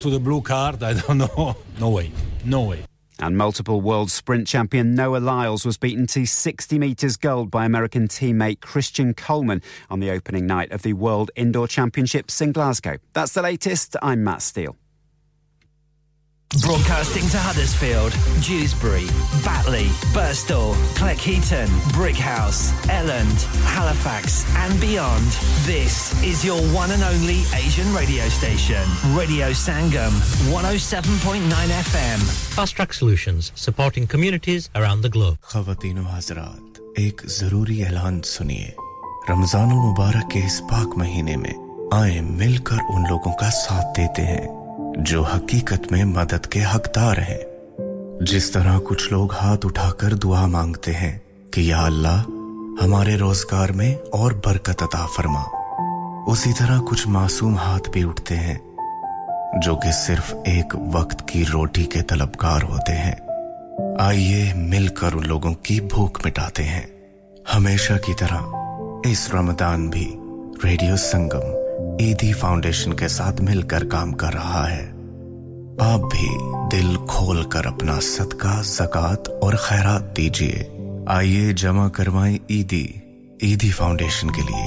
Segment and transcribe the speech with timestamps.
[0.00, 1.56] To the blue card, I don't know.
[1.80, 2.12] No way.
[2.44, 2.84] No way.
[3.18, 8.06] And multiple world sprint champion Noah Lyles was beaten to 60 metres gold by American
[8.06, 12.98] teammate Christian Coleman on the opening night of the World Indoor Championships in Glasgow.
[13.12, 13.96] That's the latest.
[14.00, 14.76] I'm Matt Steele.
[16.61, 18.13] Broadcasting to Huddersfield,
[18.45, 19.07] Dewsbury,
[19.43, 21.67] Batley, Burstall, Cleckheaton,
[21.97, 25.25] Brickhouse, Elland, Halifax, and beyond.
[25.65, 28.85] This is your one and only Asian radio station,
[29.17, 30.13] Radio Sangam,
[30.53, 31.41] 107.9
[31.89, 32.19] FM.
[32.53, 35.37] Fast Track Solutions, supporting communities around the globe.
[35.51, 38.73] खवातीन हजरात एक जरूरी ऐलान सुनिए
[39.29, 41.53] रमजान मुबारक के इस पाक महीने में
[41.93, 44.56] आए मिलकर उन लोगों का साथ देते हैं
[44.98, 47.40] जो हकीकत में मदद के हकदार हैं।
[48.22, 51.22] जिस तरह कुछ लोग हाथ उठाकर दुआ मांगते हैं
[51.54, 52.20] कि या अल्लाह,
[52.84, 55.42] हमारे रोज़गार में और बरकत अता फरमा।
[56.28, 58.58] उसी तरह कुछ मासूम हाथ भी उठते हैं,
[59.60, 63.16] जो कि सिर्फ़ एक वक्त की रोटी के तलबकार होते हैं।
[64.00, 66.88] आइए मिलकर उन लोगों की भूख मिटाते हैं।
[67.52, 70.14] हमेशा की तरह इस रमदान भी
[70.64, 71.67] रेडियो संगम
[72.00, 74.86] ईदी फाउंडेशन के साथ मिलकर काम कर रहा है।
[75.82, 76.28] आप भी
[76.76, 80.70] दिल खोल कर अपना सदका, जक़ात और खैरात दीजिए।
[81.08, 83.02] आइए जमा करवाएँ ईदी।
[83.42, 84.66] ईदी फाउंडेशन के लिए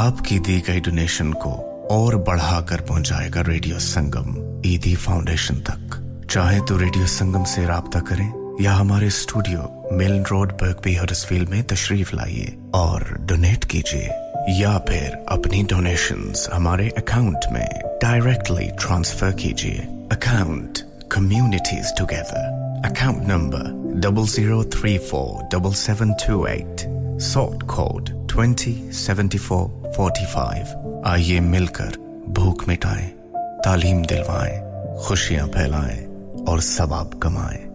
[0.00, 1.52] आपकी दी गई डोनेशन को
[1.90, 8.58] और बढ़ाकर पहुंचाएगा रेडियो संगम ईदी फाउंडेशन तक। चाहे तो रेडियो संगम से रहा करें
[8.60, 14.08] या हमारे studio Milan Road, Birkby Huddersfield में तशरीफ़ लाइए और डोनेट कीजिए।
[14.48, 17.66] या फिर अपनी डोनेशंस हमारे अकाउंट में
[18.02, 19.78] डायरेक्टली ट्रांसफ़र कीजिए।
[20.12, 20.78] Account
[21.12, 26.86] communities together account number double zero three four double seven two eight
[27.22, 31.96] sort code twenty seventy four forty five आइए मिलकर
[32.28, 33.08] भूख मिटाएँ,
[33.64, 34.58] तालीम दिलवाएँ,
[35.06, 36.04] खुशियाँ फैलाएँ
[36.48, 37.73] और सवाब कमाएँ।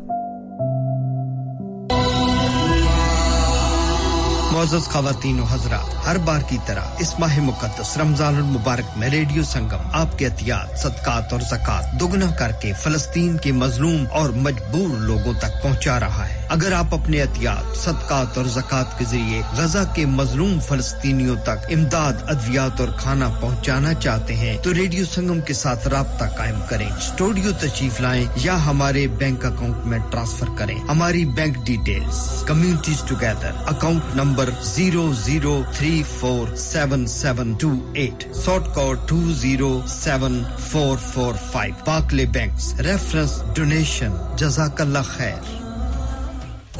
[4.49, 9.83] मोजस खातन हजरा, हर बार की तरह इस माह मुकदस रमज़ान मुबारक में रेडियो संगम,
[9.95, 15.97] आपके एहतियात, सदकात और जक़ात दोगुना करके फलस्तीन के मजलूम और मजबूर लोगों तक पहुँचा
[15.97, 21.35] रहा है। अगर आप अपने एहतियात, सदकात और जक़ात के ज़रिए गजा के मजलूम फलस्तियों
[21.49, 26.59] तक इमदाद, अद्वियात और खाना पहुँचाना चाहते हैं तो रेडियो संगम के साथ रबता कायम
[26.69, 33.07] करें। स्टूडियो तशीफ लाएँ या हमारे बैंक अकाउंट में ट्रांसफ़र करें। हमारी bank details, communities
[33.09, 39.17] together, account number number zero zero three four seven seven two eight short code two
[39.41, 42.53] zero seven four four five Barclays bank
[42.87, 45.58] reference donation जजाकल्ला खैर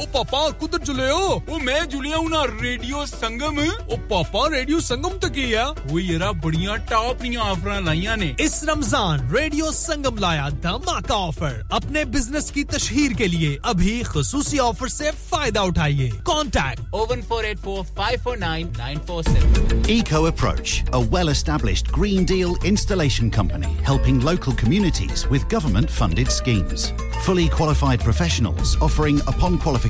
[0.00, 4.80] ओ पापा कुदर जुले हो। ओ मैं जुलिया हूँ ना रेडियो संगम। ओ पापा रेडियो
[4.80, 5.64] संगम तो तक ही है?
[5.86, 11.68] वो येरा बढ़िया टॉप नी ऑफ़र लाइया ने। इस रमज़ान रेडियो संगम लाया धमाका ऑफ़र
[11.72, 17.42] अपने बिज़नेस की तशहीर के लिए अभी खसूसी ऑफ़र से फ़ायदा उठाइए। Contact oh one four
[17.46, 24.18] eight four five four 01484549947 Eco Approach a well established green deal installation company helping
[24.22, 26.82] local communities with government funded schemes
[27.26, 29.89] fully qualified professionals offering upon qualified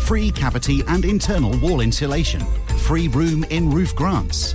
[0.00, 2.40] free cavity and internal wall insulation,
[2.78, 4.54] free room in roof grants,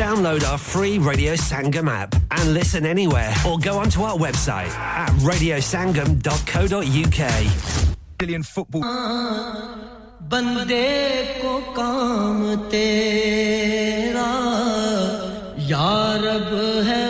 [0.00, 4.74] Download our free Radio Sangam app and listen anywhere or go onto our website
[5.04, 7.20] at radiosangam.co.uk.
[8.18, 8.82] Billion football.
[10.30, 10.86] बंदे
[11.40, 12.38] को काम
[12.70, 14.30] तेरा
[15.70, 16.48] यारब
[16.88, 17.02] है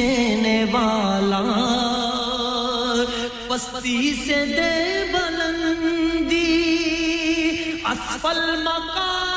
[0.00, 1.40] देने वाला।
[3.50, 4.72] बस्ती से दे
[5.12, 6.48] बलंदी
[7.92, 9.29] असफल मकान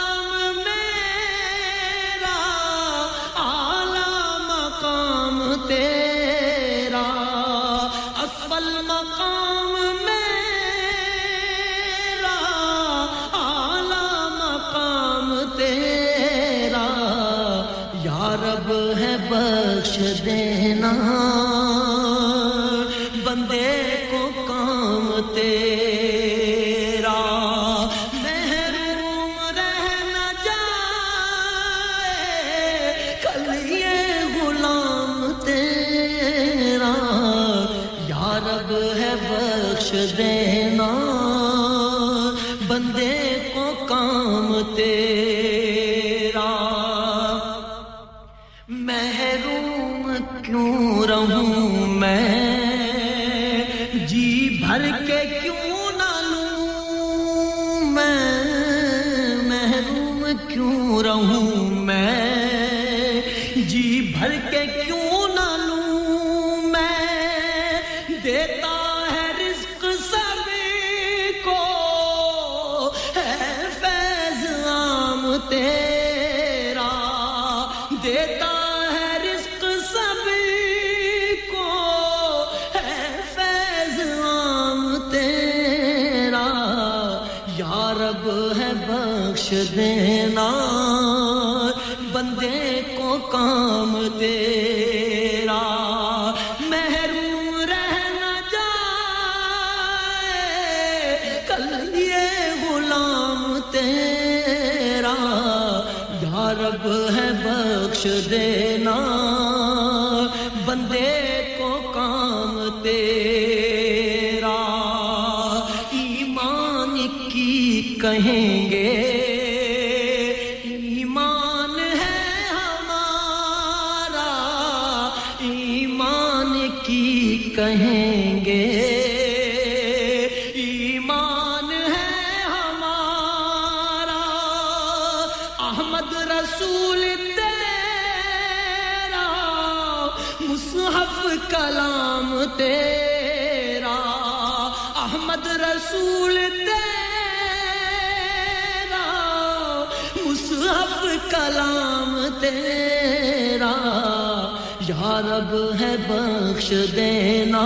[155.20, 157.64] रब है बख्श देना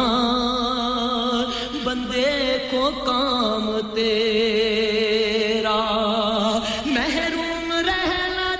[1.85, 5.79] बंदे को काम तेरा।
[6.87, 8.11] महरूम रह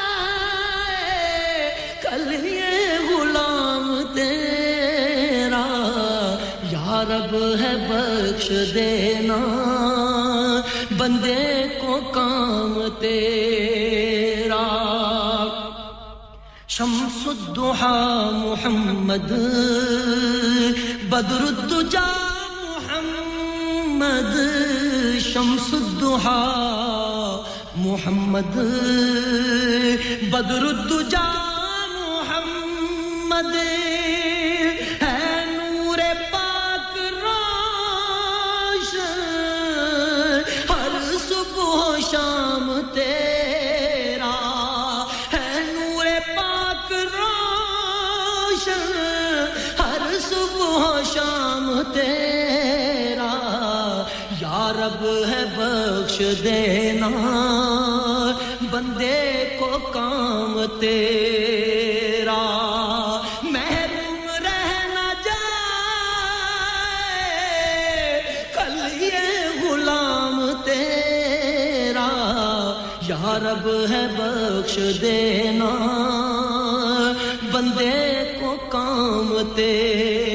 [3.07, 5.65] गुलाम तेरा।
[6.71, 7.73] या रब है
[8.73, 9.62] देना
[17.73, 17.93] मुहा
[18.41, 19.29] मोहम्मद
[21.11, 22.05] बदरुद्दुजा
[22.65, 24.35] मोहम्मद
[25.29, 26.37] शमसुद्दुहा
[27.85, 28.55] मोहम्मद
[30.33, 31.25] बदरुद्दुजा
[56.41, 57.09] देना
[58.63, 59.19] बंदे
[59.59, 62.43] को काम तेरा।
[63.45, 65.69] महरूम रहना न जाए,
[68.55, 69.27] कल ये
[69.59, 72.09] गुलाम तेरा।
[73.03, 75.71] यारब है बख्श देना
[77.53, 77.97] बंदे
[78.39, 80.32] को काम तेरा।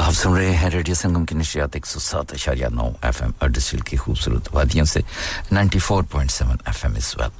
[0.00, 3.34] आप सुन रहे हैं रेडियो संगम की नशियात एक सौ सात अशारिया नौ एफ़ एम
[3.80, 5.04] की खूबसूरत वादियों से
[5.52, 7.30] 94.7 एफ़ एम इस वेल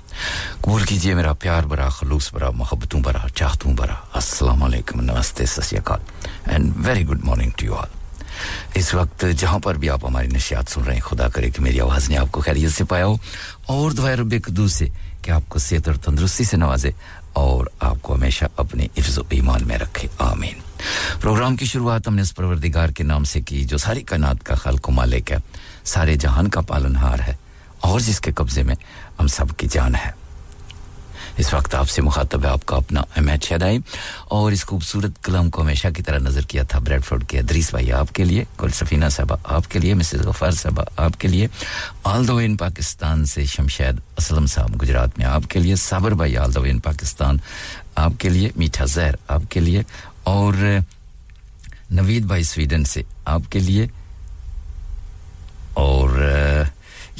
[0.64, 3.76] कबूल कीजिए मेरा प्यार खलूस मोहब्बतों चाहतों
[5.02, 6.00] नमस्ते, सत
[6.48, 7.88] and very good morning to you all.
[8.76, 11.78] इस वक्त जहाँ पर भी आप हमारी नशियात सुन रहे हैं, खुदा करे कि मेरी
[11.78, 13.20] आवाज़ ने आपको खैरियत से पाया हो,
[13.68, 14.92] और दुआ रब कदूस से
[15.24, 16.94] कि आपको सेहत और तंदुरुस्ती से नवाजे।
[17.36, 20.62] और आपको हमेशा अपने इफ्ज ईमान में रखे। आमीन।
[21.20, 24.78] प्रोग्राम की शुरुआत हमने इस परवरदिगार के नाम से की, जो सारी कायनात का खल
[24.90, 25.42] मालिक है।
[25.84, 27.38] सारे जहान का पालनहार है
[27.84, 28.76] और जिसके कब्जे में
[29.20, 30.19] हम सब की जान है।
[31.38, 33.82] इस वक्त आपसे मुखातब है आपका अपना अहमद शदाई
[34.30, 37.90] और इस खूबसूरत कलम को हमेशा की तरह नज़र किया था ब्रेडफोर्ड के अदरीस भाई
[37.90, 41.48] आपके लिए गुल सफ़ीना साहबा आपके लिए, मिसेस गफ़ार साहबा आपके लिए।
[42.06, 46.52] आल दो इन पाकिस्तान से शमशैद असलम साहब गुजरात में आपके लिए, साबर भाई आल
[46.52, 47.40] दो इन पाकिस्तान
[47.98, 49.84] आपके लिए, मीठा जहर आपके लिए,
[50.26, 50.84] और
[51.92, 53.88] नवीद भाई स्वीडन से आपके लिए,
[55.76, 56.70] और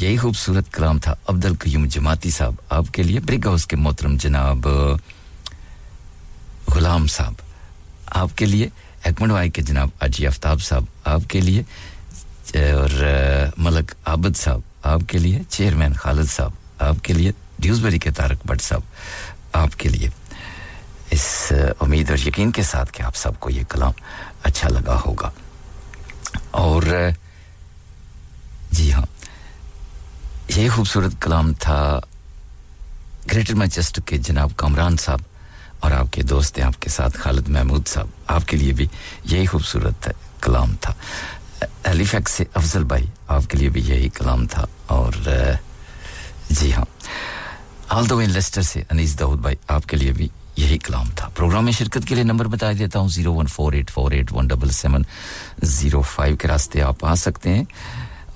[0.00, 4.62] यही खूबसूरत कलाम था। अब्दुल कयूम जमाती साहब, आपके लिए ब्रिग हाउस के मोहतरम जनाब,
[6.72, 7.36] गुलाम साहब,
[8.16, 8.70] आपके लिए
[9.06, 11.62] एकमंड वाई के जनाब अजी आफ्ताब साहब, आपके लिए,
[12.56, 18.60] और मलक आबद साहब, आपके लिए, चेयरमैन खालिद साहब, आपके लिए, ड्यूसबरी के तारक भट्ट
[18.60, 18.82] साहब,
[19.54, 20.10] आपके लिए।
[21.12, 21.28] इस
[21.82, 23.94] उम्मीद और यकीन के साथ कि आप सबको ये कलाम
[24.44, 25.32] अच्छा लगा होगा।
[26.54, 27.14] और
[28.72, 29.06] जी हाँ
[30.50, 31.78] ये खूबसूरत कलाम था
[33.30, 35.24] ग्रेटर मैचेस्टर के जनाब कामरान साहब
[35.84, 38.88] और आपके दोस्त हैं, आपके साथ खालिद महमूद साहब। आपके लिए भी
[39.30, 40.94] यही खूबसूरत कलाम था।
[41.86, 45.14] एलिफेक्स से अफजल भाई, आपके लिए भी यही कलाम था और
[46.50, 46.86] जी हाँ।
[47.94, 51.72] आल दो लेस्टर से अनीस दाऊद भाई, आपके लिए भी यही कलाम था। प्रोग्राम में
[51.72, 54.70] शिरकत के लिए नंबर बता देता हूँ, zero one four eight four eight one double
[54.74, 55.06] seven
[55.64, 57.66] zero five के रास्ते आप आ सकते हैं।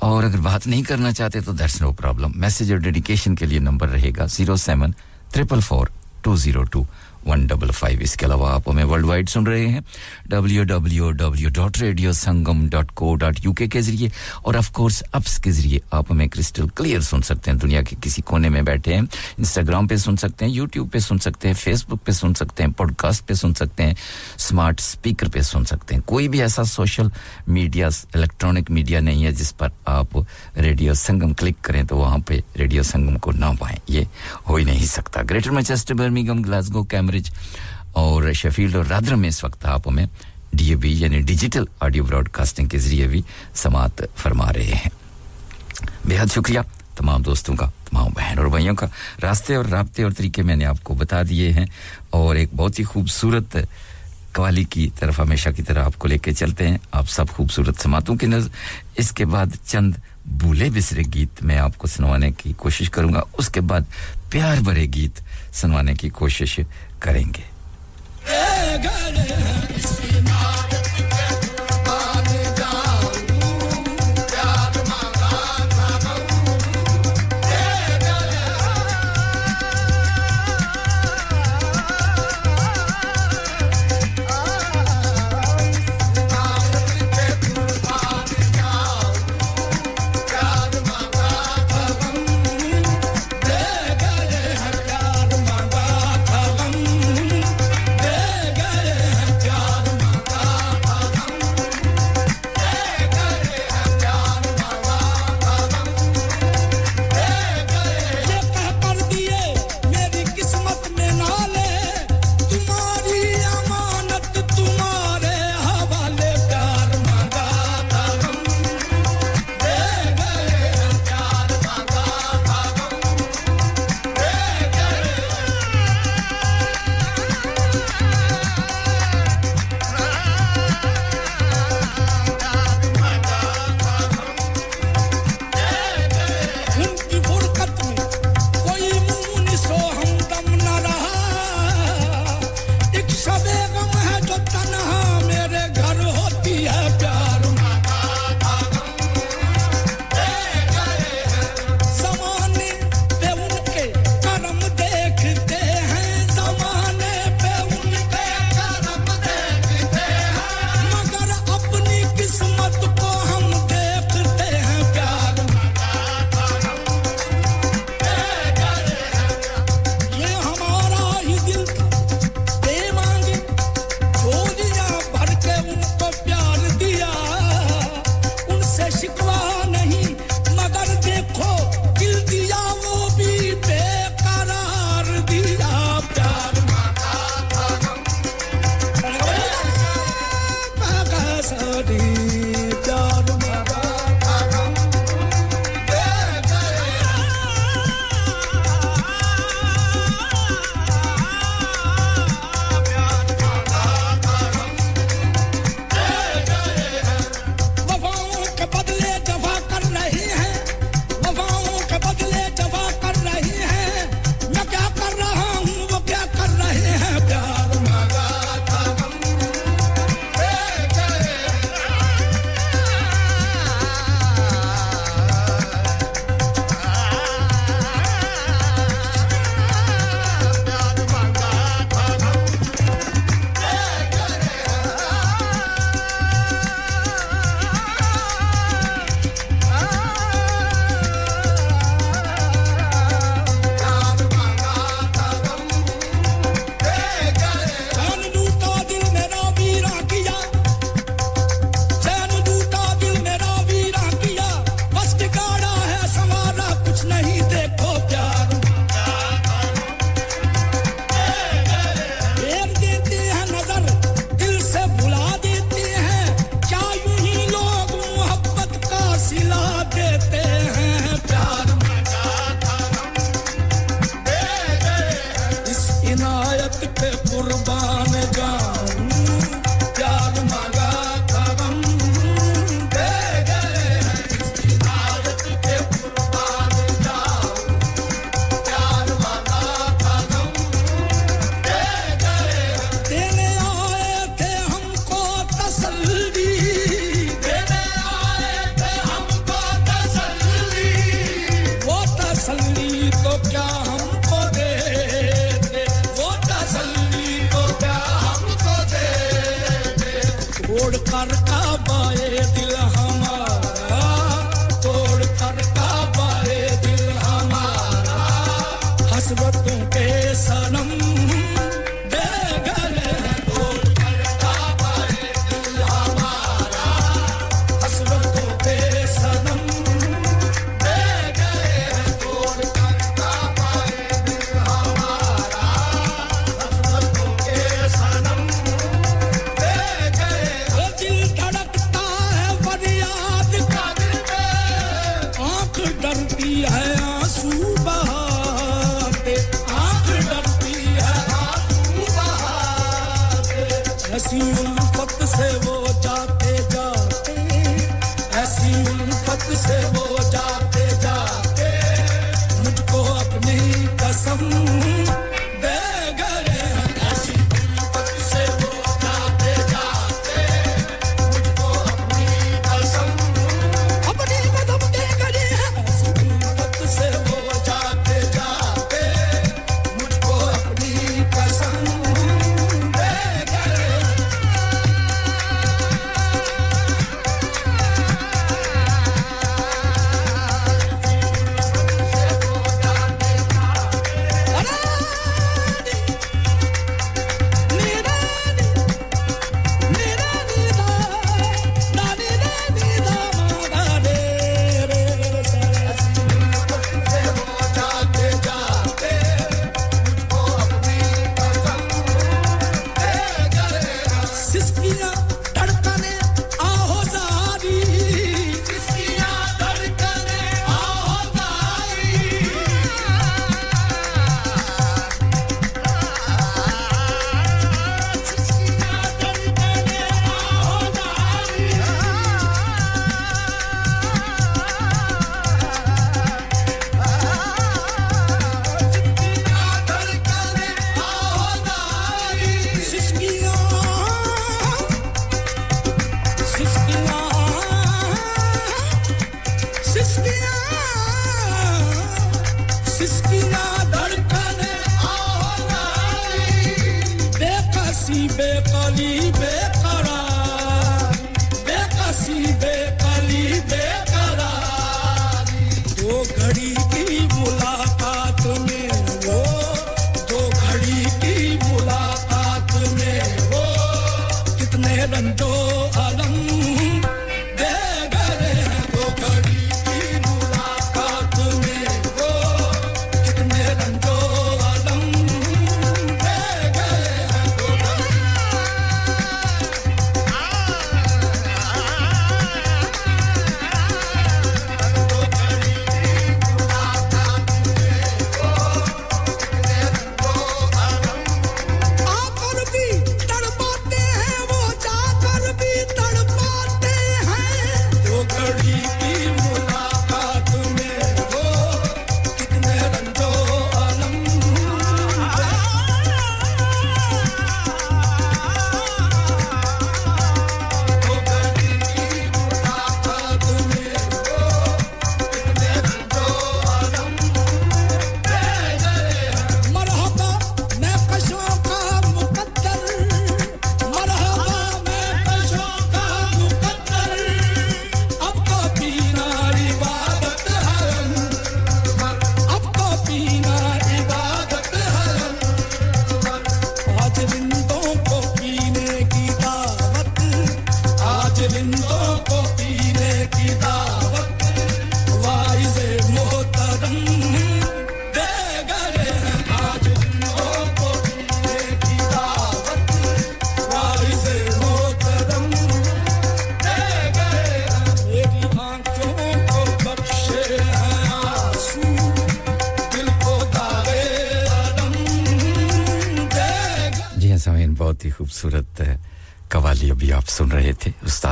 [0.05, 3.61] और अगर बात नहीं करना चाहते तो दैट्स नो प्रॉब्लम मैसेज और डेडिकेशन के लिए
[3.61, 4.95] नंबर रहेगा zero seven
[5.33, 5.91] triple four
[6.25, 6.87] two zero two
[7.27, 9.85] one double five इसके अलावा आप हमें वर्ल्ड वाइड सुन रहे हैं
[10.29, 14.11] W W W dot radio Sangam dot co dot U K ज़रिए
[14.45, 17.97] और ऑफ़ कोर्स अप्स के ज़रिए आप हमें क्रिस्टल क्लियर सुन सकते हैं। दुनिया के
[17.97, 21.55] किसी कोने में बैठे हैं। इंस्टाग्राम पे सुन सकते हैं यूट्यूब पे सुन सकते हैं
[21.55, 23.97] फेसबुक पे सुन सकते हैं पॉडकास्ट पे सुन सकते हैं
[24.39, 27.11] स्मार्ट स्पीकर पे सुन सकते हैं। कोई भी ऐसा सोशल
[27.49, 30.17] मीडिया इलेक्ट्रॉनिक मीडिया नहीं है जिस पर आप
[30.59, 34.07] रेडियो संगम क्लिक करें तो वहाँ पे रेडियो संगम को ना पाएँ। ये
[34.49, 36.83] हो ही नहीं सकता। Greater Manchester Birmingham Glasgow
[37.15, 37.31] Cambridge
[37.97, 40.09] और शेफील्ड और रादर में इस वक्त आप हमें
[40.55, 44.91] डीएबी यानी डिजिटल ऑडियो ब्रॉडकास्टिंग के ज़रिए भी समात फरमा रहे हैं।
[46.07, 46.65] बेहद शुक्रिया
[46.99, 48.87] तमाम दोस्तों का, तमाम बहन और भाइयों का।
[49.21, 51.69] रास्ते और रबते और तरीके मैंने आपको बता दिए हैं
[52.15, 53.67] और एक बहुत ही खूबसूरत
[54.35, 58.27] कवाली की तरफ़ हमेशा की तरह आपको लेके चलते हैं। आप सब खूबसूरत समातों की
[58.27, 58.51] नज़र
[58.99, 60.01] इसके बाद चंद
[60.39, 63.87] भूले बिसरे गीत मैं आपको सुनवाने की कोशिश करूँगा। उसके बाद
[64.31, 65.21] प्यार भरे गीत
[65.55, 66.59] सुनवाने की कोशिश
[67.03, 67.45] करेंगे।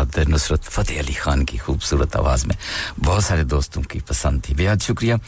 [0.02, 2.56] उस्ताद नुसरत फ़तेह अली ख़ान की खूबसूरत आवाज़ में।
[2.98, 5.18] बहुत सारे दोस्तों की पसंद थी। बेहद शुक्रिया।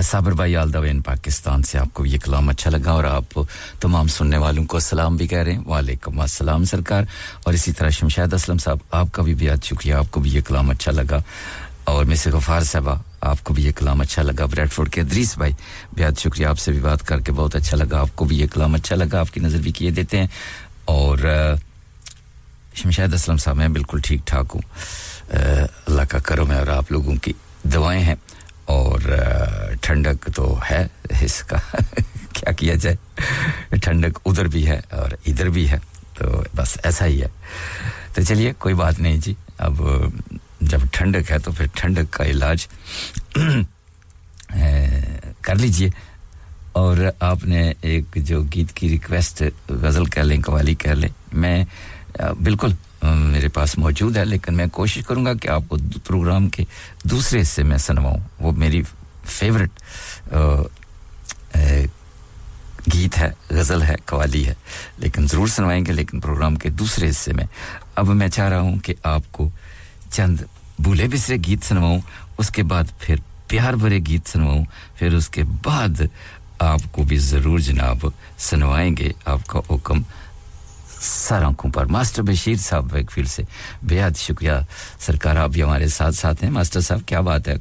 [0.00, 3.28] साबर भाई आलदावेन पाकिस्तान से आपको ये कलाम अच्छा लगा और आप
[3.82, 7.08] तमाम सुनने वालों को सलाम भी कह रहे हैं। वालेकुम अस्सलाम सरकार।
[7.46, 10.92] और इसी तरह शमशाद असलम साहब, आपका भी बेहद शुक्रिया। आपको भी ये कलाम अच्छा
[10.92, 11.22] लगा।
[11.88, 15.54] और मिस गफ़ार साहबा, आपको भी ये कलाम अच्छा लगा। ब्रेडफोर्ड के अदरीस भाई,
[15.94, 19.20] बेहद शुक्रिया। आपसे भी बात करके बहुत अच्छा लगा। आपको भी ये कलाम अच्छा लगा।
[19.20, 20.30] आपकी नज़र भी किए देते हैं।
[20.88, 21.20] और
[22.76, 24.62] शमशाद असलम साहब, मैं बिल्कुल ठीक ठाक हूँ।
[25.88, 27.34] अल्लाह का करो मैं और आप लोगों की
[27.66, 28.16] दवाएँ हैं
[28.68, 30.88] और ठंडक तो है
[31.22, 31.58] इसका।
[32.36, 32.96] क्या किया जाए?
[33.76, 35.78] ठंडक उधर भी है और इधर भी है
[36.18, 37.30] तो बस ऐसा ही है।
[38.16, 39.76] तो चलिए, कोई बात नहीं जी। अब,
[40.62, 42.68] जब ठंडक है तो फिर ठंडक का इलाज
[45.44, 45.92] कर लीजिए।
[46.76, 51.66] और आपने एक जो गीत की रिक्वेस्ट, गज़ल कह लें कवाली कह लें, मैं
[52.20, 56.66] बिल्कुल मेरे पास मौजूद है, लेकिन मैं कोशिश करूँगा कि आपको प्रोग्राम के
[57.06, 58.82] दूसरे हिस्से में सुनवाऊं। वो मेरी
[59.26, 59.70] फेवरेट
[62.82, 64.56] गीत है, गज़ल है, कवाली है।
[65.00, 67.46] लेकिन ज़रूर सुनवाएँगे, लेकिन प्रोग्राम के दूसरे हिस्से में।
[67.98, 69.50] अब मैं चाह रहा हूँ कि आपको
[70.12, 70.46] चंद
[70.80, 72.00] भूले बिसरे गीत सुनवाऊं,
[72.38, 74.64] उसके बाद फिर प्यार भरे गीत सुनवाऊं,
[74.98, 76.08] फिर उसके बाद
[76.62, 80.04] आपको भी ज़रूर जनाब सुनवाएँगे, आपका हुक्म।
[81.02, 83.46] सर पर मास्टर बशीर साहब वेकफील्ड से।
[83.84, 84.66] बेहद शुक्रिया
[85.00, 87.58] सरकार, आप भी हमारे साथ साथ हैं। मास्टर साहब, क्या बात है?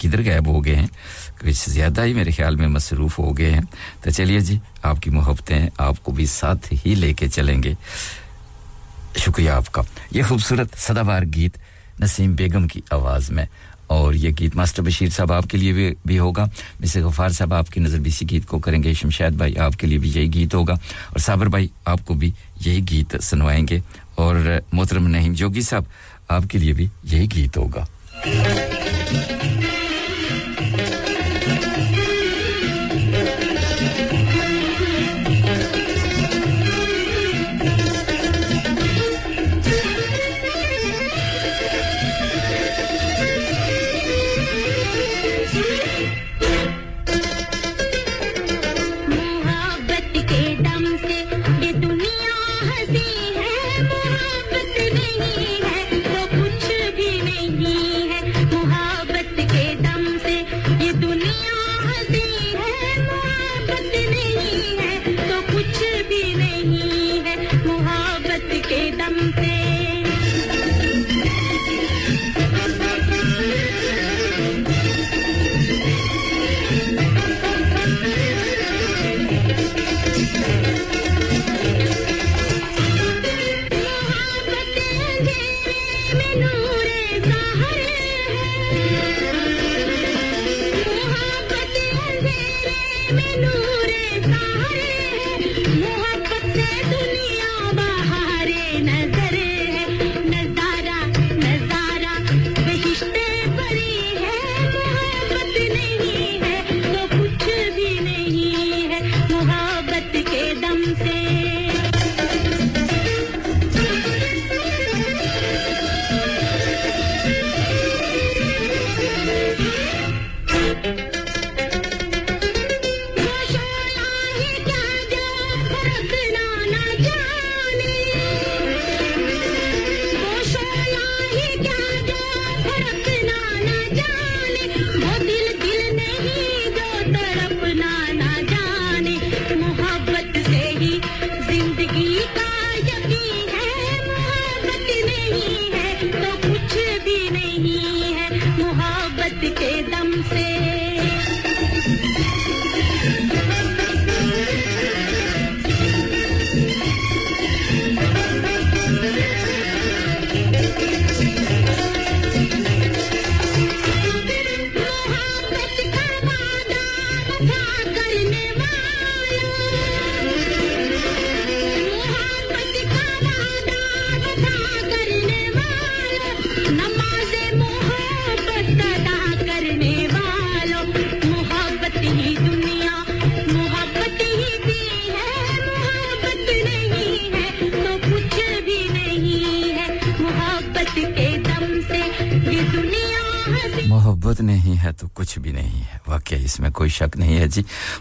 [0.00, 0.88] किधर गायब हो गए हैं?
[1.42, 3.64] कुछ ज़्यादा ही मेरे ख्याल में मसरूफ़ हो गए हैं।
[4.04, 7.76] तो चलिए जी, आपकी मोहब्बतें आपको भी साथ ही लेके चलेंगे।
[9.18, 11.58] शुक्रिया आपका। ये खूबसूरत सदाबार गीत
[12.00, 13.46] नसीम बेगम की आवाज़ में
[13.90, 16.44] और ये गीत मास्टर बशीर साहब आपके लिए भी, भी होगा।
[16.80, 20.10] मिस गफ़ार साहब आपकी नज़र भी इसी गीत को करेंगे। शमशाद भाई आपके लिए भी
[20.10, 22.32] यही गीत होगा और साबर भाई आपको भी
[22.66, 23.82] यही गीत सुनवाएँगे
[24.18, 25.86] और मोहतरम नहीम जोगी साहब
[26.30, 27.86] आपके लिए भी यही गीत होगा।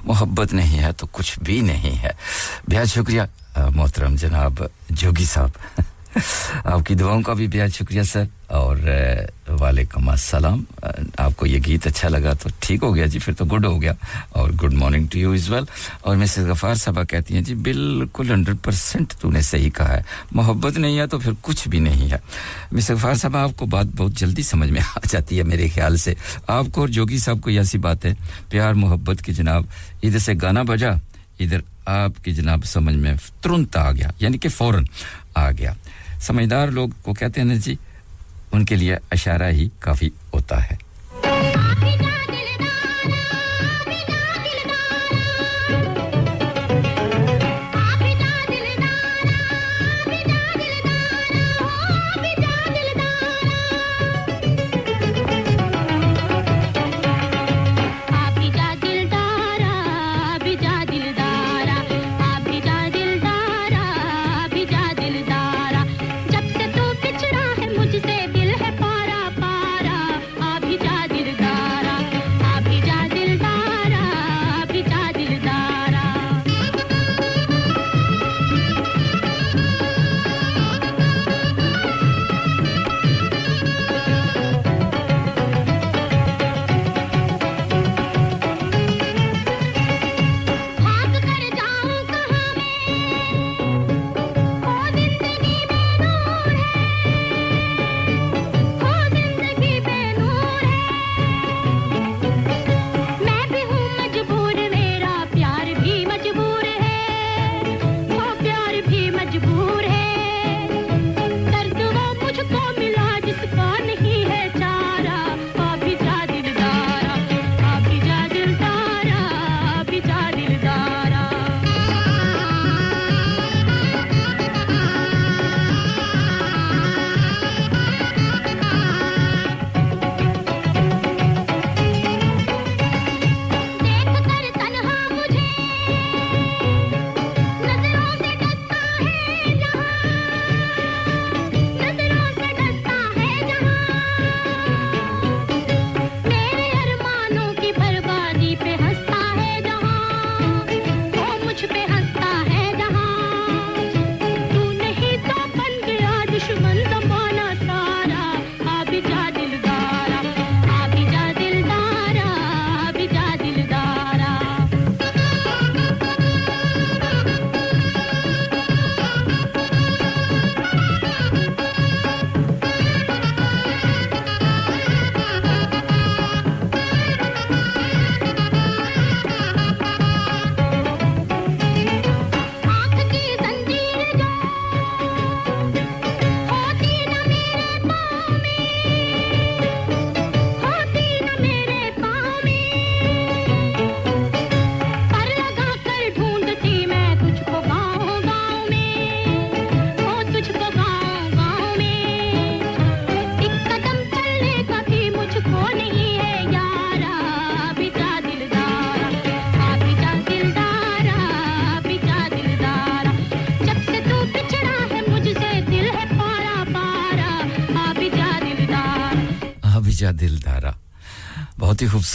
[0.05, 2.17] मोहब्बत नहीं है तो कुछ भी नहीं है।
[2.69, 3.27] बेहद शुक्रिया
[3.69, 5.53] मोहतरम जनाब जोगी साहब।
[6.65, 8.77] आपकी दुआओं का भी बेहद शुक्रिया, सर। और
[9.57, 10.65] वालेकुम अस्सलाम।
[11.19, 13.95] आपको ये गीत अच्छा लगा तो ठीक हो गया जी, फिर तो गुड हो गया।
[14.35, 15.67] और good morning to you as well.
[16.05, 20.77] और मिसेस गफ़ार साहबा कहती हैं, जी, बिल्कुल हंड्रेड परसेंट तूने सही कहा है। मोहब्बत
[20.77, 22.21] नहीं है तो फिर कुछ भी नहीं है।
[22.73, 26.15] मिसेस गफ़ार साहबा, आपको बात बहुत जल्दी समझ में आ जाती है मेरे ख्याल से।
[26.49, 28.13] आपको और जोगी साहब को ऐसी बात है,
[28.51, 29.67] प्यार, मोहब्बत की जनाब,
[30.03, 30.99] इधर से गाना बजा,
[31.41, 34.87] इधर आपकी जनाब समझ में तुरंत आ गया, यानी कि फ़ौरन
[35.37, 35.75] आ गया।
[36.19, 37.77] समझदार लोग को कहते हैं ना जी
[38.53, 40.86] उनके लिए अशारा ही काफ़ी होता है।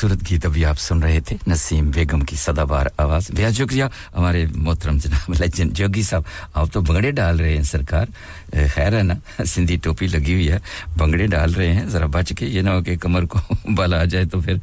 [0.03, 3.87] खूबसूरत गीत अभी आप सुन रहे थे, नसीम बेगम की सदाबार आवाज़। बेहद शुक्रिया।
[4.17, 6.25] हमारे मोहतरम जनाब लेजेंड जोगी साहब,
[6.59, 8.07] आप तो बंगड़े डाल रहे हैं सरकार।
[8.51, 10.59] खैर है ना, सिंधी टोपी लगी हुई है,
[10.99, 13.39] बंगड़े डाल रहे हैं, जरा बच के ये ना हो कि कमर को
[13.71, 14.59] बल आ जाए तो फिर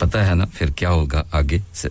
[0.00, 1.88] पता है ना फिर क्या होगा आगे से।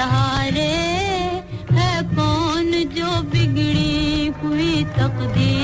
[0.00, 0.68] सहारे
[1.76, 5.59] है कौन जो बिगड़ी हुई तकदीर?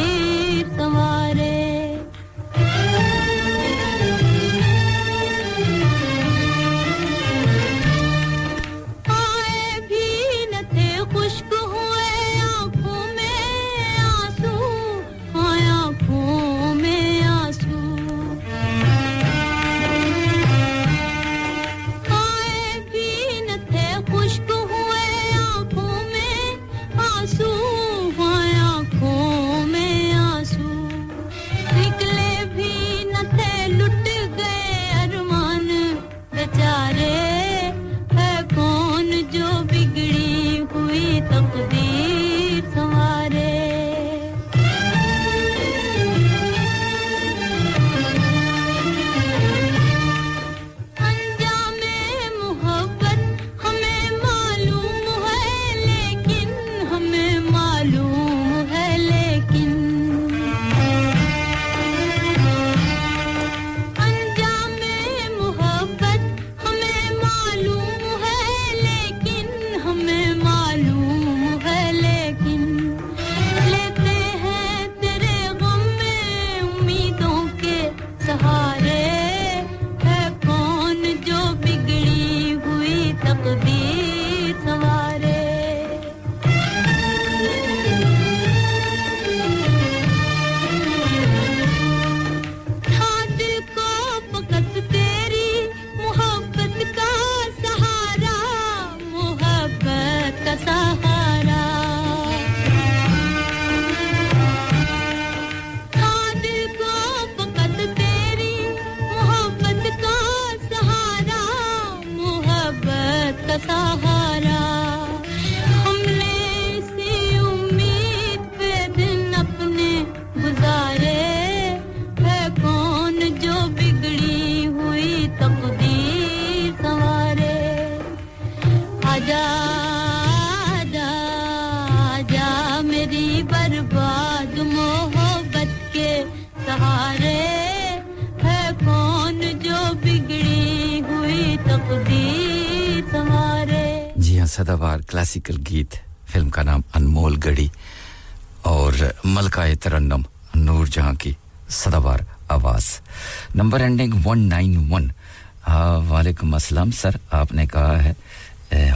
[153.76, 158.14] नंबर एंडिंग 191 वालेकुम अस्सलाम सर आपने कहा है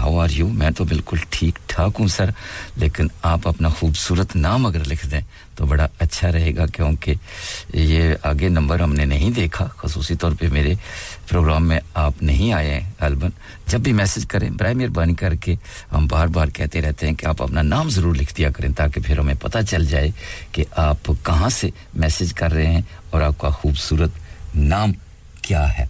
[0.00, 2.32] हाउ आर यू मैं तो बिल्कुल ठीक ठाक हूँ सर
[2.78, 5.22] लेकिन आप अपना खूबसूरत नाम अगर लिख दें
[5.58, 7.12] तो बड़ा अच्छा रहेगा, क्योंकि
[7.76, 10.76] ये आगे नंबर हमने नहीं देखा। खसूसी तौर पे मेरे
[11.28, 13.32] प्रोग्राम में आप नहीं आए हैं अलबन
[13.68, 15.58] जब भी मैसेज करें बर मेहरबानी करके
[15.92, 19.00] हम बार बार कहते रहते हैं कि आप अपना नाम ज़रूर लिख दिया करें, ताकि
[19.00, 20.12] फिर हमें पता चल जाए
[20.54, 24.12] कि आप कहाँ से मैसेज कर रहे हैं और आपका खूबसूरत
[24.56, 24.94] नाम
[25.44, 25.88] क्या है?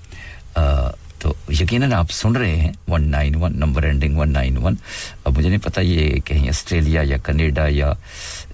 [1.20, 4.76] तो यकीनन आप सुन रहे हैं 191 नंबर एंडिंग 191
[5.26, 7.96] अब मुझे नहीं पता ये कहीं ऑस्ट्रेलिया या कनाडा या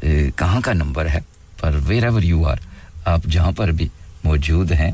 [0.05, 1.21] कहाँ का नंबर है,
[1.63, 2.61] पर वेर एवर यू आर
[3.07, 3.91] आप जहाँ पर भी
[4.27, 4.93] मौजूद हैं।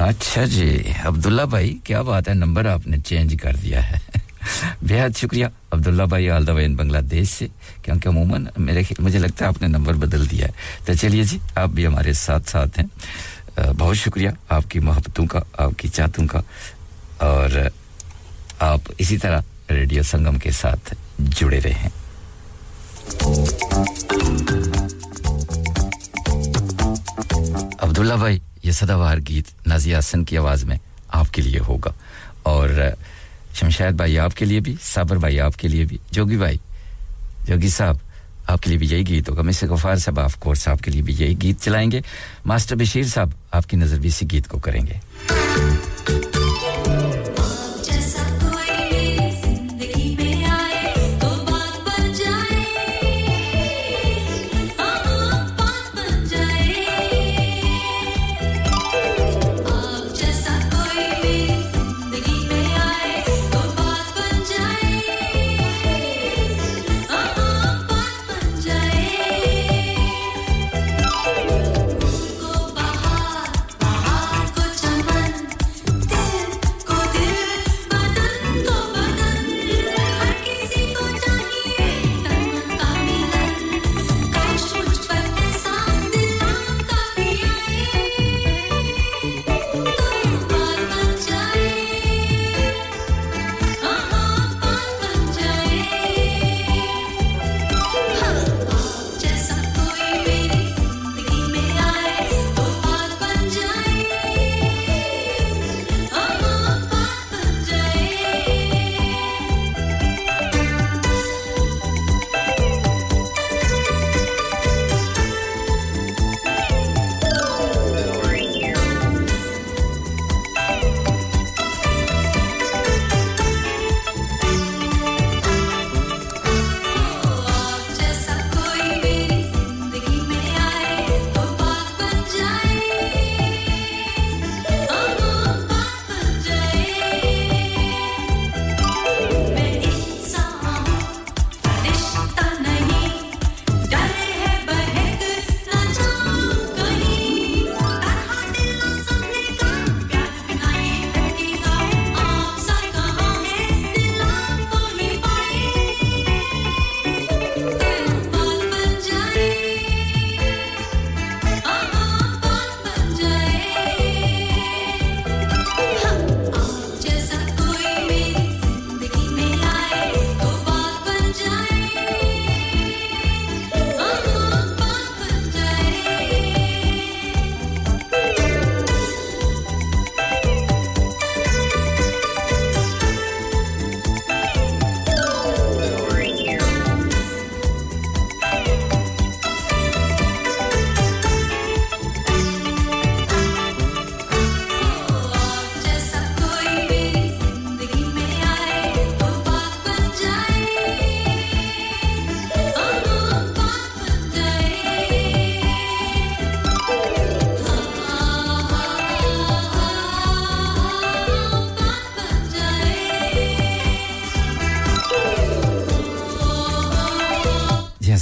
[0.00, 4.00] अच्छा जी, अब्दुल्ला भाई, क्या बात है नंबर आपने चेंज कर दिया है।
[4.84, 7.48] बेहद शुक्रिया, अब्दुल्ला भाई, आल द इन बांग्लादेश से।
[7.84, 10.54] क्योंकि अमूमन मेरे मुझे लगता है आपने नंबर बदल दिया है।
[10.86, 12.90] तो चलिए जी, आप भी हमारे साथ साथ हैं
[13.76, 16.42] बहुत शुक्रिया आपकी मोहब्बतों का, आपकी चाहतों का।
[17.22, 17.70] और
[18.62, 21.90] आप इसी तरह रेडियो संगम के साथ जुड़े रहें।
[27.82, 30.78] अब्दुल्ला भाई, ये सदाबहार गीत नाजिया हसन की आवाज़ में
[31.14, 31.92] आपके लिए होगा।
[32.46, 32.96] और
[33.54, 36.60] शमशाद भाई आपके लिए भी, साबर भाई आपके लिए भी, जोगी भाई
[37.46, 38.00] जोगी साहब,
[38.50, 41.34] आपके लिए भी यही गीत होगा। मिस्टर गफार साहब ऑफ़ कोर्स आपके लिए भी यही
[41.34, 42.02] गीत चलाएँगे।
[42.46, 45.00] मास्टर बशीर साहब, आपकी नज़र भी इसी गीत को करेंगे।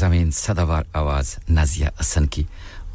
[0.01, 2.47] सदावार आवाज़ नाजिया हसन की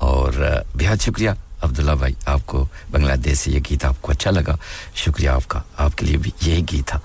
[0.02, 4.58] और बेहद शुक्रिया अब्दुल्ला भाई आपको बांग्लादेश से ये गीत आपको अच्छा लगा।
[4.96, 7.02] शुक्रिया आपका आपके लिए भी यही गीत था।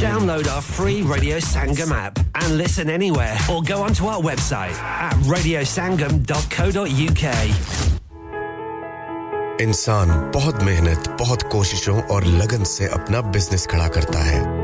[0.00, 5.14] Download our free Radio Sangam app and listen anywhere or go onto our website at
[5.14, 7.24] radiosangam.co.uk.
[9.60, 14.63] इंसान बहुत मेहनत बहुत कोशिशों और लगन से अपना बिज़नेस खड़ा करता है।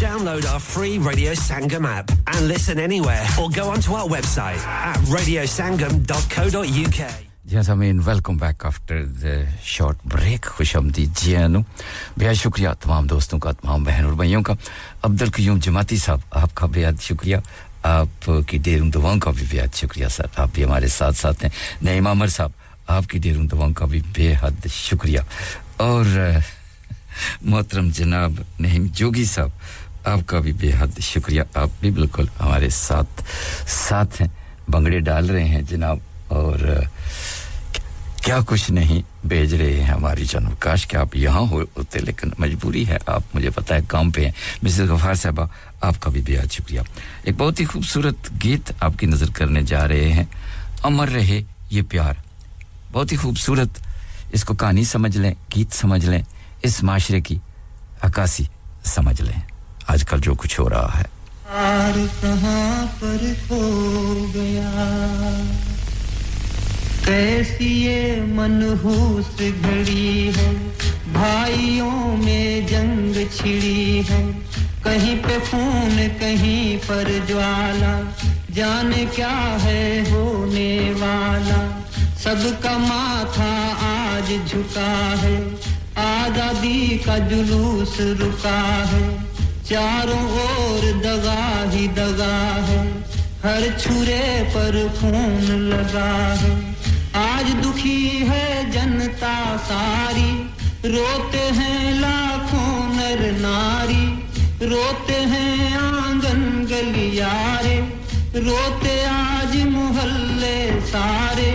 [0.00, 4.98] Download our free Radio Sangam app and listen anywhere or go onto our website at
[5.14, 7.00] radiosangam.co.uk.
[7.48, 7.68] Yes,
[8.06, 10.44] welcome back after the short break.
[10.44, 11.64] खुशमदीद जी आनू।
[12.18, 14.56] बेहद शुक्रिया तमाम दोस्तों का तमाम बहन और भाइयों का।
[15.04, 17.42] अब्दुल कयूम जमाती साहब आपका बेहद शुक्रिया।
[17.88, 22.08] आपकी डेरुन दुआओं का भी बेहद शुक्रिया सर आप भी हमारे साथ साथ हैं। नईम
[22.10, 22.52] अमर साहब
[22.90, 25.24] आपकी डेरुन दुआओं का भी बेहद शुक्रिया।
[25.80, 26.04] और
[27.44, 29.52] मोहतरम जनाब नहीम जोगी साहब,
[30.06, 33.24] आपका भी बेहद शुक्रिया। आप भी बिल्कुल हमारे साथ
[33.68, 34.30] साथ हैं,
[34.70, 36.00] बंगड़े डाल रहे हैं जनाब,
[36.32, 36.88] और
[38.24, 42.32] क्या कुछ नहीं भेज रहे हैं हमारी जन्म काश कि आप यहाँ हो, होते, लेकिन
[42.40, 45.48] मजबूरी है, आप मुझे पता है काम पे हैं। मिसेस गफार साहबा,
[45.84, 46.84] आपका भी बेहद शुक्रिया।
[47.28, 50.28] एक बहुत ही खूबसूरत गीत आपकी नज़र करने जा रहे हैं,
[50.84, 52.22] अमर रहे ये प्यार।
[52.92, 53.80] बहुत ही खूबसूरत,
[54.34, 56.22] इसको कहानी समझ लें, गीत समझ लें
[56.64, 57.40] इस माशरे की
[58.04, 58.48] अक्सी
[58.84, 59.42] समझ लें।
[59.90, 61.06] आजकल जो कुछ हो रहा है।
[62.24, 63.58] कहाँ पर खो
[64.36, 64.70] गया?
[67.06, 69.26] कैसी ये मनहूस
[69.62, 70.54] घड़ी है?
[71.12, 74.32] भाइयों में जंग छिड़ी है।
[74.84, 78.16] कहीं पे खून, कहीं पर ज्वाला।
[78.50, 81.84] जाने क्या है होने वाला?
[82.14, 89.02] सबका माथा आज झुका है। आज़ादी का जुलूस रुका है।
[89.64, 92.36] चारों ओर दगा ही दगा
[92.68, 92.78] है।
[93.44, 96.76] हर छुरे पर खून लगा है।
[97.16, 100.30] आज दुखी है जनता सारी।
[100.88, 104.06] रोते हैं लाखों नर नारी।
[104.66, 107.78] रोते हैं आँगन गलियारे।
[108.40, 111.50] रोते आज मोहल्ले सारे।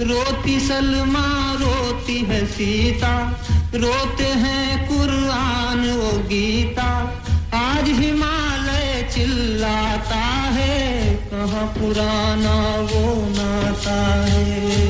[0.00, 1.26] रोती सलमा,
[1.60, 3.14] रोती है सीता।
[3.74, 6.86] रोते हैं कुरान वो गीता।
[7.54, 10.22] आज हिमालय चिल्लाता
[10.56, 14.88] है, कहाँ पुराना वो नाता है।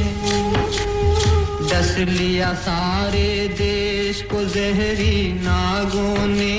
[1.68, 6.58] डस लिया सारे देश को जहरी नागों ने।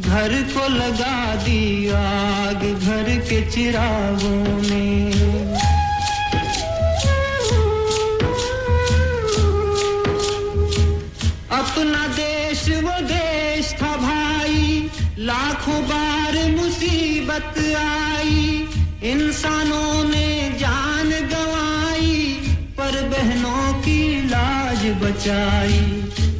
[0.00, 5.57] घर को लगा दी आग, घर के चिरागों ने।
[15.28, 18.68] लाखों बार मुसीबत आई,
[19.02, 22.32] इंसानों ने जान गंवाई,
[22.78, 25.80] पर बहनों की लाज बचाई।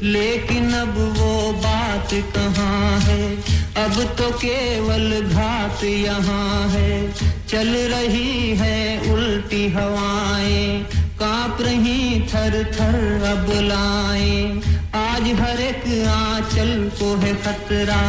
[0.03, 3.37] लेकिन अब वो बात कहाँ है?
[3.85, 7.13] अब तो केवल घात यहाँ है।
[7.49, 10.83] चल रही है उल्टी हवाएँ,
[11.21, 14.63] काँप रही थर थर अब लाएँ।
[14.95, 18.05] आज हर एक आंचल को है खतरा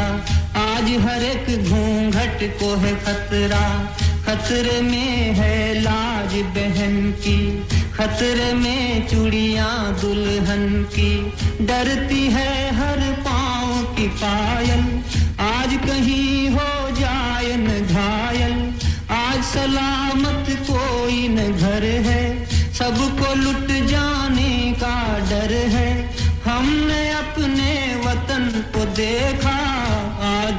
[0.56, 3.96] आज हर एक घूंघट को है खतरा।
[4.26, 11.34] खतरे में है लाज बहन की। खतरे में चूड़ियाँ दुल्हन की।
[11.66, 15.02] डरती है हर पाँव की पायल।
[15.40, 18.74] आज कहीं हो जाए न घायल।
[19.16, 28.66] आज सलामत कोई न घर है। सबको लुट जाने का डर है। हमने अपने वतन
[28.74, 29.59] को देखा।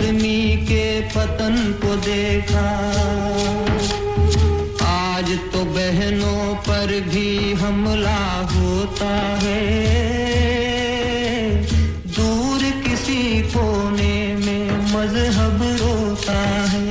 [0.01, 2.69] आदमी के पतन को देखा।
[4.89, 8.23] आज तो बहनों पर भी हमला
[8.53, 9.11] होता
[9.43, 9.61] है।
[12.17, 13.21] दूर किसी
[13.53, 16.41] कोने में मज़हब रोता
[16.73, 16.89] है।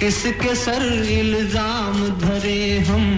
[0.00, 3.09] किसके सर इल्ज़ाम धरे हम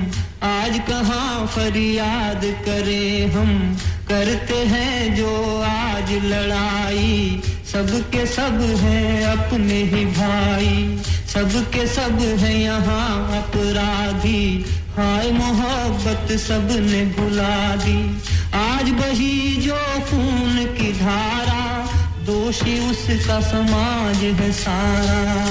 [0.44, 3.76] आज कहाँ फरियाद करें हम?
[4.08, 13.42] करते हैं जो आज लड़ाई। सबके सब हैं अपने ही भाई। सबके सब हैं यहाँ
[13.42, 14.64] अपराधी।
[14.96, 18.22] हाय मोहब्बत सबने भुला दी।
[18.54, 21.88] आज बही जो खून की धारा,
[22.26, 25.46] दोषी उसका समाज है सारा।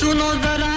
[0.00, 0.75] सुनो जरा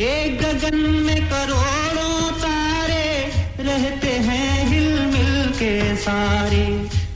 [0.00, 6.66] एक गगन में करोड़ों तारे रहते हैं हिल मिल के सारे।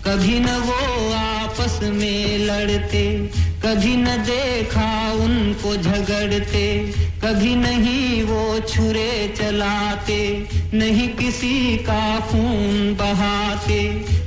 [0.05, 3.05] कभी न वो आपस में लड़ते,
[3.65, 6.67] कभी न देखा उनको झगड़ते,
[7.25, 13.81] कभी नहीं वो छुरे चलाते, नहीं किसी का खून बहाते।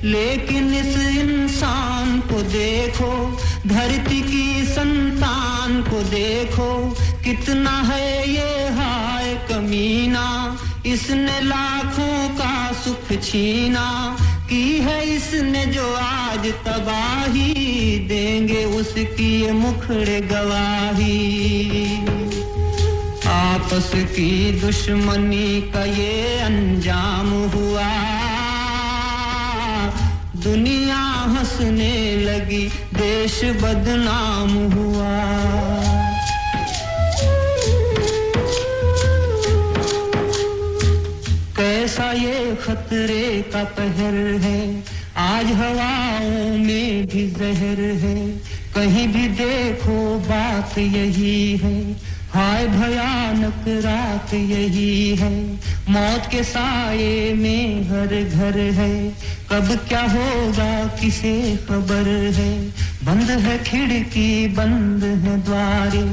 [0.03, 6.97] लेकिन इस इंसान को देखो, धरती की संतान को देखो
[7.27, 10.57] कितना है ये हाय कमीना?
[10.85, 14.17] इसने लाखों का सुख छीना।
[14.49, 17.53] की है इसने जो आज तबाही?
[17.99, 21.69] देंगे उसकी ये मुखड़े गवाही।
[23.27, 27.93] आपस की दुश्मनी का ये अंजाम हुआ।
[30.43, 35.96] दुनिया हंसने लगी, देश बदनाम हुआ।
[42.17, 44.83] ये खतरे का पहर है।
[45.17, 48.27] आज हवाओं में भी जहर है।
[48.75, 51.95] कहीं भी देखो बात यही है।
[52.33, 55.59] हाय भयानक रात यही है।
[55.89, 59.09] मौत के साये में हर घर है।
[59.51, 62.67] कब क्या होगा किसे खबर है।
[63.03, 66.03] बंद है खिड़की, बंद है द्वारे।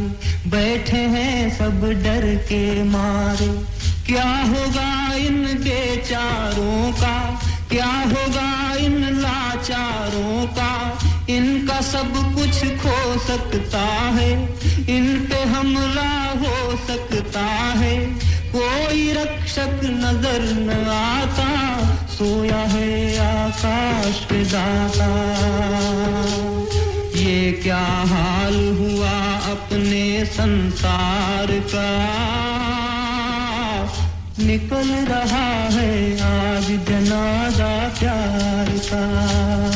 [0.51, 3.74] बैठे हैं सब डर के मारे।
[4.07, 7.41] क्या होगा इन बेचारों का?
[7.71, 10.99] क्या होगा इन लाचारों का?
[11.29, 14.33] इनका सब कुछ खो सकता है,
[14.89, 17.45] इन पे हमला हो सकता
[17.81, 18.07] है।
[18.57, 25.09] कोई रक्षक नज़र न आता, सोया है आकाश दाता।
[27.21, 32.94] ये क्या हाल हुआ अपने संसार का?
[34.39, 39.74] निकल रहा है आज जनाजा प्यार का।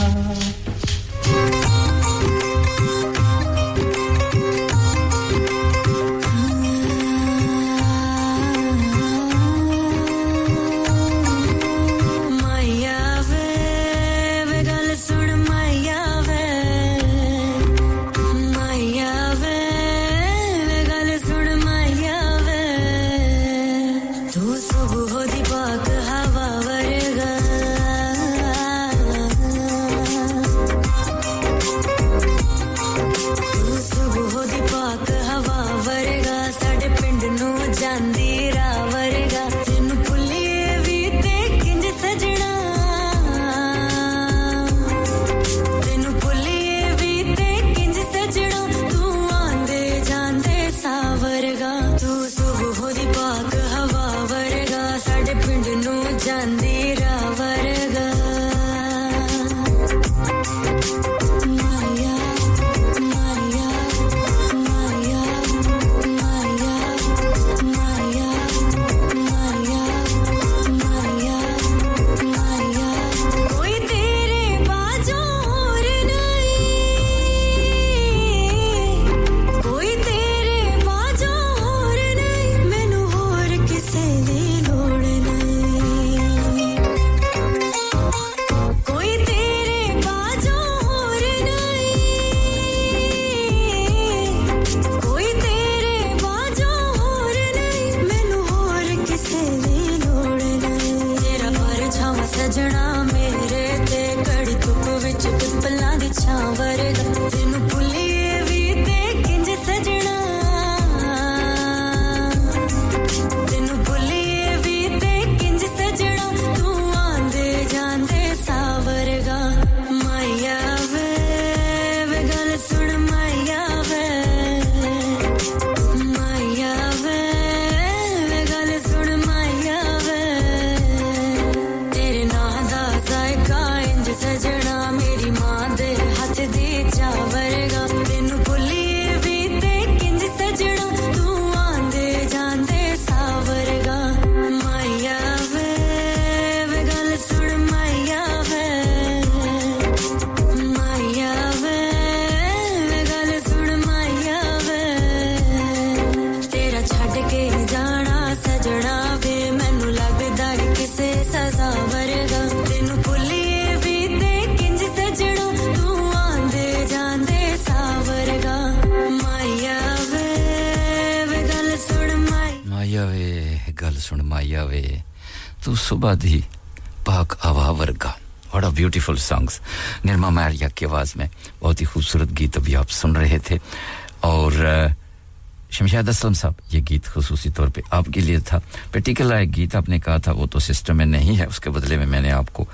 [185.99, 188.63] शमशाद असलम साहब ये गीत खसूसी तौर पे आपके लिए था।
[188.95, 192.07] पर्टिकुलर एक गीत आपने कहा था, वो तो सिस्टम में नहीं है, उसके बदले में
[192.07, 192.69] मैंने आपको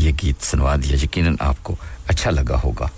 [0.00, 1.76] ये गीत सुनवा दिया। यकीनन आपको
[2.08, 2.88] अच्छा लगा होगा।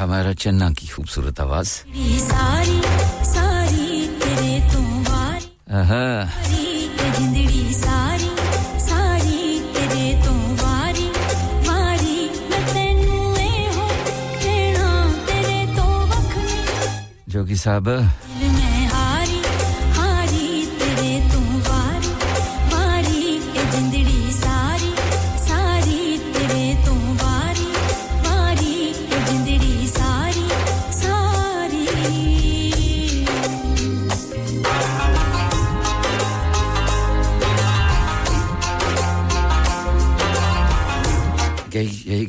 [0.00, 1.70] हमारा चन्ना की खूबसूरत आवाज़।
[17.62, 17.88] साहब।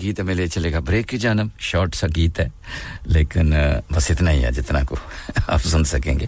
[0.04, 2.52] गीत में ले चलेगा। ब्रेक की जानम शॉर्ट सा गीत है,
[3.08, 3.52] लेकिन
[3.92, 4.98] बस इतना ही है, जितना को।
[5.54, 6.28] आप सुन सकेंगे।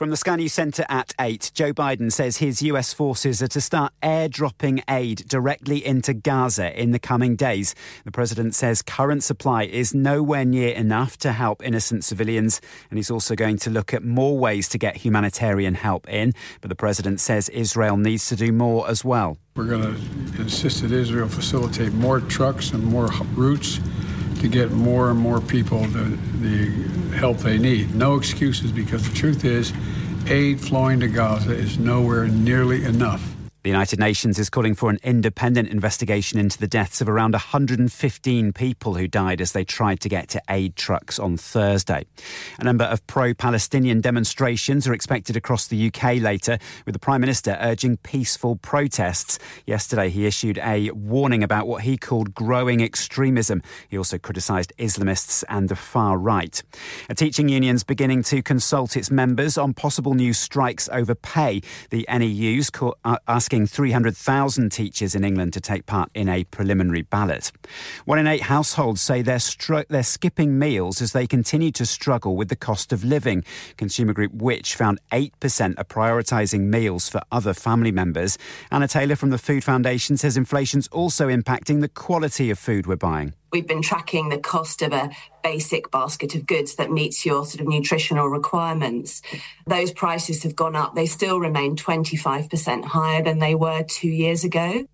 [0.00, 3.60] From the Sky News Centre at 8, Joe Biden says his US forces are to
[3.60, 7.74] start airdropping aid directly into Gaza in the coming days.
[8.06, 13.10] The president says current supply is nowhere near enough to help innocent civilians, and he's
[13.10, 16.32] also going to look at more ways to get humanitarian help in.
[16.62, 19.36] But the president says Israel needs to do more as well.
[19.56, 23.80] We're going to insist that Israel facilitate more trucks and more routes
[24.40, 27.94] to get more and more people the, the help they need.
[27.94, 29.72] No excuses because the truth is,
[30.28, 33.34] aid flowing to Gaza is nowhere nearly enough.
[33.62, 38.54] The United Nations is calling for an independent investigation into the deaths of around 115
[38.54, 42.06] people who died as they tried to get to aid trucks on Thursday.
[42.58, 47.20] A number of pro Palestinian demonstrations are expected across the UK later, with the Prime
[47.20, 49.38] Minister urging peaceful protests.
[49.66, 53.62] Yesterday, he issued a warning about what he called growing extremism.
[53.90, 56.62] He also criticised Islamists and the far right.
[57.10, 61.60] A teaching union's beginning to consult its members on possible new strikes over pay.
[61.90, 63.18] The NEU's call, uh,
[63.50, 67.50] asking 300,000 teachers in England to take part in a preliminary ballot.
[68.04, 69.40] One in eight households say they're,
[69.88, 73.42] they're skipping meals as they continue to struggle with the cost of living.
[73.76, 75.32] Consumer group Which found 8%
[75.78, 78.38] are prioritising meals for other family members.
[78.70, 82.94] Anna Taylor from the Food Foundation says inflation's also impacting the quality of food we're
[82.94, 83.34] buying.
[83.52, 85.10] We've been tracking the cost of a
[85.42, 89.22] basic basket of goods that meets your sort of nutritional requirements.
[89.66, 90.94] Those prices have gone up.
[90.94, 94.86] They still remain 25% higher than they were two years ago.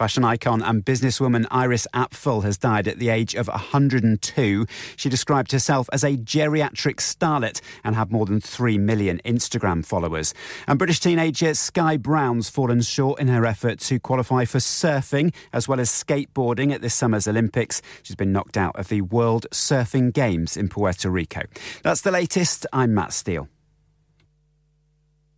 [0.00, 4.66] Fashion icon and businesswoman Iris Apfel has died at the age of 102.
[4.96, 10.32] She described herself as a geriatric starlet and had more than 3 million Instagram followers.
[10.66, 15.68] And British teenager Sky Brown's fallen short in her effort to qualify for surfing as
[15.68, 17.82] well as skateboarding at this summer's Olympics.
[18.02, 21.42] She's been knocked out of the World Surfing Games in Puerto Rico.
[21.82, 22.64] That's the latest.
[22.72, 23.50] I'm Matt Steele.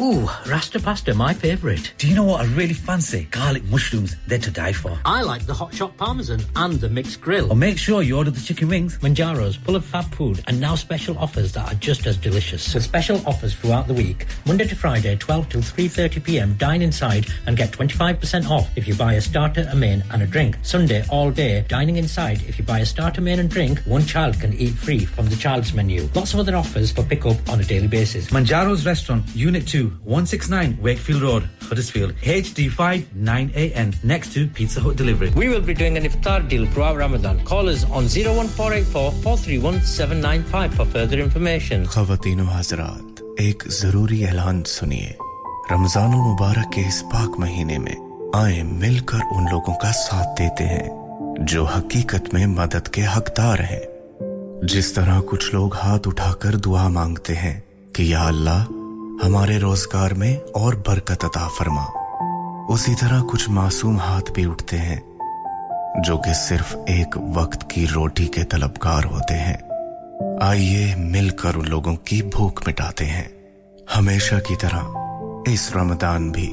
[0.00, 1.92] Ooh, Rasta pasta, my favourite.
[1.98, 3.28] Do you know what I really fancy?
[3.30, 4.98] Garlic mushrooms, they're to die for.
[5.04, 7.52] I like the hot shot parmesan and the mixed grill.
[7.52, 8.96] Or make sure you order the chicken wings.
[9.00, 12.72] Manjaro's full of fab food and now special offers that are just as delicious.
[12.72, 16.54] With special offers throughout the week, Monday to Friday, 12 till 3:30 p.m.
[16.54, 20.26] Dine inside and get 25% off if you buy a starter, a main, and a
[20.26, 20.56] drink.
[20.62, 22.42] Sunday all day, dining inside.
[22.48, 25.36] If you buy a starter, main, and drink, one child can eat free from the
[25.36, 26.08] child's menu.
[26.14, 28.28] Lots of other offers for pick up on a daily basis.
[28.28, 35.30] Manjaro's Restaurant, Unit 2, 169 Wakefield Road, Huddersfield, HD5 9AN, next to Pizza Hut Delivery.
[35.36, 37.44] We will be doing an iftar deal throughout Ramadan.
[37.44, 41.86] Call us on 01484 431 795 for further information.
[41.86, 45.16] खातिन हजरात एक ज़रूरी ऐलान सुनिए
[45.72, 47.96] रमज़ान मुबारक के इस पाक महीने में
[48.36, 53.82] आए मिलकर उन लोगों का साथ देते हैं जो हकीकत में मदद के हकदार हैं
[54.72, 57.56] जिस तरह कुछ लोग हाथ उठाकर दुआ मांगते हैं
[57.96, 58.64] कि या अल्लाह
[59.22, 61.84] हमारे रोज़गार में और बरकत अता फरमा।
[62.70, 64.98] उसी तरह कुछ मासूम हाथ भी उठते हैं,
[66.02, 69.58] जो कि सिर्फ़ एक वक्त की रोटी के तलबगार होते हैं।
[70.42, 73.28] आइए मिलकर उन लोगों की भूख मिटाते हैं।
[73.94, 76.48] हमेशा की तरह इस रमदान भी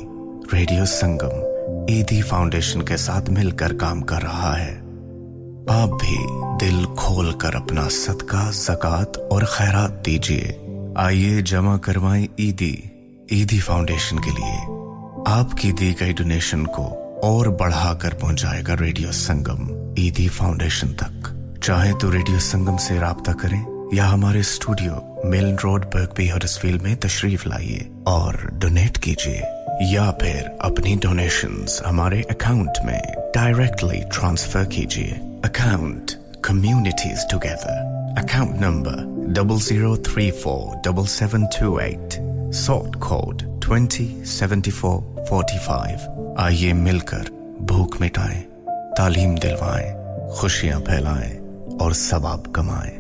[0.53, 4.75] रेडियो संगम, ईदी फाउंडेशन के साथ मिलकर काम कर रहा है।
[5.71, 6.17] आप भी
[6.65, 10.66] दिल खोल कर अपना सदका, जक़ात और खैरात दीजिए।
[10.99, 12.73] आइए जमा करवाएँ ईदी
[13.31, 14.55] ईदी फाउंडेशन के लिए।
[15.27, 16.85] आपकी दी गई डोनेशन को
[17.23, 23.89] और बढ़ाकर पहुंचाएगा रेडियो संगम, ईदी फाउंडेशन तक। चाहे तो रेडियो संगम से राबता करें,
[23.93, 29.43] या हमारे studio, Milan Road, Birkby Huddersfield में तशरीफ़ लाइए और डोनेट कीजिए।
[29.95, 33.01] या फिर अपनी डोनेशंस हमारे अकाउंट में
[33.35, 35.11] डायरेक्टली ट्रांसफ़र कीजिए।
[35.45, 36.11] Account,
[36.45, 37.95] communities together.
[38.17, 42.19] Account number double zero three four double seven two eight
[42.51, 45.99] sort code twenty seventy four forty five
[46.39, 47.29] आइए मिलकर
[47.71, 48.41] भूख मिटाएँ
[48.97, 49.89] तालीम दिलवाएँ
[50.39, 51.33] खुशियाँ फैलाएँ
[51.81, 52.95] और सवाब कमाएँ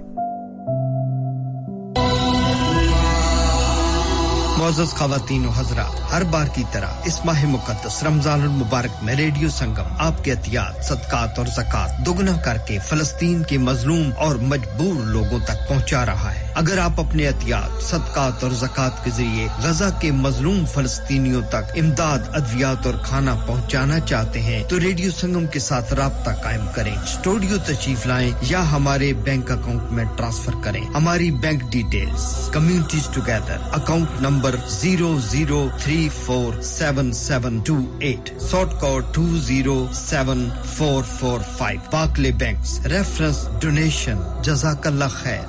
[4.57, 9.91] मोजस खातन हजरा हर बार की तरह इस माह मुकदस रमज़ान मुबारक में रेडियो संगम,
[10.01, 16.03] आपके एहतियात सदकात और जक़ात दोगुना करके फलस्तीन के मजलूम और मजबूर लोगों तक पहुँचा
[16.03, 21.41] रहा है। अगर आप अपने एहतियात, सदकात और जक़ात के ज़रिए गजा के मजलूम फलस्तीनियों
[21.53, 26.65] तक इमदाद, अद्वियात और खाना पहुँचाना चाहते हैं तो रेडियो संगम के साथ रबता कायम
[26.75, 33.13] करें। स्टूडियो तशरीफ़ लाएँ या हमारे बैंक अकाउंट में ट्रांसफ़र करें। हमारी bank details, communities
[33.15, 39.77] together, account number zero zero three four seven seven two eight short code two zero
[39.93, 41.79] seven four four five.
[41.93, 45.45] Barclays bank reference, donation जजाकल्ला खैर।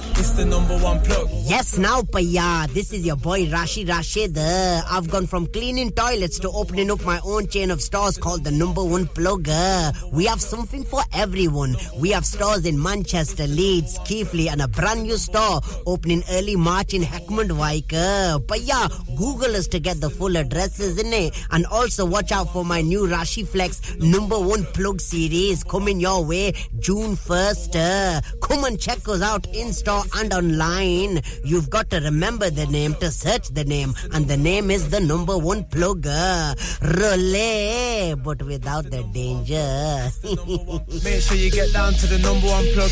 [1.04, 1.28] Plug.
[1.44, 2.68] Yes, now, Paya.
[2.68, 4.36] This is your boy Rashi Rashid.
[4.36, 8.44] Uh, I've gone from cleaning toilets to opening up my own chain of stores called
[8.44, 9.48] the Number One Plug.
[9.48, 11.74] Uh, we have something for everyone.
[11.96, 16.94] We have stores in Manchester, Leeds, Keighley, and a brand new store opening early March
[16.94, 17.94] in Heckmond Wike.
[17.94, 20.98] Uh, Paya, Google us to get the full addresses.
[21.50, 26.24] And also watch out for my new Rashi Flex Number One Plug series coming your
[26.24, 27.76] way June 1st.
[27.76, 30.87] Uh, come and check us out in store and online.
[30.88, 35.00] You've got to remember the name to search the name, and the name is the
[35.00, 36.56] number one plugger.
[36.80, 40.10] Relay, but without the danger.
[41.04, 42.90] Make sure you get down to the number one plug.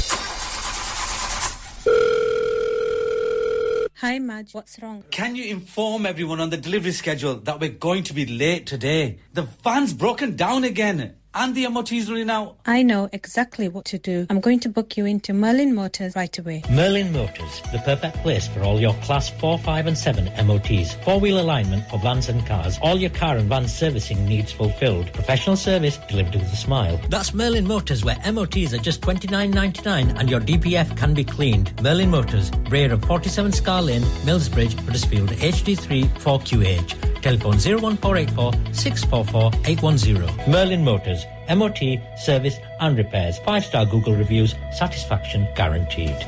[4.00, 4.52] Hi, Madge.
[4.52, 5.02] What's wrong?
[5.10, 9.20] Can you inform everyone on the delivery schedule that we're going to be late today?
[9.32, 11.16] The van's broken down again.
[11.36, 12.56] And the MOT's running out.
[12.64, 14.26] I know exactly what to do.
[14.30, 16.62] I'm going to book you into Merlin Motors right away.
[16.70, 20.94] Merlin Motors, the perfect place for all your class 4, 5 and 7 MOTs.
[21.04, 22.78] Four-wheel alignment for vans and cars.
[22.80, 25.12] All your car and van servicing needs fulfilled.
[25.12, 26.98] Professional service delivered with a smile.
[27.10, 31.80] That's Merlin Motors where MOTs are just $29.99 and your DPF can be cleaned.
[31.82, 37.16] Merlin Motors, rear of 47 Scar Lane, Millsbridge, Huddersfield, HD3 4QH.
[37.26, 40.50] Telephone 01484 644 810.
[40.50, 43.38] Merlin Motors, MOT service and repairs.
[43.40, 46.26] Five star Google reviews, satisfaction guaranteed.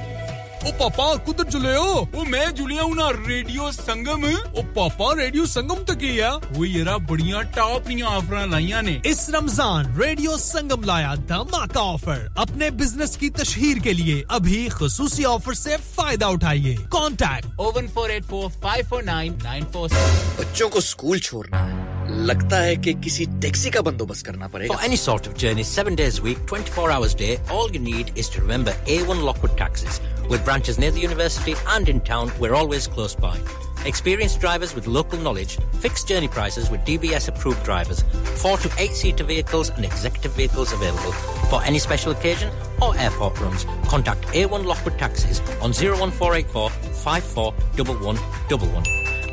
[0.67, 1.91] ओ पापा कुधर जुले हो?
[2.19, 6.19] ओ मैं जुलिया हूँ ना radio संगम। ओ पापा radio संगम तो तक ही?
[6.57, 12.35] वो येरा बढ़िया टॉप निया ऑफ़र लाइया ने। इस रमज़ान रेडियो संगम लाया धमाका ऑफ़र
[12.39, 18.11] अपने बिज़नेस की तशहीर के लिए अभी खसूसी ऑफ़र से फ़ायदा उठाइए। Contact oh one four
[18.11, 19.89] eight four five four nine nine four
[20.41, 21.88] बच्चों को स्कूल छोड़ना है।
[22.18, 25.96] लगता है कि किसी टैक्सी का बंदोबस्त करना पड़ेगा For any sort of journey, seven
[25.96, 29.58] days a week, 24 hours a day, all you need is to remember A1 Lockwood
[29.58, 30.00] Taxis.
[30.30, 33.38] With branches near the university and in town, we're always close by.
[33.86, 38.04] Experienced drivers with local knowledge, fixed journey prices with DBS approved drivers,
[38.44, 41.12] four to eight seater vehicles and executive vehicles available.
[41.50, 42.50] For any special occasion
[42.82, 49.07] or airport runs, contact A1 Lockwood Taxis on 01484 541111.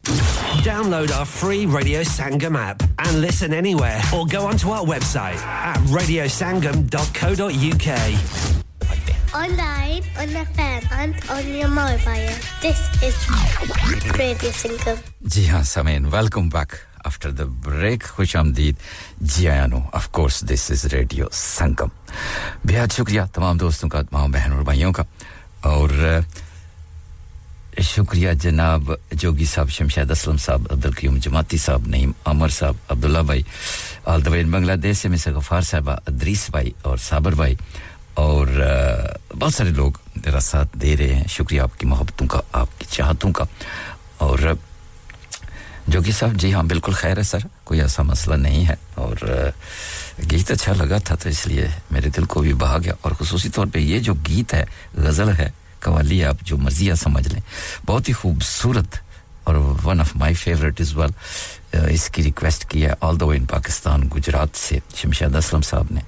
[0.64, 5.76] Download our free Radio Sangam app and listen anywhere or go onto our website at
[5.88, 7.98] radiosangam.co.uk.
[9.36, 12.32] Online, on the phone and on your mobile.
[12.62, 13.14] This is
[14.18, 14.98] Radio Sangam.
[15.28, 16.10] Ji haan, Samin.
[16.10, 16.80] Welcome back.
[17.08, 18.76] After the break खुश आमदीद
[19.48, 21.92] आयानो of course this is radio Sangam
[22.68, 25.06] बेहद शुक्रिया तमाम दोस्तों का तमाम बहन और भाइयों का
[25.72, 25.90] और
[27.78, 28.84] शुक्रिया जनाब
[29.22, 33.46] जोगी साहब शमशाद असलम साहब अब्दुल क्यूम जमाती साहब नईम अमर साहब अब्दुल्ला भाई
[34.10, 37.58] आल द वे बांग्लादेश से मिसर गफार साहबा अदरीस भाई और साबर भाई
[38.18, 38.50] और
[39.30, 43.46] बहुत सारे लोग मेरा साथ दे रहे हैं। शुक्रिया आपकी मोहब्बतों का आपकी चाहतों का।
[44.26, 44.54] और अ,
[45.90, 49.54] जोगी साहब, जी हाँ बिल्कुल खैर है सर, कोई ऐसा मसला नहीं है और
[50.20, 53.68] गीत अच्छा लगा था तो इसलिए मेरे दिल को भी बहा गया और खसूसी तौर
[53.72, 54.66] पे ये जो गीत है,
[55.00, 57.42] गज़ल है कवाली आप जो मर्जिया समझ लें,
[57.86, 59.00] बहुत ही खूबसूरत
[59.48, 61.14] और one of my favourite as well
[61.96, 66.02] इसकी रिक्वेस्ट की है all the way in Pakistan, Gujrat से शमशाद असलम साहब ने।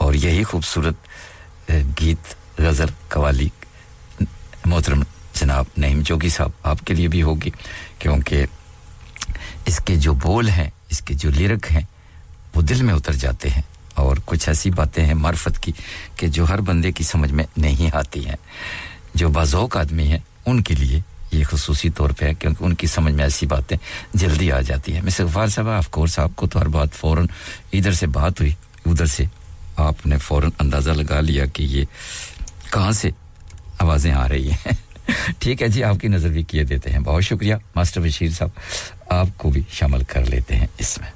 [0.00, 0.96] और यही खूबसूरत
[1.70, 2.22] गीत,
[2.60, 3.50] गज़ल कवाली
[4.66, 5.04] मोहतरम
[5.36, 7.52] जनाब नईम जोगी साहब आपके लिए भी होगी,
[8.00, 8.46] क्योंकि
[9.68, 11.86] इसके जो बोल हैं, इसके जो लिरक हैं,
[12.56, 13.64] वो दिल में उतर जाते हैं
[13.98, 15.72] और कुछ ऐसी बातें हैं मार्फत की
[16.18, 18.38] कि जो हर बंदे की समझ में नहीं आती हैं।
[19.16, 21.02] जो बाजोक आदमी हैं, उनके लिए
[21.34, 23.76] ये खसूसी तौर पे है क्योंकि उनकी समझ में ऐसी बातें
[24.16, 27.28] जल्दी आ जाती हैं। मिस गफार साहब ऑफ़ कोर्स आपको तो हर बात फ़ौरन
[27.74, 28.54] इधर से बात हुई,
[28.86, 29.28] उधर से
[29.78, 31.86] आपने फ़ौरन अंदाज़ा लगा लिया कि ये
[32.72, 33.12] कहाँ से
[33.80, 34.78] आवाज़ें आ रही हैं।
[35.42, 38.52] ठीक है जी, आपकी नज़र भी किए देते हैं। बहुत शुक्रिया, मास्टर बशीर साहब,
[39.12, 41.10] आपको भी शामिल कर लेते हैं इसमें।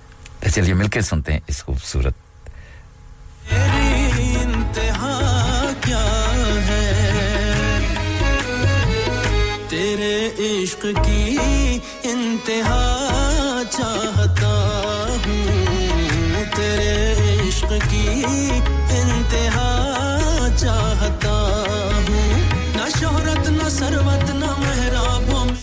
[0.45, 2.15] तो चलिए मिलकर सुनते हैं इस खूबसूरत
[9.71, 10.15] तेरे
[10.47, 11.23] इश्क की
[12.11, 12.83] इंतहा
[13.65, 14.50] चाहता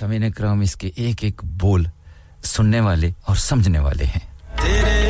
[0.08, 1.90] मेहराब कराम ने क्रम इसके एक एक बोल
[2.44, 5.07] सुनने वाले और समझने वाले हैं। तेरे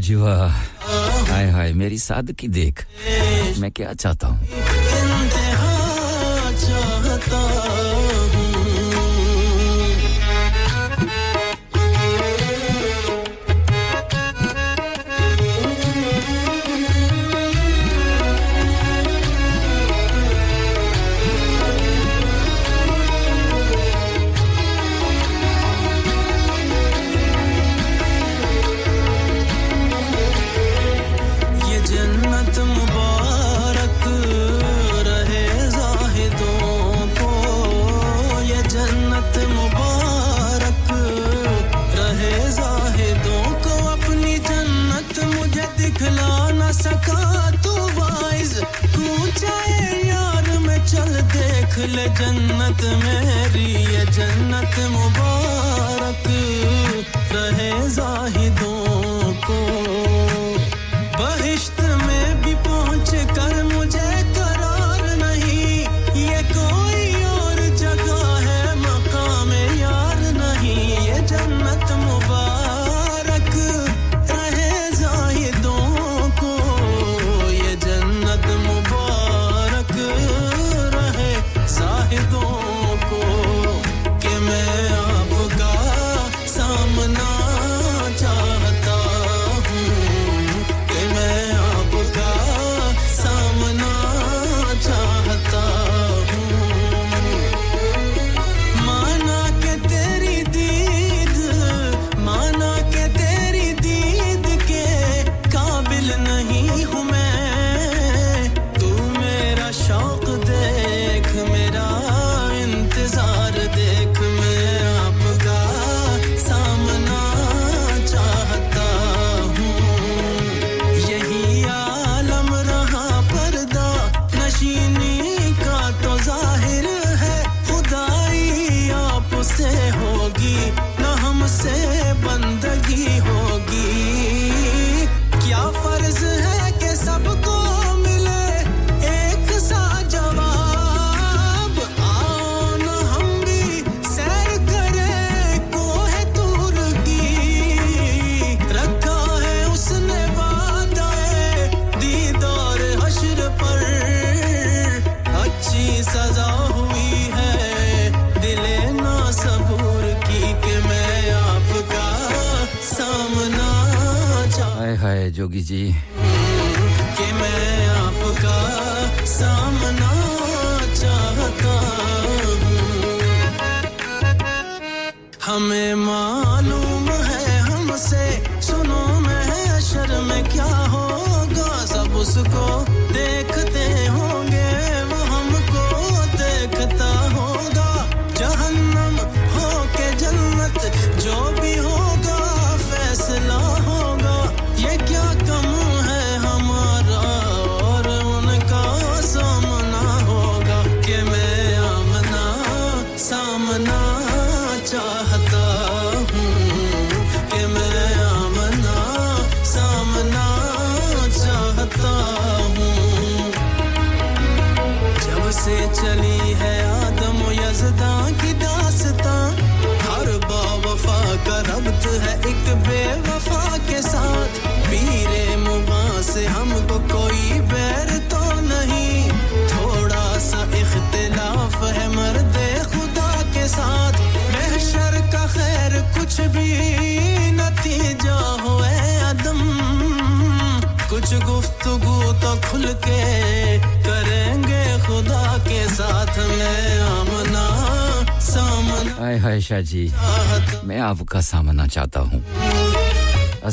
[0.00, 0.48] जी वाह
[1.30, 2.84] हाय हाय मेरी सादगी देख।
[3.60, 4.38] मैं क्या चाहता हूँ?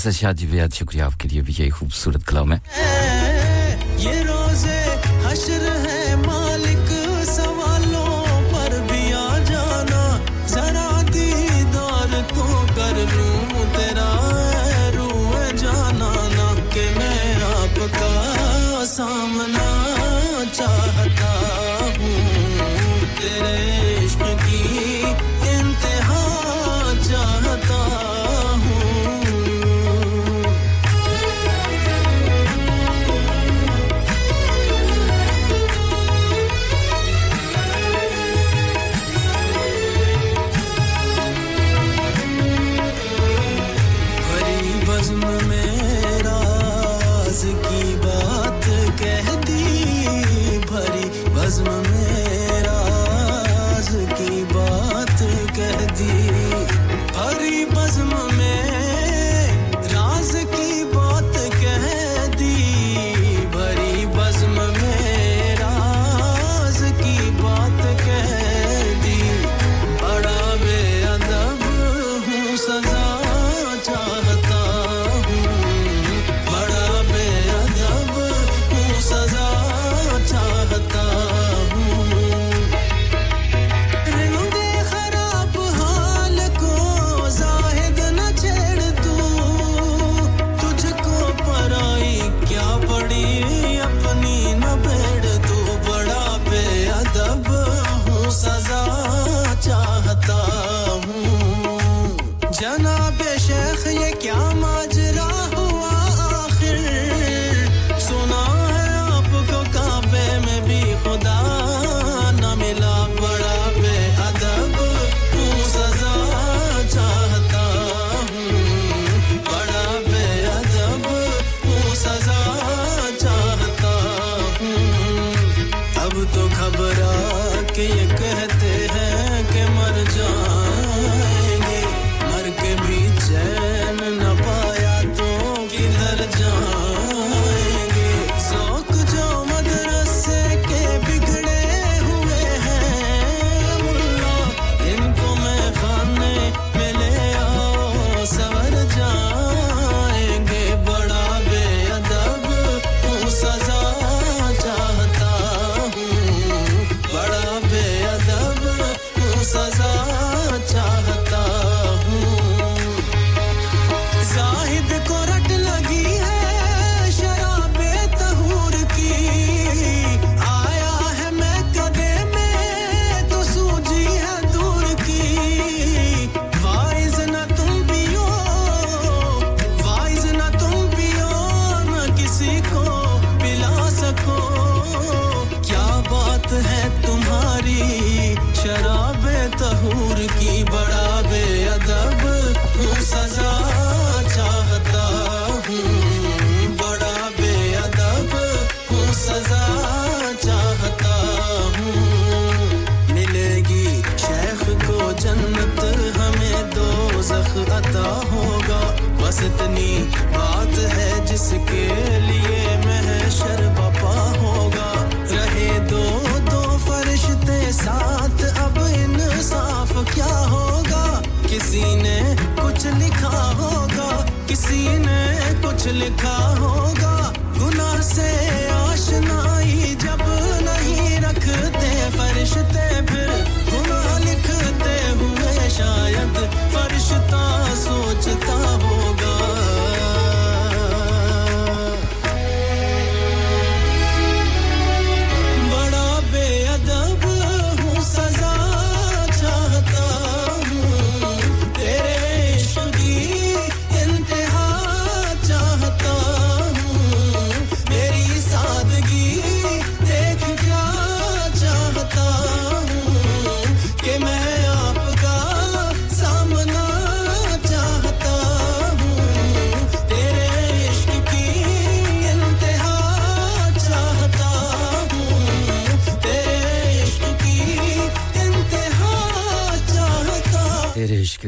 [0.08, 2.62] सशा जी बेहद शुक्रिया आपके लिए भी यही खूबसूरत कलाम है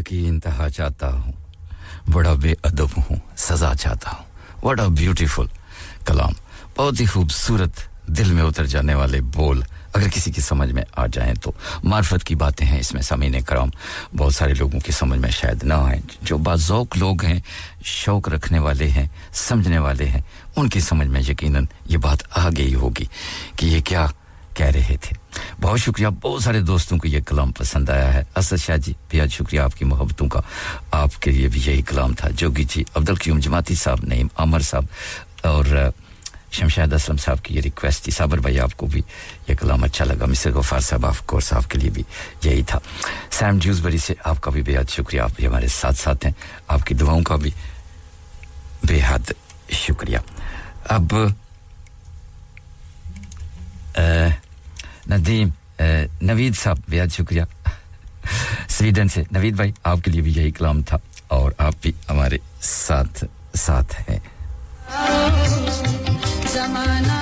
[0.01, 1.33] की इंतहा चाहता हूँ।
[2.09, 4.25] बड़ा बेअदब हूँ, सजा चाहता हूँ।
[4.63, 5.49] बड़ा ब्यूटीफुल
[6.07, 6.33] कलाम।
[6.77, 7.73] बहुत ही खूबसूरत
[8.09, 9.65] दिल में उतर जाने वाले बोल
[9.95, 11.55] अगर किसी की समझ में आ जाएँ तो।
[11.85, 13.71] मार्फत की बातें हैं इसमें समीन कराम।
[14.15, 17.43] बहुत सारे लोगों की समझ में शायद ना आए। जो बाज़ौक लोग हैं,
[17.85, 20.25] शौक रखने वाले हैं, समझने वाले हैं,
[20.57, 23.09] उनकी समझ में यकीनन ये बात आ गई होगी
[23.59, 24.11] कि ये क्या
[24.59, 25.15] कह रहे थे।
[25.59, 29.29] बहुत शुक्रिया बहुत सारे दोस्तों को ये कलाम पसंद आया है। असद शाह जी बेहद
[29.29, 30.41] शुक्रिया आपकी मोहब्बतों का।
[30.93, 34.87] आपके लिए भी यही कलाम था। जोगी जी अब्दुल क्यूम जमाती साहब नईम अमर साहब
[35.45, 35.93] और
[36.51, 38.99] शमशाद असलम साहब की ये रिक्वेस्ट थी। साबर भाई आपको भी
[39.49, 42.05] ये कलाम अच्छा लगा। मिस्टर गफार साहब ऑफ़ कोर्स आपके लिए भी
[42.45, 42.79] यही था।
[43.31, 46.35] सैम ज्यूसबरी से आपका भी बेहद शुक्रिया। आप भी हमारे साथ साथ हैं।
[46.69, 47.53] आपकी दुआओं का भी
[48.85, 49.33] बेहद
[49.73, 50.23] शुक्रिया।
[50.89, 51.35] अब
[53.97, 54.31] अ,
[55.11, 55.51] नदीम
[56.23, 57.45] नवीद साहब, बेहद शुक्रिया।
[58.69, 60.99] स्वीडन से नवीद भाई, आपके लिए भी यही कलाम था
[61.31, 63.25] और आप भी हमारे साथ
[63.57, 64.21] साथ हैं।
[66.53, 67.18] जमाना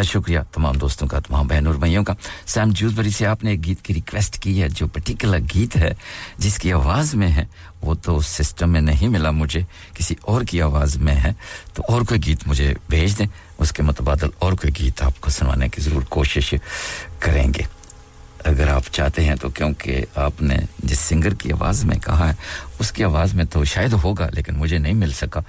[0.00, 2.16] बेहद शुक्रिया तमाम दोस्तों का, तमाम बहन और भाइयों का।
[2.48, 5.92] सैम जूसबरी से आपने एक गीत की रिक्वेस्ट की है, जो पर्टिकुलर गीत है,
[6.40, 7.44] जिसकी आवाज़ में है,
[7.84, 9.60] वो तो सिस्टम में नहीं मिला मुझे,
[9.96, 11.34] किसी और की आवाज़ में है।
[11.76, 13.28] तो और कोई गीत मुझे भेज दें,
[13.60, 16.54] उसके मुतबादल और कोई गीत आपको सुनवाने की ज़रूर कोशिश
[17.20, 17.66] करेंगे।
[18.40, 22.36] अगर आप चाहते हैं तो क्योंकि आपने जिस सिंगर की आवाज़ में कहा है,
[22.80, 25.44] उसकी आवाज़ में तो शायद होगा, लेकिन मुझे नहीं मिल सका,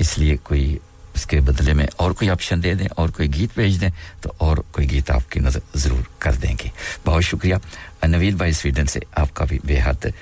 [0.00, 0.80] इसलिए कोई
[1.20, 3.90] उसके बदले में और कोई ऑप्शन दे दें, और कोई गीत भेज दें
[4.22, 6.70] तो और कोई गीत आपकी नज़र ज़रूर कर देंगे।
[7.06, 7.60] बहुत शुक्रिया।
[8.06, 10.12] नवीद भाई स्वीडन से आपका भी बेहद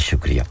[0.00, 0.44] शुक्रिया।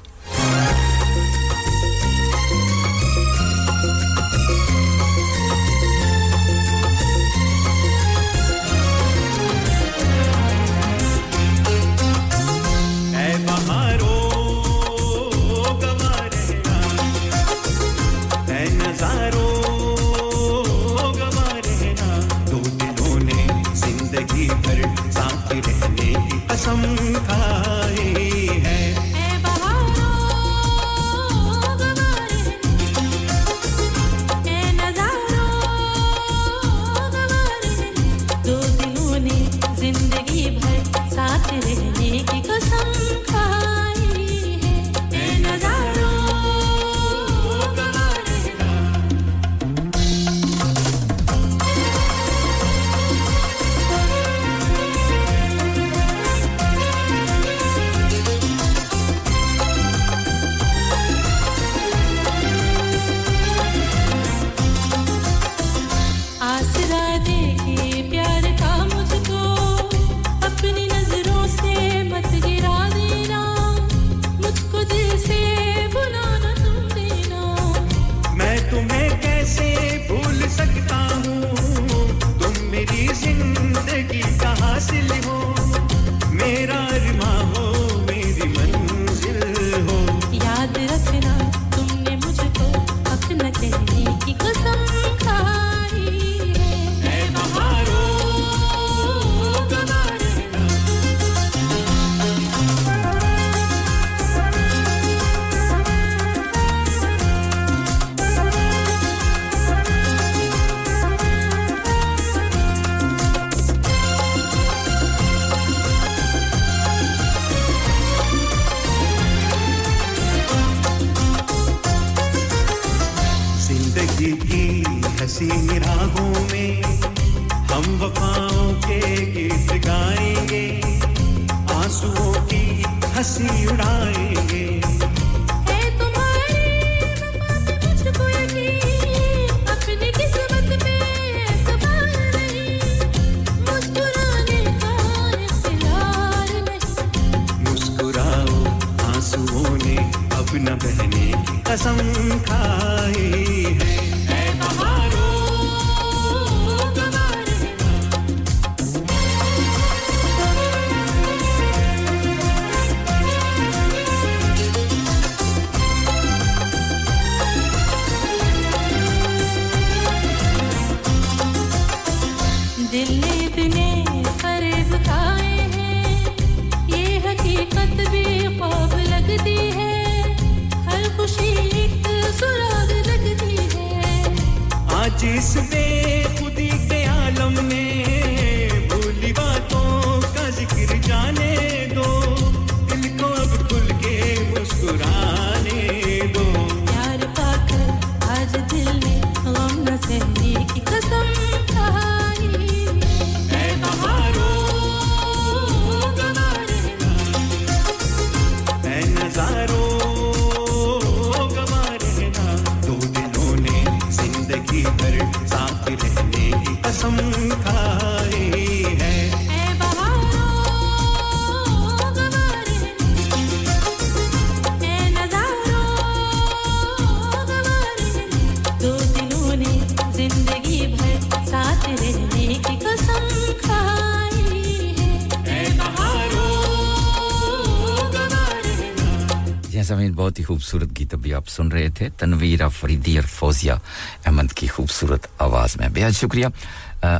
[240.43, 243.79] खूबसूरत गीत अभी आप सुन रहे थे, तनवीर फरीदी और फौजिया
[244.25, 246.51] अहमद की खूबसूरत आवाज़ में। बेहद शुक्रिया।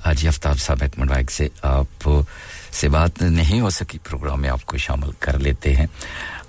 [0.06, 2.26] आज आफ्ताब साहब एकमंडवाइक से आप
[2.72, 5.89] से बात नहीं हो सकी, प्रोग्राम में आपको शामिल कर लेते हैं।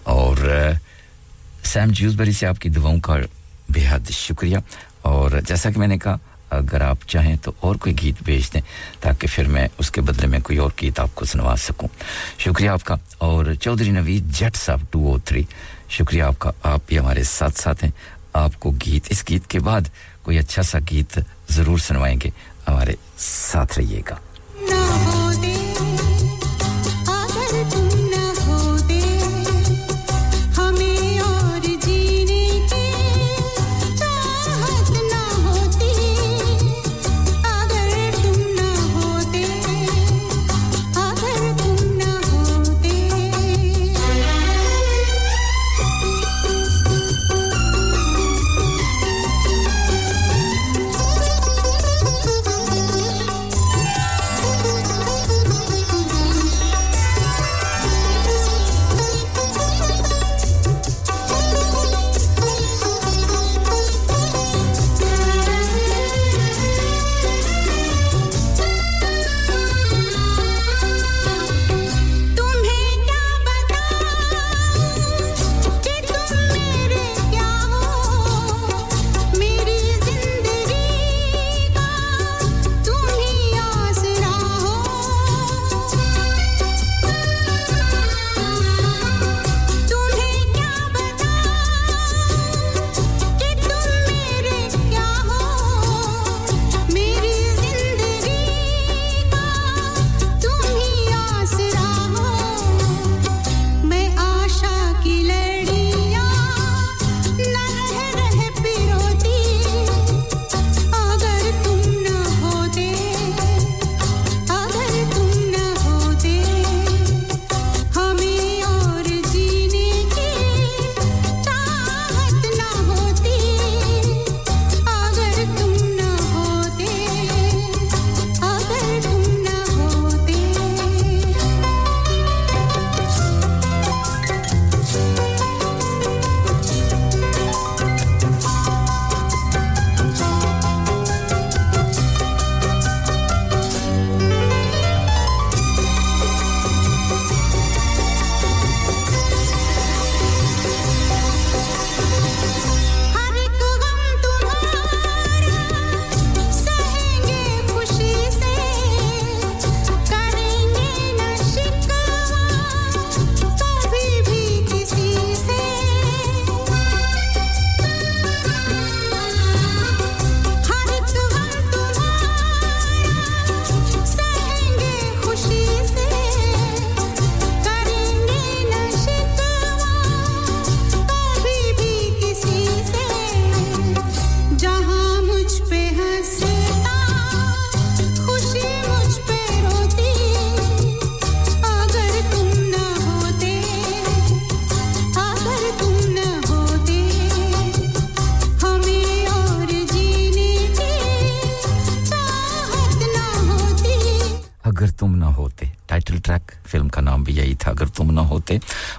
[0.06, 0.78] और
[1.64, 3.16] सैम जूसबरी से आपकी दुआओं का
[3.70, 4.62] बेहद शुक्रिया।
[5.04, 6.18] और जैसा कि मैंने कहा,
[6.52, 8.62] अगर आप चाहें तो और कोई गीत भेज दें,
[9.02, 11.88] ताकि फिर मैं उसके बदले में कोई और गीत आपको सुनवा सकूँ।
[12.38, 15.46] शुक्रिया आपका। और चौधरी नवीद जट साहब, टू ओ थ्री।
[15.90, 17.92] शुक्रिया आपका, आप भी हमारे साथ साथ हैं।
[18.36, 19.90] आपको गीत, इस गीत के बाद
[20.24, 22.32] कोई अच्छा सा गीत ज़रूर सुनवाएँगे।
[22.68, 24.20] हमारे साथ रहिएगा।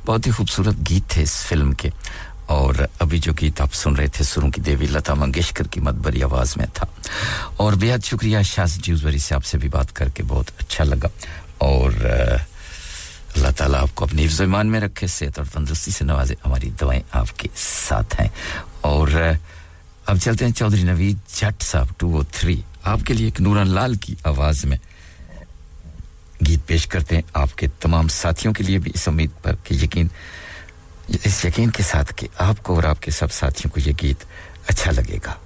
[0.06, 1.92] बहुत ही खूबसूरत गीत थे इस फ़िल्म के।
[2.50, 6.22] और अभी जो गीत आप सुन रहे थे, सुरों की देवी लता मंगेशकर की मदबरी
[6.22, 6.94] आवाज़ में था।
[7.60, 11.10] और बेहद शुक्रिया शाज जूसबरी से आपसे भी बात करके बहुत अच्छा लगा।
[11.62, 11.94] और
[13.36, 17.50] अल्लाह ताला आपको अपनी ईमान में रखे, सेहत और तंदुरुस्ती से नवाजे हमारी दवाएँ आपके
[17.56, 18.34] साथ हैं।
[18.84, 19.40] और
[20.10, 23.96] अब चलते हैं चौधरी नवीद जट साहब, टू ओ थ्री। आपके लिए एक नूरन लाल
[23.96, 24.80] की आवाज़ में।
[26.44, 30.10] गीत पेश करते हैं आपके तमाम साथियों के लिए भी इस उम्मीद पर कि यकीन,
[31.26, 34.24] इस यकीन के साथ कि आपको और आपके सब साथियों को ये गीत
[34.70, 35.38] अच्छा लगेगा।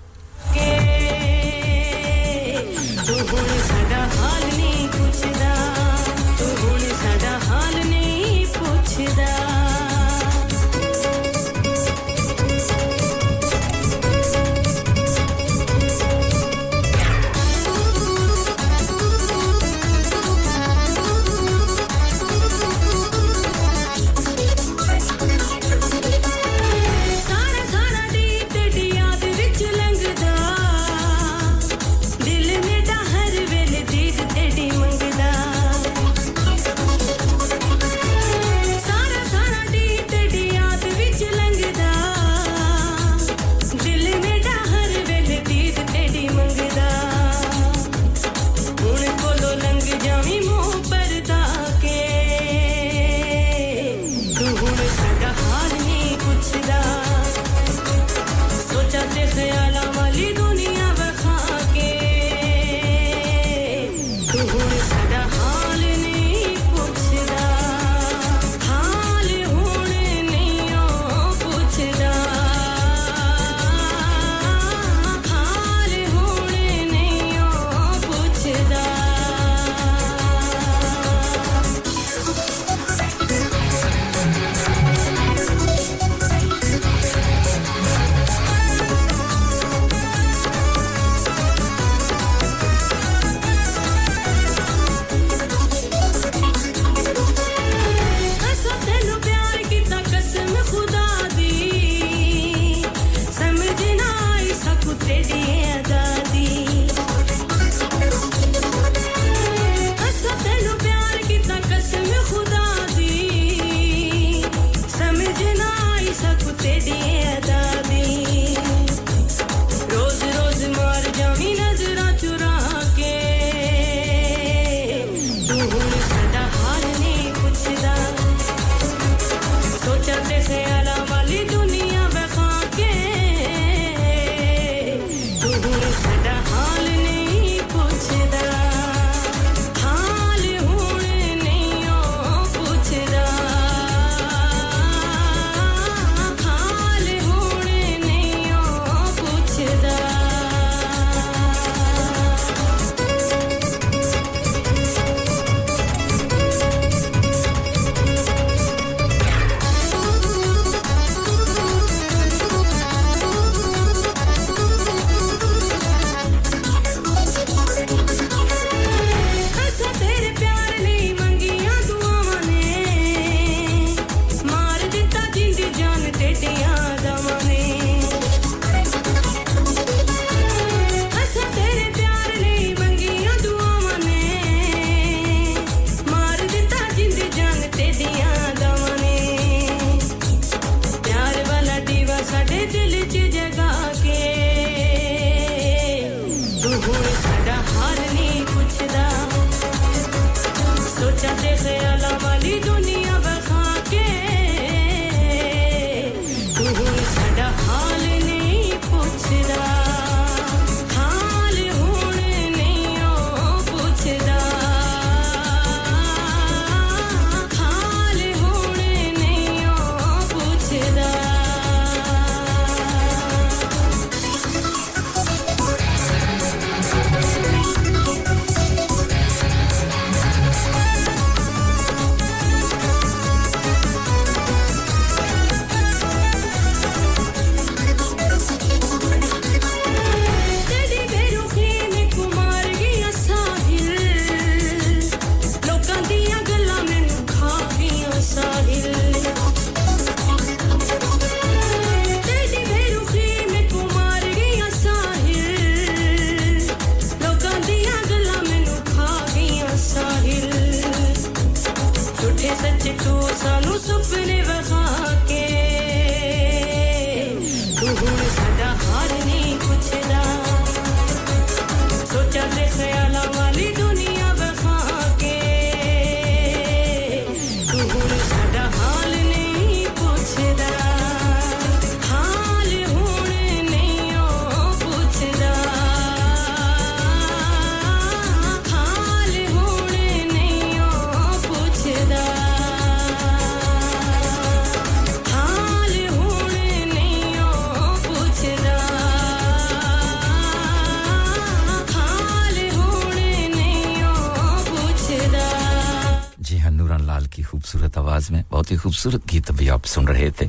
[309.84, 310.46] आप सुन रहे थे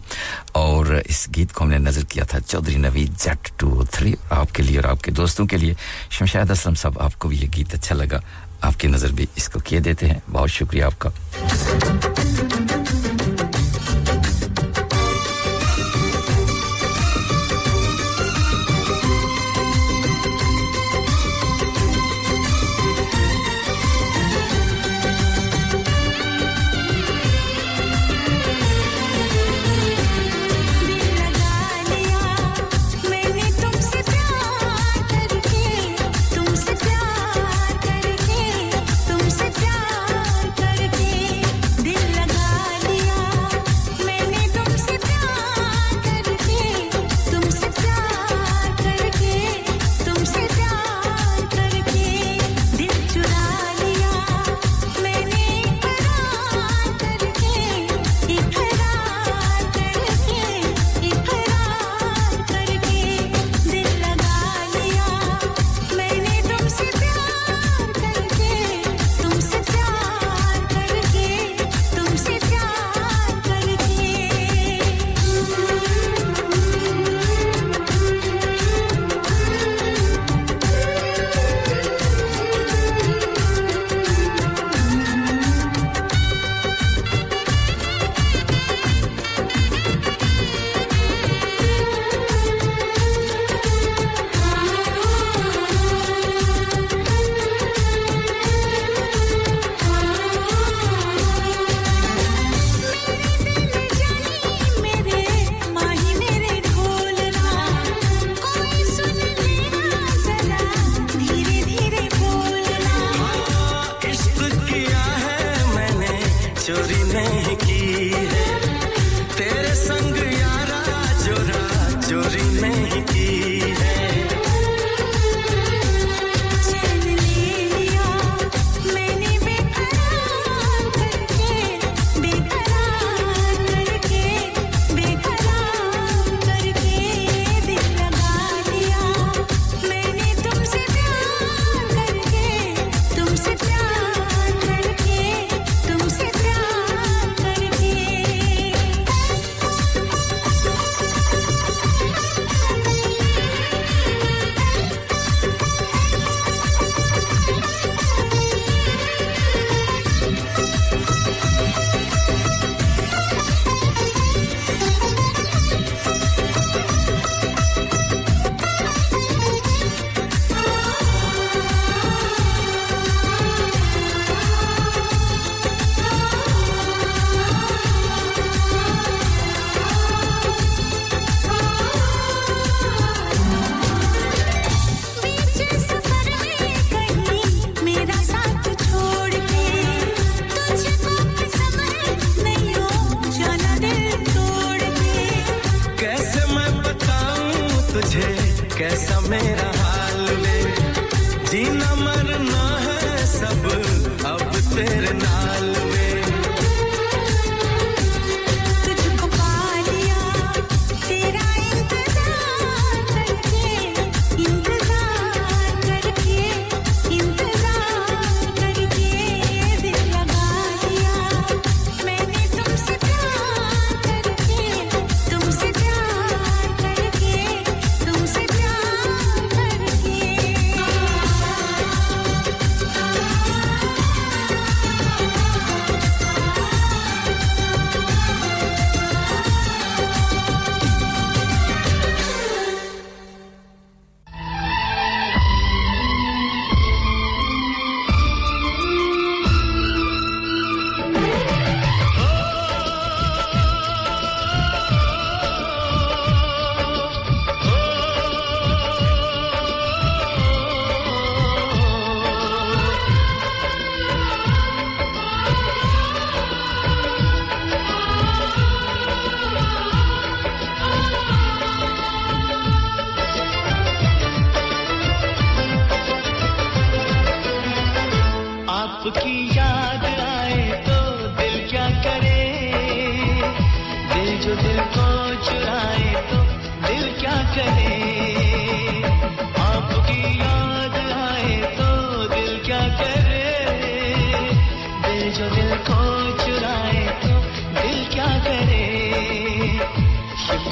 [0.55, 4.78] और इस गीत को हमने नज़र किया था चौधरी नवीद जेट टू थ्री आपके लिए
[4.78, 5.74] और आपके दोस्तों के लिए।
[6.11, 8.23] शमशाद असलम साहब, आपको भी ये गीत अच्छा लगा।
[8.62, 11.11] आपकी नज़र भी इसको किए देते हैं। बहुत शुक्रिया आपका।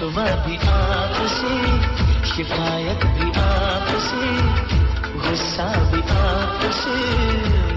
[0.03, 1.51] रुतबा भी आपसे
[2.31, 4.31] शिकायत भी आपसे
[5.23, 6.97] गुस्सा भी आपसे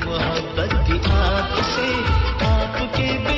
[0.06, 1.88] मोहब्बत भी आपसे।
[2.50, 3.35] आपके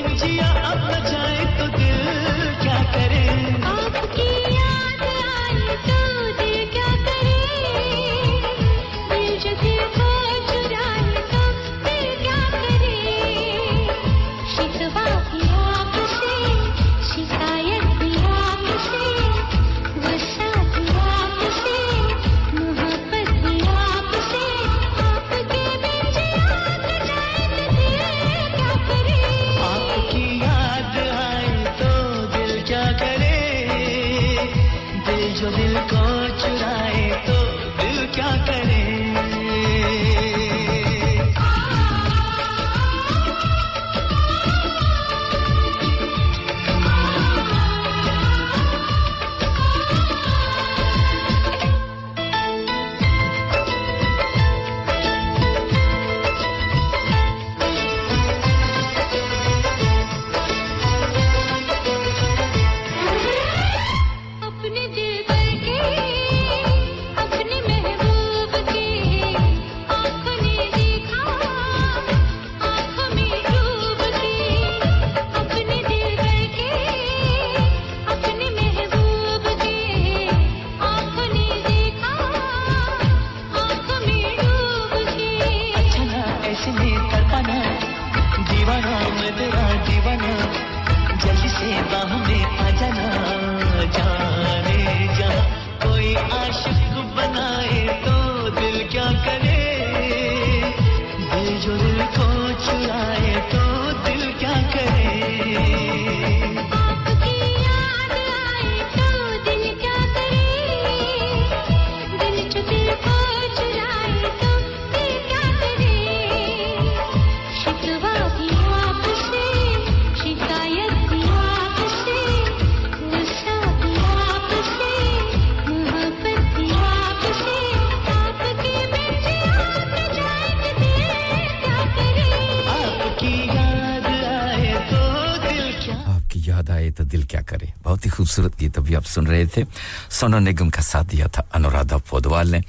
[139.18, 139.66] सुन रहे थे।
[140.14, 142.62] सोना निगम का साथ दिया था अनुराधा पोदवाल ने।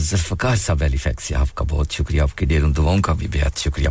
[0.00, 3.90] जुल्फ़कार साहब एलिफैक्स से आपका बहुत शुक्रिया। आपकी ढेरों दुआओं का भी बेहद शुक्रिया।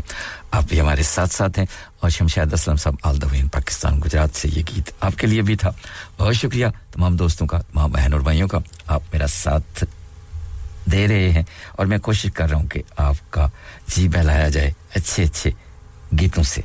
[0.54, 1.68] आप भी हमारे साथ साथ हैं
[2.04, 5.76] और शमशाद असलम साहब, आल द पाकिस्तान, गुजरात से ये गीत आपके लिए भी था।
[6.18, 9.86] बहुत शुक्रिया तमाम दोस्तों का, तमाम बहन और भाइयों का। आप मेरा साथ
[10.90, 11.46] दे रहे हैं
[11.80, 13.50] और मैं कोशिश कर रहा हूँ कि आपका
[13.90, 15.54] जी बहलाया जाए अच्छे अच्छे
[16.14, 16.64] गीतों से।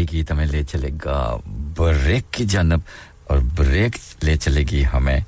[0.00, 1.16] यही गीत हमें ले चलेगा
[1.76, 2.82] ब्रेक की जानब
[3.30, 3.94] और ब्रेक
[4.24, 5.22] ले चलेगी हमें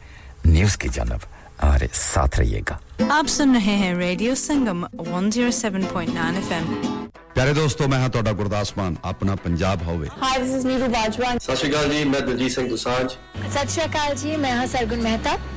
[0.46, 1.20] न्यूज की जानब
[1.60, 2.78] हमारे साथ रहिएगा
[3.12, 6.66] आप सुन रहे हैं रेडियो संगम 107.9 एफएम
[7.34, 11.28] ਪਿਆਰੇ ਦੋਸਤੋ ਮੈਂ ਹਾਂ ਤੁਹਾਡਾ ਗੁਰਦਾਸ ਮਾਨ ਆਪਣਾ ਪੰਜਾਬ ਹੋਵੇ hi this is Neeru Bajwa
[11.38, 13.06] Sat Sri Akal ਜੀ ਮੈਂ ਦਲਜੀਤ ਸਿੰਘ ਦੁਸਾਂਝ
[13.54, 15.34] सत श्री अकाल जी मैं हाँ सरगुन मेहता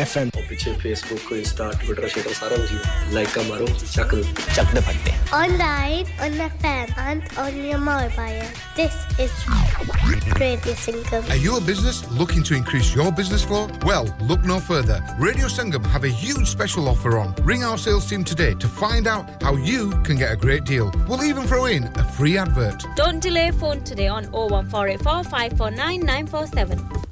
[0.00, 4.14] On ਪਿੱਛੇ on ਇੰਸਟਾ ਟਵਿੱਟਰ ਸ਼ੇਟਰ ਸਾਰਾ ਕੁਝ ਲਾਈਕਾਂ ਮਾਰੋ ਚੱਕ
[4.54, 5.12] ਚੱਕ ਦੇ ਫੱਟੇ
[8.76, 9.32] this is
[10.40, 11.28] Radio Sangam.
[11.34, 13.60] Are you a business looking to increase your business flow?
[13.90, 14.98] Well, look no further.
[15.26, 17.34] Radio Sangam have a huge special offer on.
[17.52, 20.90] Ring our sales team today to find out how you can get a great deal.
[21.08, 22.88] We'll even throw in a free advert.
[23.04, 27.11] Don't delay phone today on 01484 549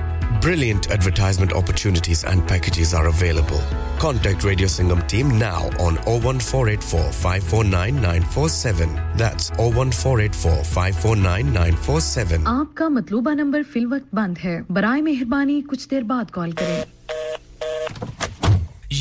[0.39, 3.61] Brilliant advertisement opportunities and packages are available.
[3.99, 8.95] Contact Radio Singham team now on 01484 549 947.
[9.17, 12.45] That's 01484 549 947.
[12.47, 16.83] आपका मतलूबा number fill वक्त बंद है बराए मेहरबानी कुछ देर बाद call करें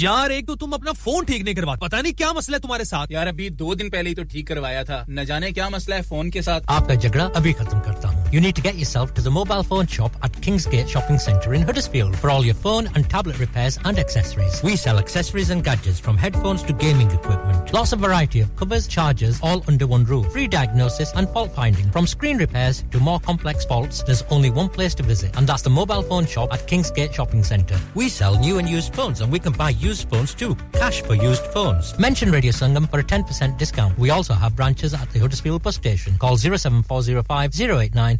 [0.01, 2.85] यार एक तो तुम अपना फ़ोन ठीक नहीं करवा पता नहीं क्या मसला है तुम्हारे
[2.85, 5.97] साथ यार अभी दो दिन पहले ही तो ठीक करवाया था न जाने क्या मसला
[5.97, 9.13] है फ़ोन के साथ आपका झगड़ा अभी खत्म करता हूँ You need to get yourself
[9.15, 12.89] to the mobile phone shop at Kingsgate Shopping Centre in Huddersfield for all your phone
[12.95, 14.63] and tablet repairs and accessories.
[14.63, 17.73] We sell accessories and gadgets from headphones to gaming equipment.
[17.73, 20.31] Lots of variety of covers, chargers, all under one roof.
[20.31, 21.91] Free diagnosis and fault finding.
[21.91, 25.63] From screen repairs to more complex faults, there's only one place to visit, and that's
[25.63, 27.81] the mobile phone shop at Kingsgate Shopping Centre.
[27.97, 30.57] We sell new and used phones, and we can buy used phones too.
[30.73, 31.99] Cash for used phones.
[31.99, 33.99] Mention Radio Sangam for a 10% discount.
[33.99, 36.17] We also have branches at the Huddersfield bus station.
[36.19, 38.20] Call 07405 089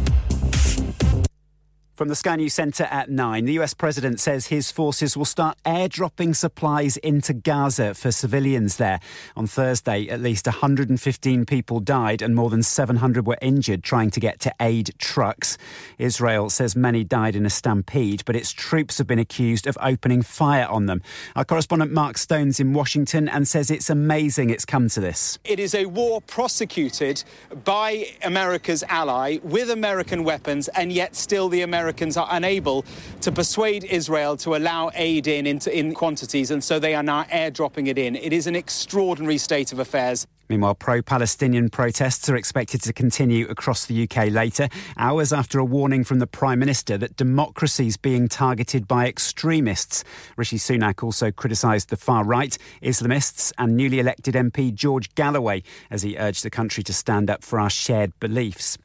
[2.01, 5.55] From the Sky News Centre at 9, the US president says his forces will start
[5.63, 8.99] airdropping supplies into Gaza for civilians there.
[9.35, 14.19] On Thursday, at least 115 people died and more than 700 were injured trying to
[14.19, 15.59] get to aid trucks.
[15.99, 20.23] Israel says many died in a stampede, but its troops have been accused of opening
[20.23, 21.03] fire on them.
[21.35, 25.37] Our correspondent Mark Stone's in Washington and says it's amazing it's come to this.
[25.43, 27.23] It is a war prosecuted
[27.63, 31.61] by America's ally with American weapons, and yet still the
[31.91, 32.85] Americans are unable
[33.19, 37.23] to persuade Israel to allow aid in, in, in quantities, and so they are now
[37.23, 38.15] airdropping it in.
[38.15, 40.25] It is an extraordinary state of affairs.
[40.51, 44.67] Meanwhile, pro Palestinian protests are expected to continue across the UK later,
[44.97, 50.03] hours after a warning from the Prime Minister that democracy is being targeted by extremists.
[50.35, 56.01] Rishi Sunak also criticised the far right, Islamists, and newly elected MP George Galloway as
[56.01, 58.77] he urged the country to stand up for our shared beliefs.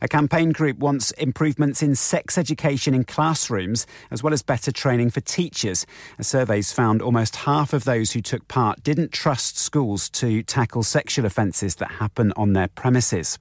[0.00, 5.10] A campaign group wants improvements in sex education in classrooms, as well as better training
[5.10, 5.84] for teachers.
[6.22, 11.26] Survey's found almost half of those who took part didn't trust schools to tackle sexual
[11.26, 13.36] offences that happen on their premises.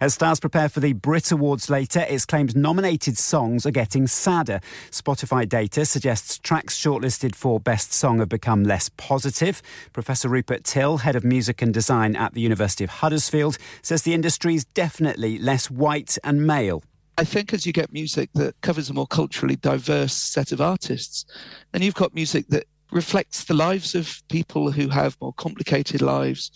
[0.00, 4.60] As stars prepare for the Brit Awards later, it's claimed nominated songs are getting sadder.
[4.92, 9.60] Spotify data suggests tracks shortlisted for Best Song have become less positive.
[9.92, 14.14] Professor Rupert Till, head of music and design at the University of Huddersfield, says the
[14.14, 16.84] industry is definitely less white and male.
[17.18, 21.24] I think as you get music that covers a more culturally diverse set of artists,
[21.72, 26.50] then you've got music that reflects the lives of people who have more complicated lives,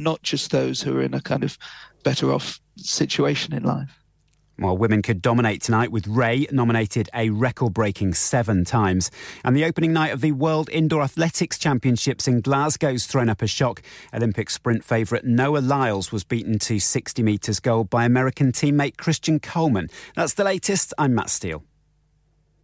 [0.00, 1.58] not just those who are in a kind of
[2.02, 4.00] better off situation in life.
[4.60, 9.10] While women could dominate tonight with Ray nominated a record breaking seven times.
[9.42, 13.46] And the opening night of the World Indoor Athletics Championships in Glasgow's thrown up a
[13.46, 13.80] shock.
[14.12, 19.40] Olympic sprint favourite Noah Lyles was beaten to 60 metres gold by American teammate Christian
[19.40, 19.88] Coleman.
[20.14, 20.92] That's the latest.
[20.98, 21.62] I'm Matt Steele.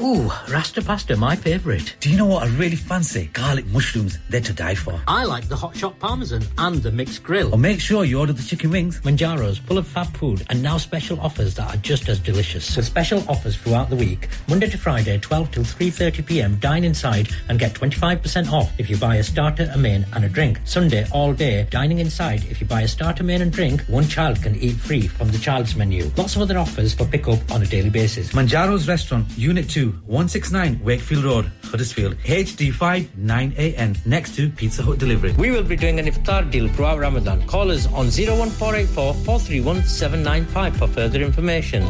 [0.00, 1.96] Ooh, Rasta pasta, my favourite.
[1.98, 3.30] Do you know what I really fancy?
[3.32, 5.00] Garlic mushrooms, they're to die for.
[5.08, 7.52] I like the hot shot parmesan and the mixed grill.
[7.52, 9.00] Oh, make sure you order the chicken wings.
[9.00, 12.76] Manjaro's full of fab food and now special offers that are just as delicious.
[12.76, 16.56] With special offers throughout the week, Monday to Friday, 12 till 3:30 p.m.
[16.60, 20.28] Dine inside and get 25% off if you buy a starter, a main, and a
[20.28, 20.60] drink.
[20.64, 22.44] Sunday all day, dining inside.
[22.44, 25.38] If you buy a starter, main, and drink, one child can eat free from the
[25.38, 26.08] child's menu.
[26.16, 28.30] Lots of other offers for pickup on a daily basis.
[28.30, 35.32] Manjaro's Restaurant, Unit 2, 169 Wakefield Road, Huddersfield, HD5 9AN, next to Pizza Hut Delivery.
[35.38, 37.46] We will be doing an iftar deal throughout Ramadan.
[37.46, 41.82] Call us on 01484 431 795 for further information.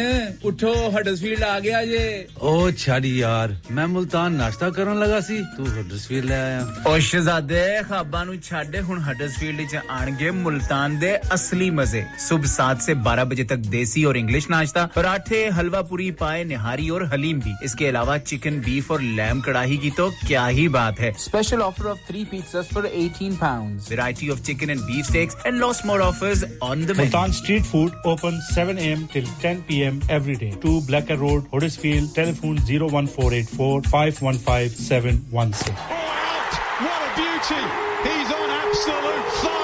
[0.46, 5.64] उठो Huddersfield आ गया जे ओ छाड़ी यार मैं मुल्तान नाश्ता करन लगा सी। तू
[5.64, 11.70] Huddersfield ले आया। ओ शहजादे खाबा नु छाड़े हुन हडसफील्ड च आणगे मुल्तान दे असली
[11.70, 16.44] मज़े। सुबह 7 से 12 बजे तक देसी और इंग्लिश नाश्ता पराठे हलवा पूरी पाए
[16.44, 20.66] निहारी और हलीम भी। इसके अलावा चिकन बीफ और लैम कड़ाही की तो क्या ही
[20.78, 25.06] बात है। Special offer of 3 pizzas for 18 pounds variety of chicken and beef
[25.06, 29.62] steaks and lots more offers on the Multan street food open 7 am till 10
[29.64, 30.00] p.m.
[30.08, 30.50] every day.
[30.50, 32.14] 2 Blacker Road, Huddersfield.
[32.14, 35.74] Telephone 01484 515 716.
[35.74, 37.62] what a beauty.
[38.08, 39.55] He's on absolute fire.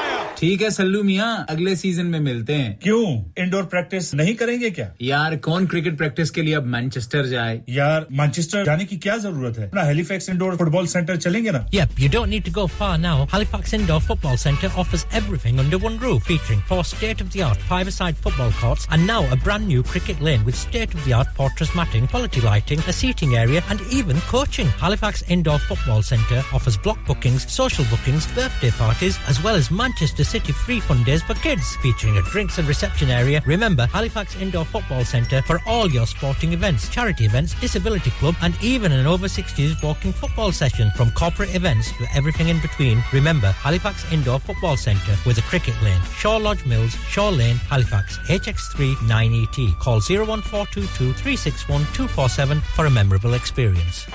[0.42, 3.04] ठीक है सल्लू मियाँ अगले season में मिलते हैं क्यों
[3.44, 8.06] indoor practice नहीं करेंगे क्या यार कौन क्रिकेट प्रैक्टिस के लिए अब मैनचेस्टर जाए यार
[8.20, 12.10] मैनचेस्टर जाने की क्या जरूरत है अपना हेलीफैक्स इंडोर फुटबॉल सेंटर चलेंगे ना Yep, you
[12.18, 13.16] don't need to go far now.
[13.32, 18.88] Halifax Indoor Football Centre offers everything under one roof, featuring four state-of-the-art five-a-side football courts
[18.98, 23.36] and now a brand new cricket lane with state-of-the-art fortress matting, quality lighting, a seating
[23.44, 24.72] area and even coaching.
[24.86, 30.24] Halifax Indoor Football Centre offers block bookings, social bookings, birthday parties as well as Manchester
[30.33, 33.43] City free fun days for kids, featuring a drinks and reception area.
[33.45, 38.57] Remember, Halifax Indoor Football Centre for all your sporting events, charity events, disability club and
[38.63, 43.05] even an over 60s walking football session from corporate events to everything in between.
[43.13, 48.17] Remember, Halifax Indoor Football Centre with a cricket lane, Shaw Lodge Mills, Shaw Lane, Halifax,
[48.21, 49.79] HX3 9ET.
[49.81, 54.07] Call 01422 361 247 for a memorable experience.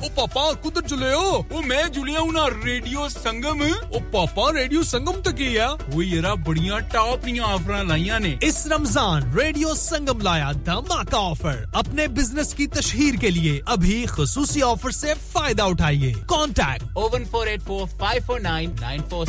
[0.00, 4.82] ओ पापा कुदर चले हो। ओ मैं जुलिया हूँ ना radio संगम। ओ पापा radio
[4.82, 5.68] संगम तक ही है?
[5.90, 11.64] वो येरा बढ़िया टॉप नी ऑफ़र लाइया ने। इस रमज़ान रेडियो संगम लाया धमाका ऑफ़र
[11.76, 17.48] अपने बिज़नेस की तशहीर के लिए अभी खसूसी ऑफ़र से फ़ायदा उठाइए। Contact oh one four
[17.48, 19.26] eight four five four nine nine four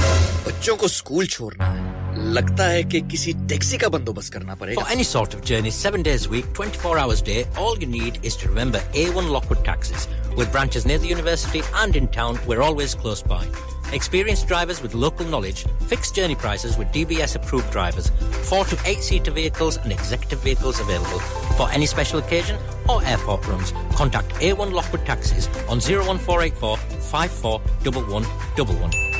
[0.48, 4.91] बच्चों को स्कूल छोड़ना है। लगता है कि किसी टैक्सी का बंदोबस्त करना पड़ेगा For
[4.97, 8.19] any sort of journey, seven days a week, 24 hours a day, all you need
[8.23, 10.09] is to remember A1 Lockwood Taxis.
[10.37, 13.45] With branches near the university and in town, we're always close by.
[13.93, 18.11] Experienced drivers with local knowledge, fixed journey prices with DBS approved drivers,
[18.51, 21.21] four to eight seater vehicles and executive vehicles available.
[21.61, 22.59] For any special occasion
[22.89, 29.20] or airport runs, contact A1 Lockwood Taxis on 01484 541111.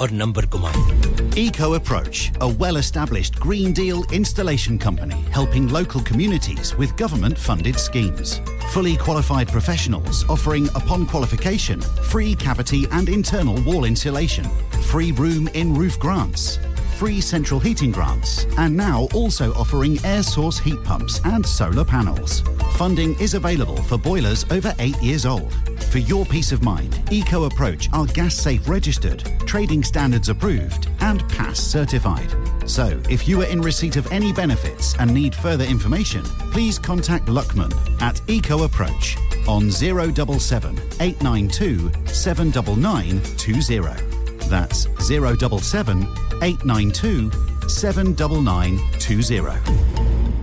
[0.00, 6.74] और number घुमाएं Eco Approach, a well established Green Deal installation company helping local communities
[6.76, 8.40] with government funded schemes.
[8.72, 14.44] Fully qualified professionals offering, upon qualification, free cavity and internal wall insulation,
[14.82, 16.58] free room in roof grants,
[16.98, 22.42] free central heating grants, and now also offering air source heat pumps and solar panels.
[22.72, 25.52] Funding is available for boilers over eight years old.
[25.90, 31.27] For your peace of mind, Eco Approach are gas safe registered, trading standards approved, and
[31.29, 32.33] pass certified.
[32.65, 37.25] So, if you are in receipt of any benefits and need further information, please contact
[37.25, 44.47] Luckman at Eco Approach on 077 892 79920.
[44.49, 46.07] That's 077
[46.41, 47.31] 892
[47.67, 50.42] 79920.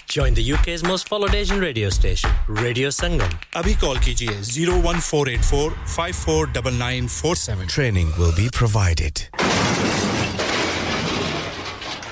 [0.11, 3.29] Join the UK's most followed Asian radio station, Radio Sangam.
[3.53, 7.67] Abhi call kijiye 01484 549947.
[7.69, 9.29] Training will be provided.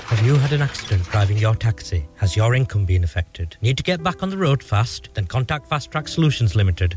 [0.06, 2.06] Have you had an accident driving your taxi?
[2.16, 3.58] Has your income been affected?
[3.60, 5.10] Need to get back on the road fast?
[5.12, 6.96] Then contact Fast Track Solutions Limited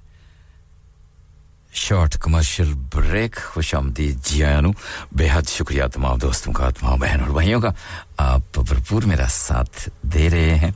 [1.73, 4.73] short commercial break खुश आमदी जियानु।
[5.15, 7.73] बेहद शुक्रिया तमाम दोस्तों का तमाम बहन और भाइयों का।
[8.19, 10.75] आप भरपूर मेरा साथ दे रहे हैं।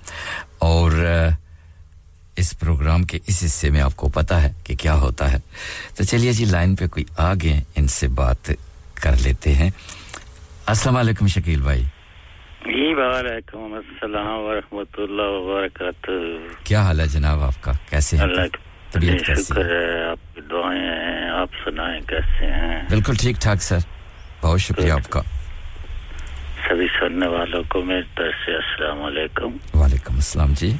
[0.61, 0.91] और
[2.37, 5.41] इस प्रोग्राम के इस हिस्से में आपको पता है कि क्या होता है।
[5.97, 8.51] तो चलिए जी लाइन पे कोई आ गए इनसे बात
[9.03, 9.73] कर लेते हैं।
[10.67, 11.83] अस्सलाम वालेकुम शकील भाई।
[12.65, 17.73] जी वालेकुम अस्सलाम वरहमतुल्लाह वबरकातुहू। क्या हाल है जनाब आपका?
[17.91, 18.45] कैसे हैं अल्लाह
[18.93, 20.11] तबीयत कैसी है?
[20.11, 22.87] आपकी दुआएँ हैं आप सुनाएँ कैसे हैं?
[22.89, 23.83] बिल्कुल ठीक ठाक सर।
[24.41, 25.21] बहुत शुक्रिया आपका।
[26.65, 30.71] सभी सुनने वालों को मेरी तरफ़ से अस्सलाम वालेकुम। वालेकुम अस्सलाम जी।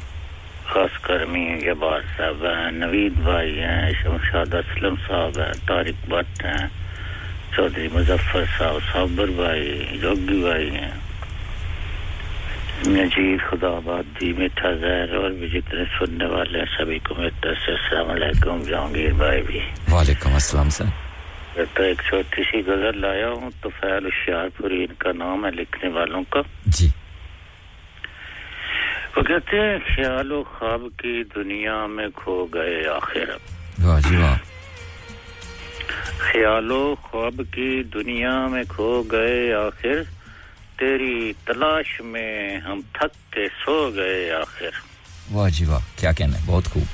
[0.69, 6.45] खास कर मी जबार साहब हैं नवीद भाई हैं शमशाद असलम साहब हैं तारिक भट्ट
[6.45, 6.69] हैं
[7.55, 10.93] चौधरी मुजफ्फर साहब साबर भाई जोगी भाई हैं।
[12.83, 17.71] नजीर खुदाबाद जी मीठा जहर और भी जितने सुनने वाले सभी को मेरी तरफ़ से
[17.73, 20.89] असलकुम जहांगीर भाई भी। वालेकुम अस्सलाम सर।
[21.55, 26.23] तो एक छोटी सी गज़ल लाया हूँ तो फैल होशियारपुरी इनका नाम है लिखने वालों
[26.27, 26.87] का। जी।
[29.15, 33.27] वो कहते हैं ख्याल ख्वाब की दुनिया में खो गए आखिर
[33.79, 34.37] वाह
[36.21, 39.97] ख्यालो ख्वाब की दुनिया में खो गए आखिर।
[40.75, 44.71] तेरी तलाश में हम थक के सो गए आखिर।
[45.31, 46.87] वाह जी वाह क्या कहना है बहुत खूब।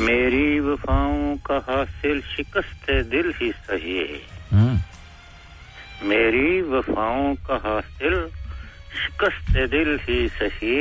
[0.00, 4.20] मेरी वफाओं का हासिल शिकस्त दिल ही सही है।
[6.02, 8.16] मेरी वफाओं का हासिल
[9.00, 10.78] शिकस्त दिल ही सही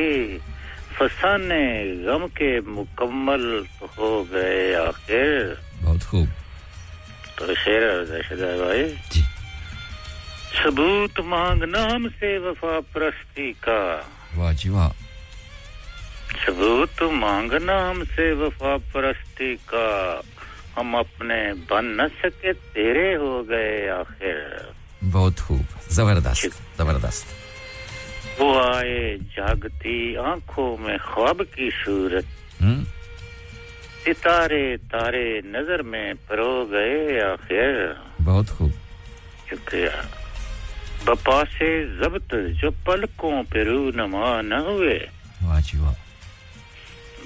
[0.98, 1.66] फसाने
[2.06, 3.44] गम के मुकम्मल
[3.80, 6.28] तो हो गए आखिर। बहुत खूब।
[7.38, 7.84] तो शेर
[8.62, 9.22] भाई जी।
[10.54, 13.82] सबूत मांग नाम से वफा प्रस्ती का।
[14.36, 14.92] वाह जी वाह।
[16.46, 19.88] सबूत मांगना हमसे वफा प्रस्ती का।
[20.78, 21.40] हम अपने
[21.70, 24.38] बन न सके तेरे हो गए आखिर।
[25.04, 27.28] बहुत खूब। ज़बरदस्त ज़बरदस्त।
[28.42, 32.28] वो आए जागती आँखों में ख्वाब की सूरत।
[34.04, 37.76] सितारे तारे नज़र में परो गए आखिर।
[38.22, 38.74] बहुत खूब।
[39.50, 39.92] शुक्रिया।
[41.06, 41.70] बपा से
[42.00, 45.00] जब्त जो पलकों पे रू नमा न हुए।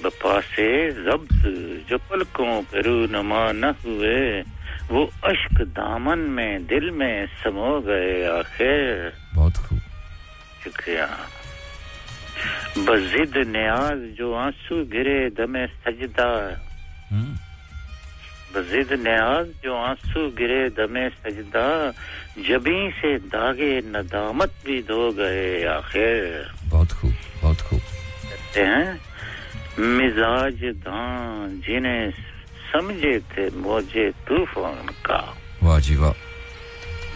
[0.04, 1.40] बपा से जब्त
[1.90, 4.42] जो पलकों पे रू नमा न हुए
[4.90, 9.78] वो अश्क दामन में दिल में समो गए आखिर। बहुत खूब।
[10.64, 11.06] शुक्रिया।
[12.78, 16.30] बजिद न्याज जो आँसू गिरे दमे सजदा।
[18.54, 21.66] बजिद न्याज जो आँसू गिरे दमे सजदा
[22.46, 26.22] जबी से दागे नदामत भी धो गए आखिर।
[26.70, 28.88] बहुत खूब बहुत खूब। कहते हैं
[29.96, 32.10] मिजाज दान जिन्हें
[32.72, 35.20] समझे थे मौजे तूफ़ान का।
[35.62, 36.14] वाह जी वाह।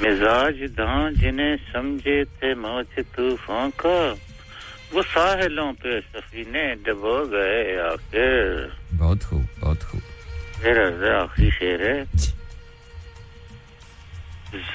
[0.02, 3.98] मिजाज दान जिन्हें समझे थे मौजे तूफ़ान का
[4.92, 10.02] वो साहिलों पे सफीने डबो गए आखिर। बहुत खूब बहुत खूब।
[10.62, 12.04] मेरा आखिरी शेर है।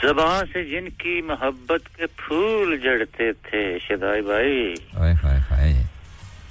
[0.03, 4.59] जबान से जिनकी मोहब्बत के फूल जड़ते थे शदाई भाई।
[4.95, 5.73] हाय हाय हाय।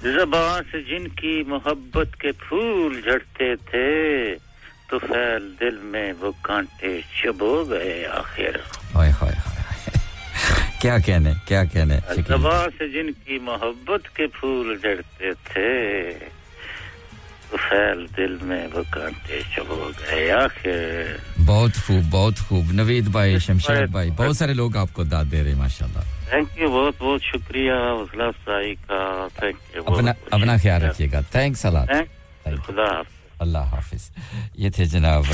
[0.05, 4.35] जबान से जिनकी मोहब्बत के फूल झड़ते थे
[4.91, 8.61] तो फैल दिल में वो कांटे चबो गए आखिर।
[8.95, 9.61] हाय हाय हाय
[10.83, 15.71] क्या कहने क्या कहने जबान से जिनकी मोहब्बत के फूल झड़ते थे
[17.57, 23.91] फैल दिल में वो कांटे चबो गए आखिर। बहुत खूब बहुत खूब। नवीद भाई शमशेद
[23.93, 27.77] भाई बहुत सारे लोग आपको दाद दे रहे हैं माशाल्लाह। थैंक यू बहुत बहुत शुक्रिया
[27.77, 29.01] हौसला अफजाई का।
[29.43, 31.91] थैंक यू अपना अपना ख्याल रखिएगा। थैंक्स अलाट
[32.67, 32.89] खुदा
[33.41, 34.11] अल्लाह हाफिज।
[34.59, 35.25] ये थे जनाब।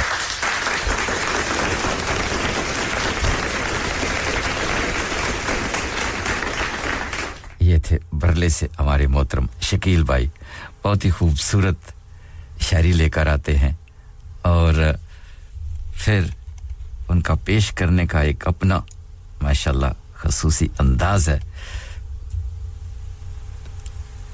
[7.63, 10.31] ये थे बरले से हमारे मोहतरम शकील भाई।
[10.85, 11.93] बहुत ही खूबसूरत
[12.61, 13.79] शायरी लेकर आते हैं
[14.47, 14.99] और
[15.95, 16.35] फिर
[17.11, 18.85] उनका पेश करने का एक अपना,
[19.43, 21.41] माशाल्लाह, खसूसी अंदाज है।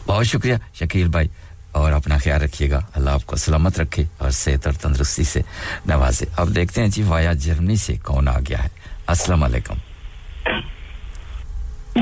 [0.07, 1.31] बहुत शुक्रिया शकील भाई,
[1.75, 5.45] और अपना ख्याल रखिएगा। अल्लाह आपको सलामत रखे और सेहत और तंदुरुस्ती से
[5.89, 8.71] नवाजे। अब देखते हैं जी, वाया जर्मनी से कौन आ गया है।
[9.09, 9.79] अस्सलाम वालेकुम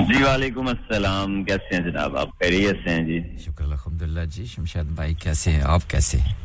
[0.03, 2.17] जी वालेकुम अस्सलाम। कैसे हैं जनाब?
[2.17, 3.19] आप खैरियत से हैं जी?
[3.45, 5.63] शुक्र अल्हम्दुलिल्लाह जी। शमशाद भाई कैसे हैं?
[5.75, 6.37] आप कैसे हैं?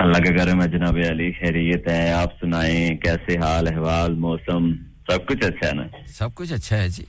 [0.00, 4.72] अल्लाह का करम है जनाब अली खैरियत है। आप सुनाएँ कैसे हाल अहवाल मौसम?
[5.10, 5.88] सब कुछ अच्छा है ना?
[6.18, 7.06] सब कुछ अच्छा है जी।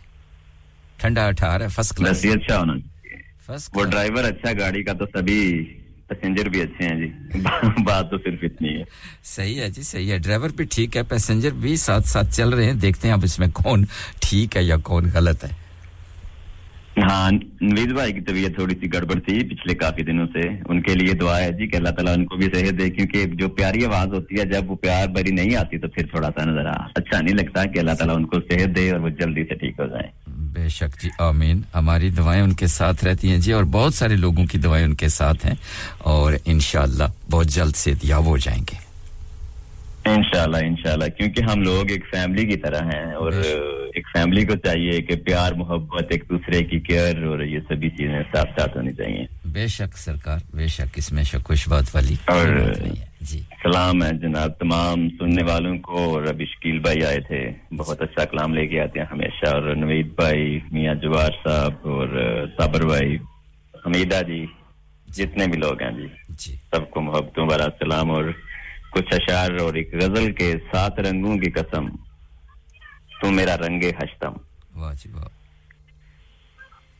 [0.99, 2.73] ठंडा अठार है फ़र्स्ट क्लास अच्छा होना।
[3.75, 5.41] वो ड्राइवर अच्छा गाड़ी का तो सभी
[6.09, 7.39] पैसेंजर भी अच्छे हैं जी।
[7.83, 8.85] बात तो सिर्फ़ इतनी है।
[9.29, 12.65] सही है जी सही है। ड्राइवर भी ठीक है पैसेंजर भी साथ साथ चल रहे
[12.65, 13.87] हैं। देखते हैं अब इसमें कौन
[14.23, 15.57] ठीक है या कौन गलत है।
[16.99, 21.13] हाँ नवीद भाई की तबीयत थोड़ी सी गड़बड़ थी पिछले काफ़ी दिनों से। उनके लिए
[21.19, 24.39] दुआ है जी कि अल्लाह ताला उनको भी सेहत दे क्योंकि जो प्यारी आवाज़ होती
[24.39, 26.67] है जब वो प्यार भरी नहीं आती तो फिर थोड़ा सा नज़र
[26.97, 29.87] अच्छा नहीं लगता कि अल्लाह ताला उनको सेहत दे और वो जल्दी से ठीक हो
[29.87, 30.11] जाए।
[30.53, 34.57] बेशक जी आमीन। हमारी दवाएँ उनके साथ रहती हैं जी और बहुत सारे लोगों की
[34.57, 35.57] दवाएँ उनके साथ हैं
[36.05, 38.77] और इनशाला बहुत जल्द से याब हो जाएँगे।
[40.13, 43.33] इनशाला इनशाला क्योंकि हम लोग एक फैमिली की तरह हैं और
[43.97, 48.21] एक फैमिली को चाहिए कि प्यार मोहब्बत एक दूसरे की केयर और ये सभी चीज़ें
[48.25, 52.75] साथ साथ होनी चाहिए। बेशक सरकार बेशक इसमें शकुश बात वाली और
[53.21, 57.41] जी। सलाम है जनाब तमाम सुनने वालों को और अभी शकील भाई आए थे।
[57.77, 62.15] बहुत अच्छा कलाम लेके आते हैं हमेशा और नवीद भाई मियाँ जवार साहब और
[62.59, 63.19] साबर भाई
[63.85, 64.45] हमीदा जी
[65.07, 68.31] जितने भी लोग हैं जी, जी। सबको मोहब्बतों वाला सलाम और
[68.93, 71.89] कुछ अशार और एक गज़ल के सात रंगों की कसम।
[73.21, 74.35] तू मेरा रंगे हस्तम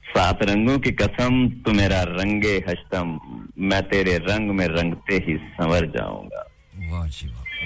[0.05, 1.33] सात रंगों की कसम
[1.65, 3.19] तू मेरा रंगे हस्तम
[3.63, 6.45] मैं तेरे रंग में रंगते ही संवर जाऊँगा।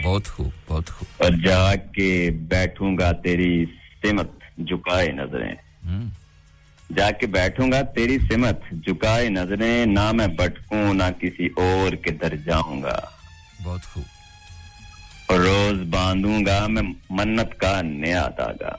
[0.04, 2.10] बहुत खूब बहुत खूब। और जाके
[2.50, 3.66] बैठूँगा तेरी
[3.96, 5.56] सिमत झुकाए नज़रें।
[6.90, 12.98] जाके बैठूँगा तेरी सिमत झुकाए नज़रें। ना मैं भटकूं ना किसी और के दर जाऊँगा।
[13.62, 14.06] बहुत खूब।
[15.32, 16.82] रोज बांधूँगा मैं
[17.12, 18.76] मन्नत का नया धागा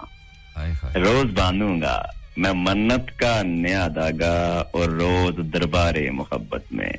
[0.96, 1.96] रोज बांधूँगा
[2.38, 4.36] मैं मन्नत का नया धागा
[4.74, 6.92] और रोज दरबारे मोहब्बत में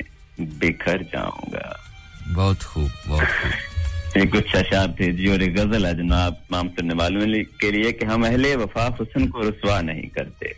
[0.59, 1.79] बिखर जाऊँगा।
[2.27, 6.67] बहुत खूब बहुत खूब। एक कुछ अशार थे जी और एक गज़ल है जनाब तमाम
[6.69, 7.25] सुनने वालों
[7.61, 10.53] के लिए कि हम अहले वफा हुसन को रुसवा नहीं करते।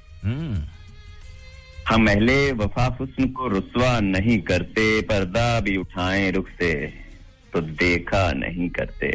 [1.88, 6.72] हम अहले वफा हुसन को रुसवा नहीं करते पर्दा भी उठाएँ रुख से।
[7.58, 9.10] तो देखा नहीं करते।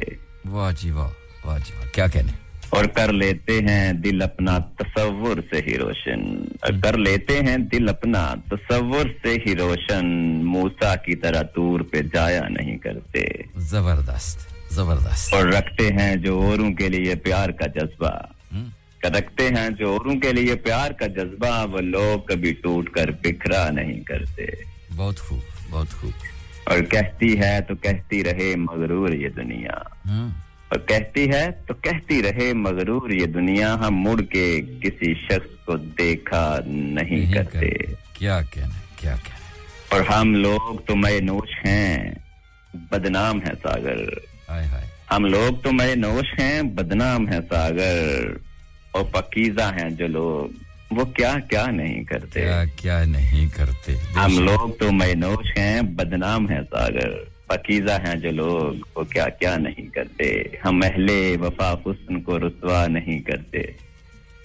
[0.46, 1.10] वाह जी वाह
[1.46, 2.32] वाह जी वाह क्या कहने?
[2.74, 6.22] और कर लेते हैं दिल अपना तस्वुर से ही रोशन।
[6.82, 10.06] कर लेते हैं दिल अपना तस्वुर से ही रोशन।
[10.44, 13.22] मूसा की तरह दूर पे जाया नहीं करते।
[13.58, 18.14] ज़बरदस्त ज़बरदस्त। और रखते हैं जो औरों के लिए प्यार का जज्बा।
[19.06, 23.70] रखते हैं जो औरों के लिए प्यार का जज्बा वो लोग कभी टूट कर बिखरा
[23.70, 24.52] नहीं करते।
[24.92, 26.12] बहुत खूब बहुत खूब।
[26.68, 29.76] और कहती है तो कहती रहे मगरूर ये दुनिया।
[30.72, 35.76] और कहती है तो कहती रहे मगरूर ये दुनिया हम मुड़ के किसी शख्स को
[35.76, 41.54] देखा नहीं, नहीं करते। कर, क्या कहना क्या कहना और हम लोग तो मय नोश
[41.66, 42.22] हैं
[42.92, 44.00] बदनाम है सागर।
[44.48, 48.40] हाय हाय। हम लोग तो मय नोश हैं बदनाम है सागर।
[48.94, 50.61] और पकीजा हैं जो लोग।
[50.94, 53.92] वो क्या क्या नहीं करते। क्या क्या नहीं करते?
[54.16, 57.10] हम लोग तो मैनोश हैं बदनाम है सागर।
[57.50, 60.26] पकीजा हैं जो लोग वो क्या क्या नहीं करते।
[60.64, 63.60] हम महले वफा हुस्न को रुसवा नहीं करते।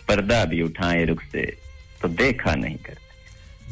[0.07, 1.45] पर्दा भी उठाए रुख से
[2.01, 3.05] तो देखा नहीं करते।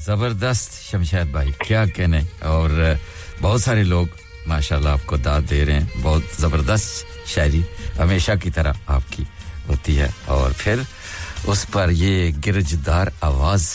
[0.06, 2.22] ज़बरदस्त शमशाद भाई क्या कहने?
[2.44, 3.00] और
[3.42, 4.10] बहुत सारे लोग
[4.48, 7.64] माशाल्लाह आपको दाद दे रहे हैं। बहुत ज़बरदस्त शायरी
[8.00, 9.26] हमेशा की तरह आपकी
[9.68, 10.86] होती है। और फिर
[11.50, 13.68] उस पर ये गिरजदार आवाज़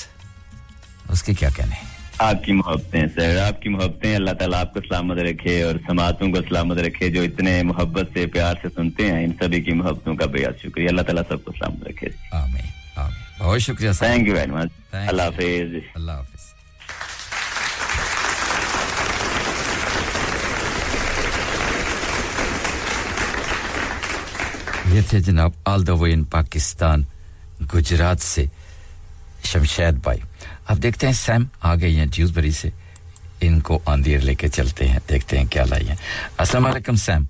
[1.12, 1.76] उसके क्या कहने
[2.20, 7.08] आपकी मोहब्बतें सर। आपकी मोहब्बतें अल्लाह ताला आपको सलामत रखे और समातों को सलामत रखे
[7.10, 10.89] जो इतने मोहब्बत से प्यार से सुनते हैं इन सभी की मोहब्बतों का बेहद शुक्रिया।
[10.89, 12.66] अल्लाह ताला सबको सलामत रखे। आमीन
[12.99, 16.39] आमीन। बहुत शुक्रिया thank you very much Allah हाफिज। अल्लाह हाफिज।
[24.94, 27.07] ये थे जनाब all the way in Pakistan
[27.63, 28.49] Gujrat से
[29.45, 30.21] शमशैद भाई।
[30.71, 32.73] अब देखते हैं सैम आ गई हैं ड्यूसबरी से।
[33.43, 35.99] इनको आंधीर लेके चलते हैं देखते हैं क्या लाई हैं।
[36.41, 37.27] अस्सलाम वालेकुम सैम।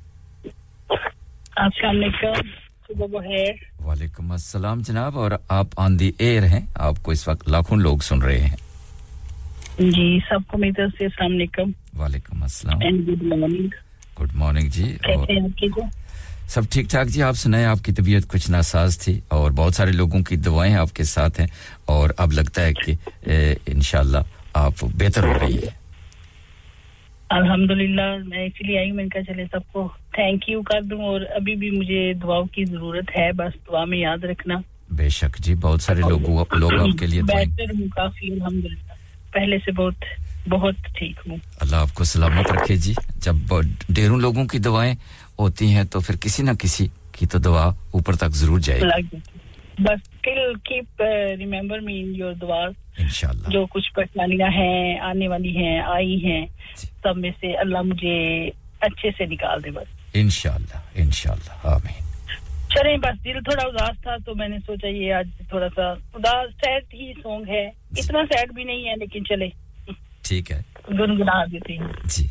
[3.82, 6.68] वालेकुम अस्सलाम जनाब और आप ऑन दी एयर हैं?
[6.80, 8.56] आपको इस वक्त लाखों लोग सुन रहे हैं।
[9.80, 13.70] जी सबको मेरी तरफ़ से अस्सलाम वालेकुम वालेकुम अस्सलाम। And good morning
[14.18, 15.26] good morning जी और
[16.54, 20.22] सब ठीक ठाक जी आप सुनाए आपकी तबीयत कुछ नासाज थी और बहुत सारे लोगों
[20.28, 21.48] की दुआएँ आपके साथ हैं
[21.94, 22.92] और अब लगता है कि
[23.72, 24.24] इनशाला
[24.56, 25.74] आप बेहतर हो रही है।
[27.32, 29.86] अल्हम्दुलिल्लाह मैं इसलिए आई मैंने कहा चले सबको
[30.18, 33.98] थैंक यू कर दूँ और अभी भी मुझे दुआओं की ज़रूरत है बस दुआ में
[33.98, 34.62] याद रखना।
[34.98, 38.96] बेशक जी बहुत सारे लोग लोग आपके लिए बेहतर हूँ काफ़ी अल्हम्दुलिल्लाह।
[39.34, 39.96] पहले से बहुत
[40.48, 44.96] बहुत ठीक हूँ। अल्लाह आपको सलामत रखे जी। जब ढेरों लोगों की दुआएँ
[45.40, 49.22] होती हैं तो फिर किसी ना किसी की तो दुआ ऊपर तक ज़रूर जाएगी।
[49.80, 51.02] बस still keep
[51.38, 52.66] remember me in your दुआ
[53.00, 56.42] इंशाल्लाह। जो कुछ परेशानियाँ हैं आने वाली हैं आई हैं
[57.04, 58.16] सब में से अल्लाह मुझे
[58.84, 62.08] अच्छे से निकाल दे बस। इंशाल्लाह इंशाल्लाह आमीन।
[62.72, 66.84] चले बस दिल थोड़ा उदास था तो मैंने सोचा ये आज थोड़ा सा उदास सैड
[66.94, 67.66] ही सॉन्ग है।
[67.98, 69.48] इतना सैड भी नहीं है लेकिन चले।
[70.24, 72.28] ठीक है। गुनगुना देती हूँ। जी।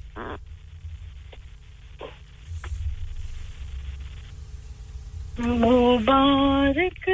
[5.42, 7.06] मुबारक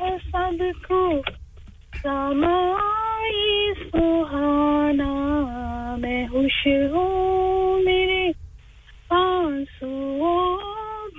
[0.00, 1.22] हो सबको।
[1.96, 5.12] समाई सुहाना,
[5.96, 8.34] मैं खुश हूँ मेरे
[9.12, 10.56] आंसुओं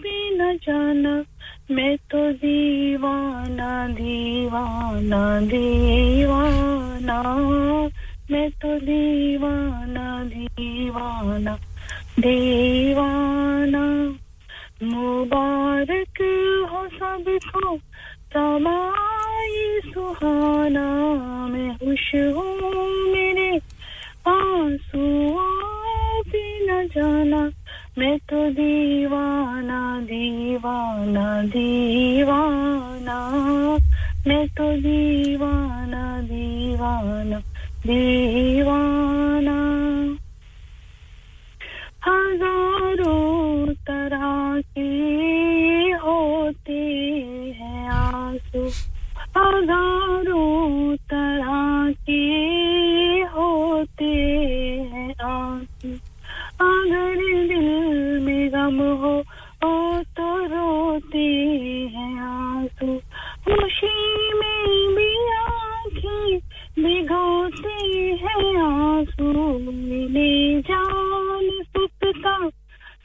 [0.01, 1.23] भी न जाना।
[1.71, 7.23] मैं तो दीवाना दीवाना दीवाना।
[8.31, 11.55] मैं तो दीवाना दीवाना
[12.19, 14.13] दीवाना।
[14.83, 16.19] मुबारक
[16.71, 17.77] हो सबको
[18.33, 20.85] समाई सुहाना
[21.47, 23.57] मैं खुश हूँ मेरे।
[24.27, 27.51] आंसुओं भी न जाना,
[27.97, 33.19] मैं तो दीवाना दीवाना दीवाना।
[34.27, 37.39] मैं तो दीवाना दीवाना
[37.85, 39.57] दीवाना।
[42.07, 44.89] हज़ारों तरह के
[45.97, 46.81] होते
[47.59, 48.61] हैं आँसू।
[49.37, 52.23] हज़ारों तरह के
[53.33, 54.13] होते
[54.93, 55.89] हैं आँसू।
[56.61, 57.15] अगर
[57.47, 57.67] दिल
[58.25, 59.15] में गम हो,
[59.63, 61.27] ओ तो रोते
[61.95, 62.97] हैं आँसू।
[63.45, 66.37] खुशी में भी आँखें
[66.83, 67.77] भिगोते
[68.23, 69.33] हैं आँसू।
[69.69, 71.28] मिले जान
[71.89, 72.37] सुखता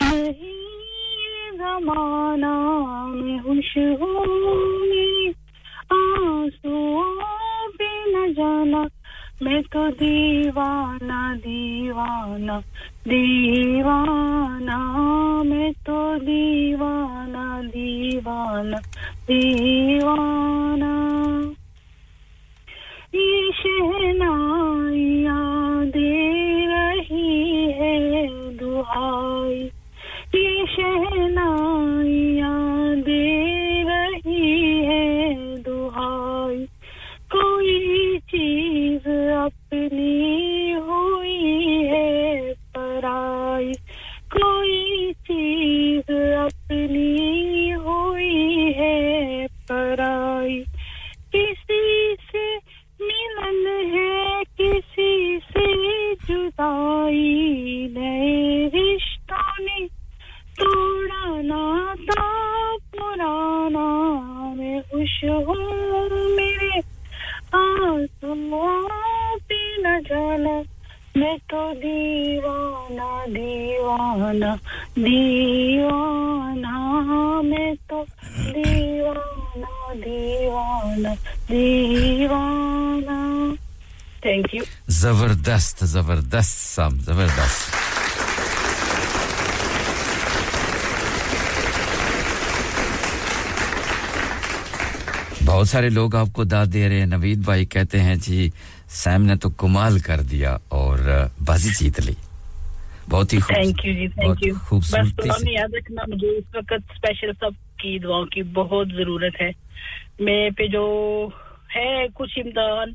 [0.02, 0.62] नहीं
[1.58, 2.54] जमाना
[3.14, 4.22] में खुश हूँ
[5.94, 7.04] आंसुओं
[7.78, 8.82] भी न जाना
[9.42, 12.58] मैं तो दीवाना दीवाना
[13.08, 14.78] दीवाना
[15.50, 18.78] मैं तो दीवाना दीवाना
[19.30, 20.92] दीवाना
[23.14, 25.40] ये शहनाइयाँ
[25.96, 26.43] दे रही है
[28.74, 29.70] दुहाई
[30.34, 36.66] ये शहनाइयाँ दे रही है दुहाई।
[37.36, 43.72] कोई चीज़ अपनी हुई है पराई।
[44.38, 50.64] कोई चीज़ अपनी हुई है पराई।
[56.54, 59.78] जुदाई नए रिश्तों ने
[60.58, 62.26] तोड़ा नाता
[62.94, 63.86] पुराना
[64.58, 65.56] मैं खुश हूँ
[66.36, 66.78] मेरे
[67.58, 68.70] आंसुओं
[69.48, 70.54] पे न जाना
[71.16, 74.54] मैं तो दीवाना दीवाना
[74.98, 76.74] दीवाना
[77.50, 78.04] मैं तो
[78.54, 81.14] दीवाना दीवाना
[81.50, 83.18] दीवाना
[84.24, 84.64] थैंक यू
[85.00, 87.82] ज़बरदस्त ज़बरदस्त साम ज़बरदस्त
[95.44, 98.52] बहुत सारे लोग आपको दाद दे रहे हैं। नवीद भाई कहते हैं जी
[98.90, 100.98] सैम ने तो कमाल कर दिया और
[101.42, 102.16] बाजी जीत ली।
[103.08, 107.32] बहुत ही थैंक यू जी थैंक यू खूबसूरती बस याद रखना मुझे इस वक्त स्पेशल
[107.44, 109.50] सब की दुआओं की बहुत ज़रूरत है।
[110.20, 110.84] मेरे पे जो
[111.76, 112.94] है कुछ इम्तिहान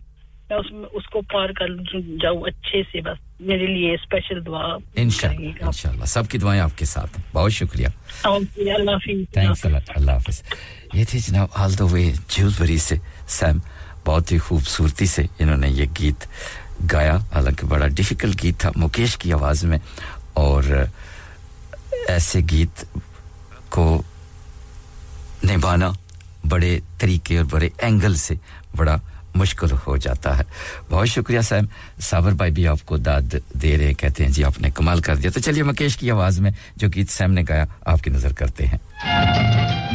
[0.51, 1.69] मैं उसमें उसको पार कर
[2.21, 7.51] जाऊँ अच्छे से बस मेरे लिए स्पेशल दुआ इंशाल्लाह सबकी दुआएँ आपके साथ हैं। बहुत
[7.51, 7.89] शुक्रिया।
[8.25, 8.97] अल्लाह
[9.37, 10.41] थैंक्स अल्लाह हाफिज।
[10.95, 12.03] ये थी जनाब ऑल द वे
[12.33, 13.61] ज्यूसबरी से सैम
[14.05, 16.25] बहुत ही खूबसूरती से इन्होंने ये गीत
[16.89, 19.79] गाया। हालाँकि बड़ा डिफ़िकल्ट गीत था मुकेश की आवाज़ में।
[20.37, 20.89] और
[22.09, 22.85] ऐसे गीत
[23.69, 23.85] को
[25.45, 25.93] निभाना
[26.45, 28.39] बड़े तरीके और बड़े एंगल से
[28.75, 28.99] बड़ा
[29.35, 30.45] मुश्किल हो जाता है।
[30.89, 31.67] बहुत शुक्रिया सैम
[31.99, 35.41] साबर भाई भी आपको दाद दे रहे कहते हैं, जी, आपने कमाल कर दिया। तो
[35.41, 39.88] चलिए, मुकेश की आवाज़ में जो गीत सैम ने गाया, आपकी नज़र करते हैं।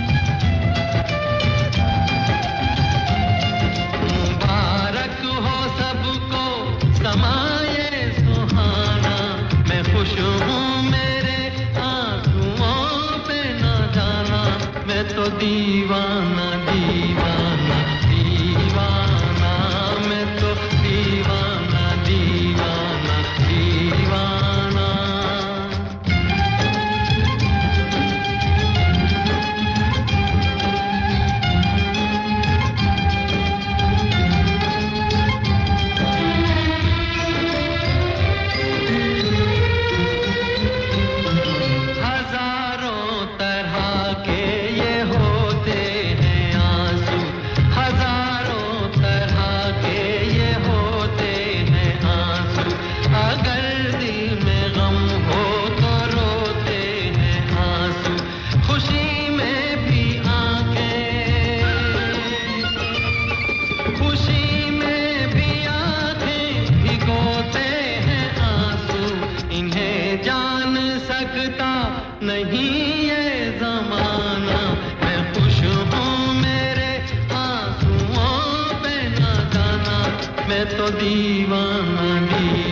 [80.54, 82.63] तो दीवाना दीवाना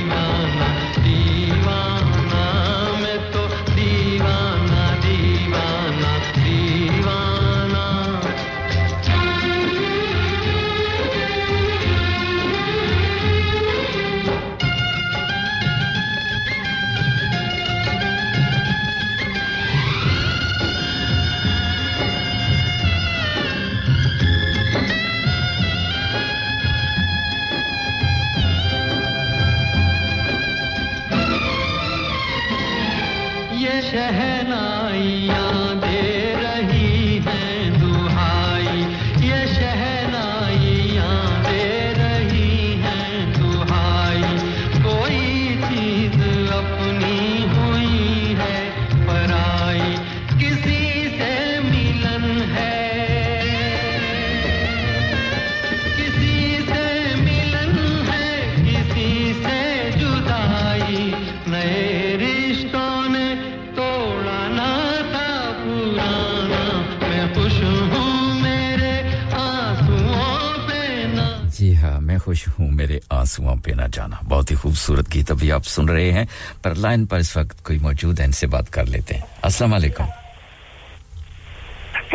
[72.33, 76.11] खुश हूँ मेरे आंसुओं पे ना जाना। बहुत ही खूबसूरत गीत अभी आप सुन रहे
[76.13, 76.27] हैं
[76.65, 80.07] पर लाइन पर इस वक्त कोई मौजूद है इनसे बात कर लेते हैं। अस्सलाम वालेकुम।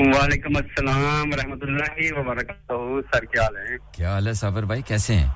[0.10, 3.78] वालेकुम अस्सलाम रहमतुल्लाहि व बरकातहू। सर क्या हाल है?
[3.96, 4.82] क्या हाल है साबर भाई?
[4.90, 5.30] कैसे हैं?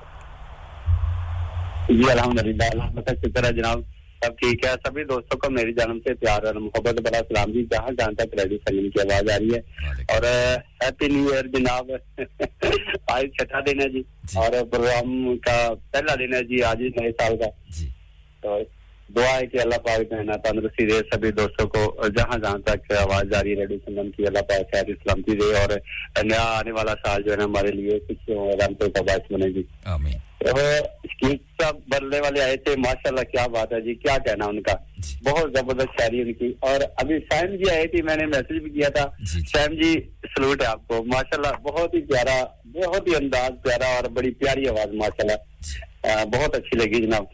[1.91, 3.85] जी अल्हम्दुलिल्लाह अल्लाह का शुक्र है जनाब।
[4.23, 7.63] सब ठीक है। सभी दोस्तों को मेरी जन्म से प्यार और मोहब्बत बड़ा सलाम जी।
[7.71, 9.61] जहाँ जहाँ तक रेडियो संगम की आवाज़ आ रही है।
[10.15, 10.25] और
[10.83, 11.91] हैप्पी न्यू ईयर जनाब।
[13.11, 14.03] आज छठा दिन है जी।
[14.37, 17.47] और प्रोग्राम का पहला दिन है जी आज ही नए साल का।
[18.43, 18.61] तो
[19.11, 22.59] दुआ है कि अल्लाह पाक जो है ना तंदुरुस्ती दे सभी दोस्तों को जहाँ जहाँ
[22.67, 25.71] तक आवाज़ जा रही है रेडियो संगम की अल्लाह पाक खैर सलामती दे और
[26.23, 28.29] नया आने वाला साल जो है ना हमारे लिए कुछ
[28.63, 29.63] रमतों का बायस बनेगी।
[30.41, 34.73] साहब बदलने वाले आए थे माशाल्लाह क्या बात है जी क्या कहना उनका।
[35.23, 39.03] बहुत ज़बरदस्त शायरी उनकी और अभी सैम जी आए थे मैंने मैसेज भी किया था।
[39.25, 39.91] सैम जी।
[40.27, 42.37] सलूट है आपको माशाल्लाह बहुत ही प्यारा
[42.77, 47.27] बहुत ही अंदाज प्यारा और बड़ी प्यारी आवाज़ माशाल्लाह। बहुत अच्छी लगी जनाब।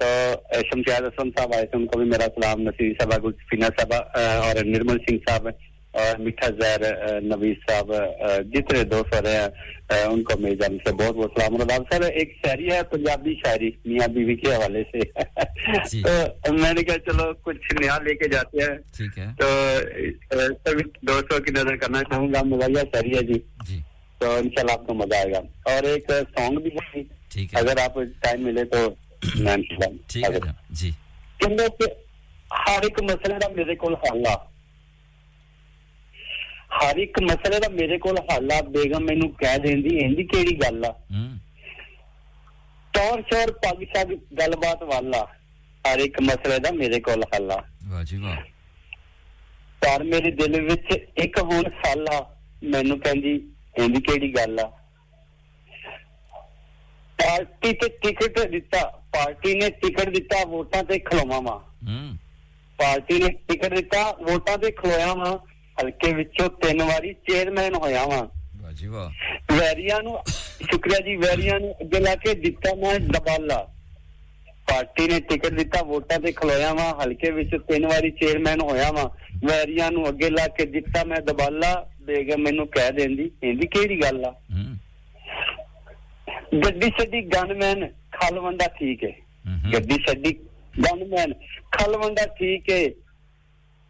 [0.00, 3.98] तो अ, शमशाद असलम साहब आए थे उनको भी मेरा सलाम नसीर साहबा गुलफीना साहबा
[4.46, 5.52] और निर्मल सिंह साहब
[5.94, 7.88] और मीठा जहर नवीस साहब
[8.54, 12.34] जितने दोस्त हो रहे हैं उनको मेरी जानब से बहुत बहुत सलाम। और सर एक
[12.44, 15.00] शायरी है पंजाबी शायरी मियाँ बीवी के हवाले से।
[15.96, 19.48] तो मैंने कहा चलो कुछ नया लेके जाते हैं। ठीक है। तो
[20.62, 23.42] सभी दोस्तों की नज़र करना चाहूँगा मजाया शायरी है जी।
[24.20, 25.42] तो इंशाल्लाह आपको मज़ा आएगा।
[25.74, 28.88] और एक सॉन्ग भी है। अगर आप टाइम मिले तो
[29.40, 29.62] ਮੈਮ
[30.08, 30.90] ਠੀਕ ਹੈ ਜਨਾਬ ਜੀ।
[31.40, 31.86] ਕਹਿੰਦੇ ਕਿ
[32.54, 34.46] ਹਰ ਇੱਕ ਮਸਲੇ ਦਾ ਮੇਰੇ ਕੋਲ ਹੱਲ ਆ।
[36.78, 40.84] ਹਰ ਇੱਕ ਮਸਲੇ ਦਾ ਮੇਰੇ ਕੋਲ ਹੱਲ ਆ ਬੇਗਮ ਮੈਨੂੰ ਕਹਿ ਦਿੰਦੀ ਇਹਦੀ ਕਿਹੜੀ ਗੱਲ
[40.84, 40.92] ਆ?
[42.94, 45.26] ਤੌਰ ਚੌਰ ਪੱਗ ਸ਼ਗ ਗੱਲਬਾਤ ਵਾਲਾ
[45.84, 48.36] ਹਰ ਇੱਕ ਮਸਲੇ ਦਾ ਮੇਰੇ ਕੋਲ ਹੱਲ ਆ। ਵਾਹ ਜੀ ਵਾਹ।
[49.82, 53.30] ਪਰ ਮੇਰੇ ਦਿਲ ਵਿੱਚ ਇੱਕ ਹੁਣ ਸੱਲ ਆ। ਮੈਨੂੰ ਕਹਿੰਦੀ
[53.78, 54.66] ਇਹਦੀ ਕਿਹੜੀ ਗੱਲ ਆ?
[57.18, 61.58] ਪਾਰਟੀ ਤੇ ਟਿਕਟ ਦਿੱਤਾ। ਪਾਰਟੀ ਨੇ ਟਿਕਟ ਦਿੱਤਾ ਵੋਟਾਂ ਤੇ ਖਲੋਵਾਂ ਵਾਂ।
[62.78, 65.38] ਪਾਰਟੀ ਨੇ ਟਿਕਟ ਦਿੱਤਾ ਵੋਟਾਂ ਤੇ ਖਲੋਇਆ ਵਾਂ।
[65.82, 68.22] ਹਲਕੇ ਵਿੱਚੋਂ ਤਿੰਨ ਵਾਰੀ ਚੇਅਰਮੈਨ ਹੋਇਆ ਵਾਂ।
[68.56, 69.10] ਵਾਹ ਜੀ ਵਾਹ।
[69.56, 70.18] ਵੈਰੀਆਂ ਨੂੰ
[70.70, 73.58] ਸ਼ੁਕਰੀਆ ਜੀ ਵੈਰੀਆਂ ਨੂੰ ਅੱਗੇ ਲਾ ਕੇ ਦਿੱਤਾ ਮੈਂ ਦਬਾਲਾ।
[74.68, 79.08] ਪਾਰਟੀ ਨੇ ਟਿਕਟ ਦਿੱਤਾ ਵੋਟਾਂ ਤੇ ਖਲੋਇਆ ਵਾਂ। ਹਲਕੇ ਵਿੱਚ ਤਿੰਨ ਵਾਰੀ ਚੇਅਰਮੈਨ ਹੋਇਆ ਵਾਂ।
[79.44, 84.24] ਵੈਰੀਆਂ ਨੂੰ ਅੱਗੇ ਲਾ ਕੇ ਦਿੱਤਾ ਮੈਂ ਦਬਾਲਾ। ਬੇਗਮ ਮੈਨੂੰ ਕਹਿ ਦਿੰਦੀ ਇਹਦੀ ਕਿਹੜੀ ਗੱਲ
[84.24, 84.34] ਆ?
[86.64, 87.88] ਗੱਡੀ ਛੱਡੀ ਗਨਮੈਨ।
[88.19, 89.11] ਖਲਵੰਡਾ ਠੀਕ ਹੈ
[89.73, 90.31] ਗੱਡੀ ਛੱਡੀ
[90.75, 91.33] ਗਨਮੈਨ
[91.71, 92.83] ਖਲਵੰਡਾ ਠੀਕ ਹੈ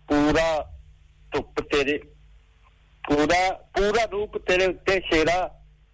[0.09, 0.47] ਪੂਰਾ
[1.31, 1.97] ਧੁੱਪ ਤੇਰੇ
[3.03, 5.37] ਪੂਰਾ ਪੂਰਾ ਰੂਪ ਤੇਰੇ ਉੱਤੇ ਸ਼ੇਰਾ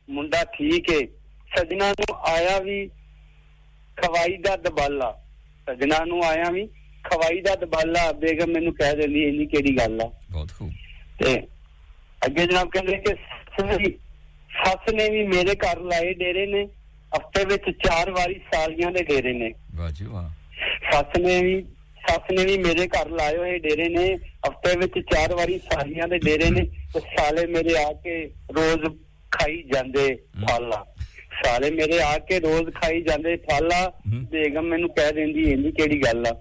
[0.08, 1.06] ਮੁੰਡਾ ਠੀਕ ਏ
[1.52, 2.86] ਸਜਣਾ ਨੂੰ ਆਇਆ ਵੀ
[3.98, 5.12] ਖਵਾਈ ਦਾ ਦਬਾਲਾ
[5.68, 6.66] ਸਜਣਾ ਨੂੰ ਆਇਆ ਵੀ
[7.04, 10.72] ਖਵਾਈ ਦਾ ਦਬਾਲਾ ਬੇਗਮ ਮੈਨੂੰ ਕਹਿ ਦਿੰਦੀ ਇੰਨੀ ਕਿਹੜੀ ਗੱਲ ਆ ਬਹੁਤ ਖੂਬ
[11.20, 11.36] ਤੇ
[12.22, 13.98] ਅੱਗੇ ਜਨਾਬ ਕਹਿੰਦੇ ਕਿ ਸੱਸ ਵੀ-
[14.52, 16.66] ਸੱਸ ਨੇ ਵੀ ਮੇਰੇ ਘਰ ਲਾਏ ਡੇਰੇ ਨੇ
[17.16, 20.30] ਹਫਤੇ ਵਿੱਚ ਚਾਰ ਵਾਰੀ ਸਾਲੀਆਂ ਦੇ ਡੇਰੇ ਨੇ ਵਾਹ ਜੀ ਵਾਹ
[20.92, 21.62] ਸੱਸ ਨੇ ਵੀ
[22.08, 24.06] ਸੱਸ ਨੇ ਵੀ ਮੇਰੇ ਘਰ ਲਾਏ ਹੋਏ ਡੇਰੇ ਨੇ
[24.48, 26.62] ਹਫਤੇ ਵਿੱਚ ਚਾਰ ਵਾਰੀ ਸਾਲੀਆਂ ਦੇ ਡੇਰੇ ਨੇ
[26.94, 28.24] ਤੇ ਸਾਲੇ ਮੇਰੇ ਆ ਕੇ
[28.56, 28.86] ਰੋਜ਼
[29.32, 30.08] ਖਾਈ ਜਾਂਦੇ
[30.42, 30.86] ਫਾਲਾ
[31.44, 33.86] ਸਾਲੇ ਮੇਰੇ ਆ ਕੇ ਰੋਜ਼ ਖਾਈ ਜਾਂਦੇ ਫਾਲਾ
[34.32, 36.34] ਬੇਗਮ ਮੈਨੂੰ ਕਹਿ ਦਿੰਦੀ ਇੰਨੀ ਕਿਹੜੀ ਗੱਲ ਆ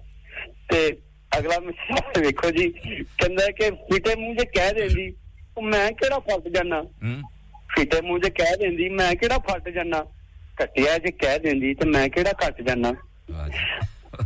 [0.71, 0.87] ਤੇ
[1.31, 5.07] ਅਗਲਾ ਮਿਸਾਲ ਵੇਖੋ ਜੀ ਕਹਿੰਦਾ ਕਿ ਫਿੱਟੇ ਮੂੰਹ ਜੇ ਕਹਿ ਦਿੰਦੀ
[5.57, 6.81] ਉਹ ਮੈਂ ਕਿਹੜਾ ਫਸ ਜਾਣਾ
[7.75, 10.03] ਫਿੱਟੇ ਮੂੰਹ ਜੇ ਕਹਿ ਦਿੰਦੀ ਮੈਂ ਕਿਹੜਾ ਫਟ ਜਾਣਾ
[10.63, 12.89] ਘਟਿਆ ਜੇ ਕਹਿ ਦਿੰਦੀ ਤੇ ਮੈਂ ਕਿਹੜਾ ਘਟ ਜਾਣਾ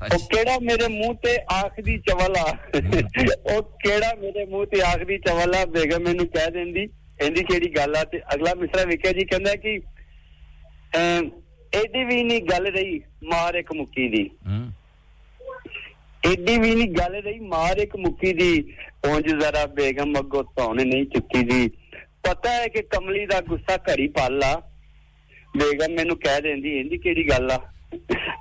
[0.05, 2.43] ਉਹ ਕਿਹੜਾ ਮੇਰੇ ਮੂੰਹ ਤੇ ਆਖਦੀ ਚਵਲਾ
[2.75, 6.88] ਉਹ ਕਿਹੜਾ ਮੇਰੇ ਮੂੰਹ ਤੇ ਆਖਦੀ ਚਵਲਾ ਬੇਗਮ ਮੈਨੂੰ ਕਹਿ ਦਿੰਦੀ
[7.22, 9.77] ਇਹਦੀ ਕਿਹੜੀ ਗੱਲ ਆ ਤੇ ਅਗਲਾ ਮਿਸਰਾ ਵੇਖਿਆ ਜੀ ਕਹਿੰਦਾ ਕਿ
[10.97, 11.30] ਅਮ,
[11.73, 14.30] ਐਡੀ ਵੀ ਨਹੀਂ ਗੱਲ ਰਹੀ ਮਾਰ ਇੱਕ ਮੁੱਕੀ ਦੀ
[16.23, 18.51] ਐਡੀ ਵੀ ਨਹੀਂ ਗੱਲ ਰਹੀ ਮਾਰ ਇੱਕ ਮੁੱਕੀ ਦੀ
[19.07, 21.67] ਉਂਝ ਜ਼ਰਾ ਬੇਗਮ ਅੱਗੋਂ ਧੌਣ ਨਹੀਂ ਚੁੱਕੀ ਦੀ
[22.23, 24.53] ਪਤਾ ਹੈ ਕਿ ਕਮਲੀ ਦਾ ਗੁੱਸਾ ਘੜੀ ਪਾਲਾ
[25.57, 27.57] ਬੇਗਮ ਮੈਨੂੰ ਕਹਿ ਦਿੰਦੀ ਇਹਦੀ ਕਿਹੜੀ ਗੱਲ ਆ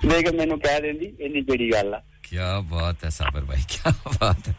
[0.05, 4.47] ਬੇਗਮ ਮੈਨੂੰ ਕਹਿ ਦਿੰਦੀ ਇਹਦੀ ਕਿਹੜੀ ਗੱਲ ਆ क्या बात है साबर भाई क्या बात
[4.49, 4.53] है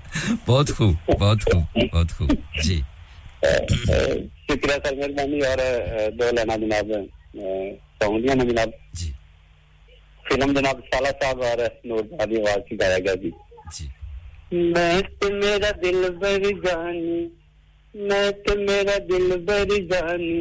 [0.49, 2.29] बहुत खूब बहुत खूब बहुत खूब
[2.67, 2.77] जी
[3.47, 6.93] शुक्रिया सर मेहरबानी और अ, दो लेना जनाब
[8.03, 9.09] सऊदिया में जनाब जी
[10.25, 13.33] फिल्म जनाब साला साहब और नूर जहाँ की आवाज से गाया गया जी
[13.79, 13.89] जी
[14.77, 17.19] मैं तो मेरा दिल भर जानी
[17.95, 20.33] मैं तो मेरा दिल भर जानी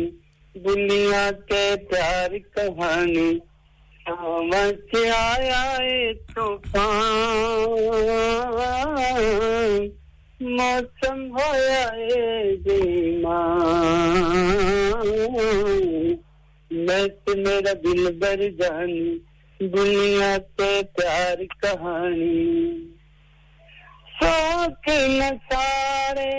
[0.56, 3.30] दुनिया के प्यार कहानी,
[4.00, 5.64] समझ आया
[6.30, 6.90] तूफ़ान।
[10.42, 11.84] मौसम होया
[16.70, 19.10] मैं तो मेरा दिल भर जानी,
[19.60, 22.36] दुनिया के प्यार कहानी।
[24.14, 26.34] शौक न सारे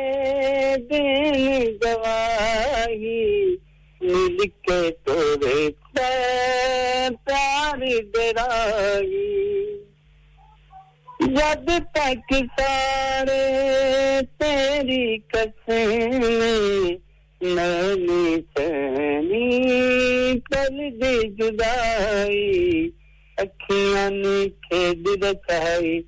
[0.92, 3.22] दिन गवाही
[4.04, 7.80] मिल के तोरे प्यार
[8.16, 9.28] डराई
[11.22, 11.66] जब
[11.98, 13.42] तक सारे
[14.42, 16.98] तेरी कसमें
[17.44, 22.92] मैंने सहनी कर दे जुदाई,
[23.40, 26.00] अखियाँ ने खेद रचाई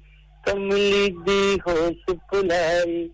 [0.48, 3.10] कमली दी होश भुलाई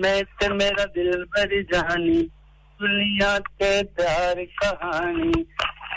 [0.01, 2.21] मैं ते मेरा दिल भर जानी
[2.79, 5.43] दुनिया के प्यार कहानी।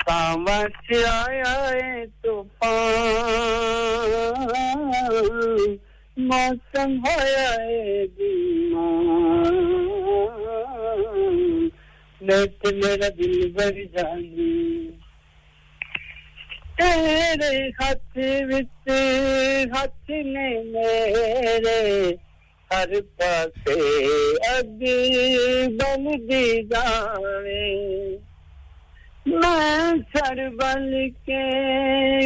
[0.00, 2.78] सावन से आया है तूफ़ान।
[6.28, 9.54] मौसम होया है बीमार
[12.28, 14.46] मैं ते मेरा दिल भर जानी
[16.80, 18.90] तेरे हथ विच
[19.72, 21.78] हथ ने मेरे
[22.70, 23.78] हर पासे
[24.48, 24.84] अग
[25.80, 27.64] बलदी जावे।
[29.28, 30.86] मैं सर बल
[31.30, 31.42] के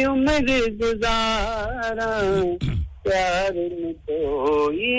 [0.05, 2.13] उम्र गुजारा
[3.07, 4.93] प्यार में कोई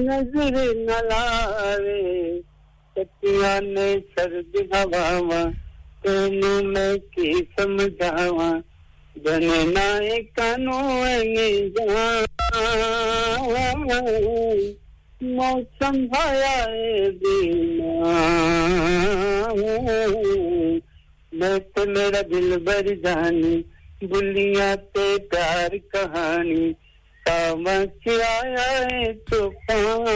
[0.00, 2.02] नज़र न लावे।
[3.00, 5.44] सतिया ने सर्द हवावा,
[6.02, 7.28] तेनू मैं की
[7.60, 8.48] समझावा?
[9.16, 10.78] बने नाए कानो
[15.30, 16.58] मौसम भाया
[21.32, 23.56] मैं तो मेरा दिल भर जानी
[24.04, 26.64] बुलिया ते प्यार कहानी।
[27.24, 30.10] समझ आया है तूफ़ान।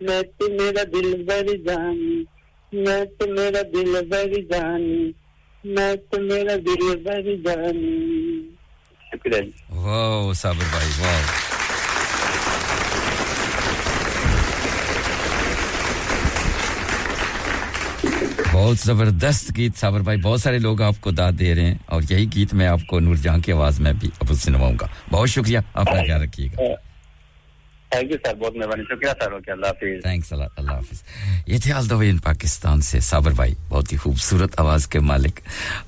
[0.00, 2.26] मैं तो मेरा दिल भर जानी
[2.72, 5.14] मैं तो मेरा दिल भर जानी
[5.64, 7.94] मैं तो मेरा दिल भर जानी
[9.12, 9.40] शुक्रिया
[9.86, 11.59] वाह साबर भाई वाह
[18.60, 22.26] बहुत ज़बरदस्त गीत सावर भाई, बहुत सारे लोग आपको दाद दे रहे हैं और यही
[22.26, 26.89] गीत मैं आपको नूरजहां की आवाज़ में भी अब सुनवाऊँगा। बहुत शुक्रिया, अपना ख्याल रखिएगा।
[27.94, 31.00] थैंक यू सर बहुत मेहरबानी। शुक्रिया सर ओके, अल्लाह हाफिज। थैंक्स अल्लाह हाफिज।
[31.48, 35.40] ये थे पाकिस्तान से साबर भाई। बहुत ही खूबसूरत आवाज़ के मालिक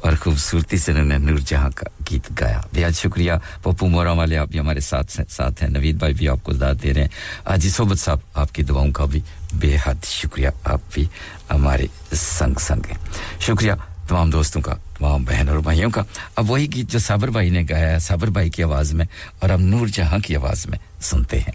[0.05, 4.59] और खूबसूरती से उन्होंने नूरजहां का गीत गाया। बेहद शुक्रिया। पप्पू मोरा वाले, आप भी
[4.59, 7.11] हमारे साथ साथ हैं। नवीद भाई भी आपको दाद दे रहे हैं।
[7.47, 9.23] अजी सोबत साहब, आपकी दुआओं का भी
[9.55, 11.09] बेहद शुक्रिया। आप भी
[11.51, 13.01] हमारे संग संग हैं।
[13.41, 13.75] शुक्रिया
[14.11, 16.05] तमाम दोस्तों का, तमाम बहन और भाइयों का।
[16.39, 19.07] अब वही गीत जो साबर भाई ने गाया है, साबर भाई की आवाज़ में
[19.43, 21.55] और अब नूर जहाँ की आवाज़ में सुनते हैं।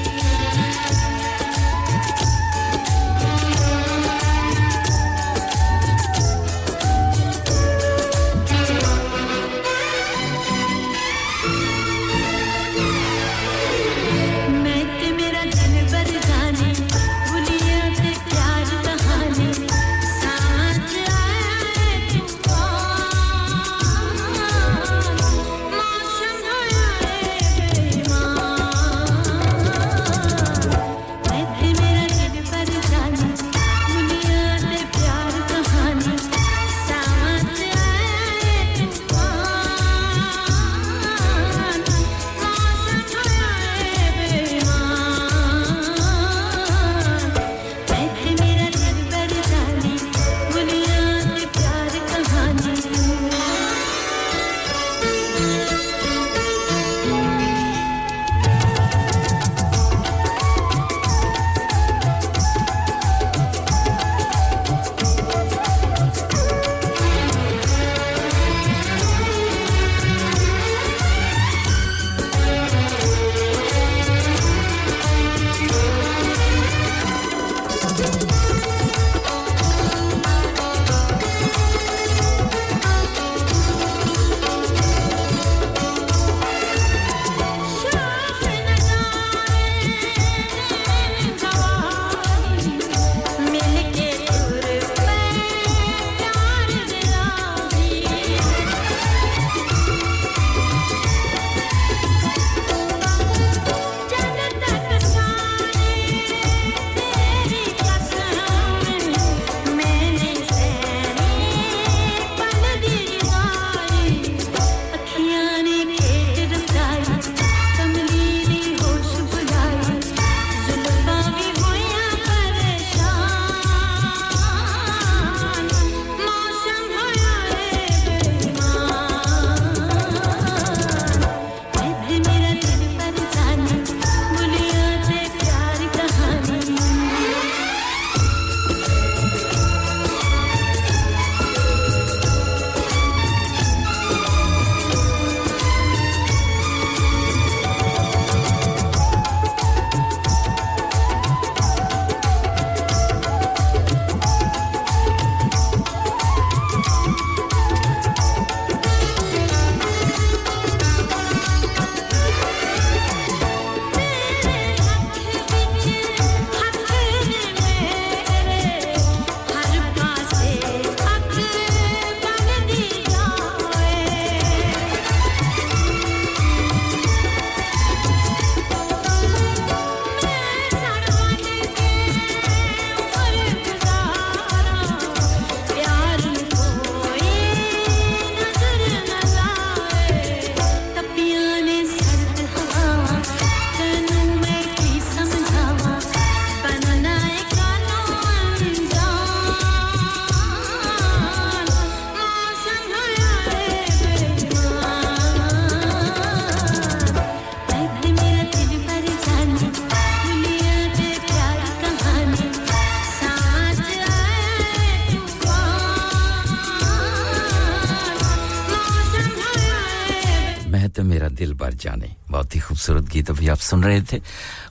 [223.71, 224.19] सुन रहे थे।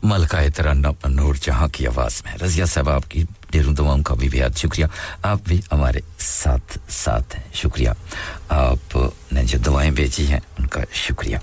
[0.05, 4.55] मलका तरन्ना नूर जहाँ की आवाज़ में। रजिया साहब, आपकी ढेरों दवाओं का भी बेहद
[4.55, 4.89] शुक्रिया।
[5.25, 7.97] आप भी हमारे साथ साथ हैं। शुक्रिया।
[8.53, 11.41] आपने जो दवाएँ बेची हैं, उनका शुक्रिया।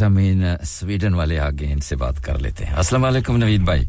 [0.00, 3.84] ज़मीन स्वीडन वाले आगे इनसे बात कर लेते हैं। अस्सलाम वालेकुम नवीद भाई।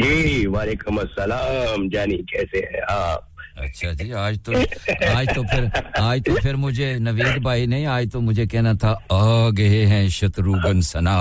[0.00, 3.28] जी वालेकुम अस्सलाम। जानी कैसे हैं आप?
[3.56, 5.70] अच्छा जी आज तो आज तो फिर
[6.00, 10.08] आज तो फिर मुझे नवीद भाई नहीं आज तो मुझे कहना था आ गए हैं
[10.16, 11.16] शत्रुघ्न सना।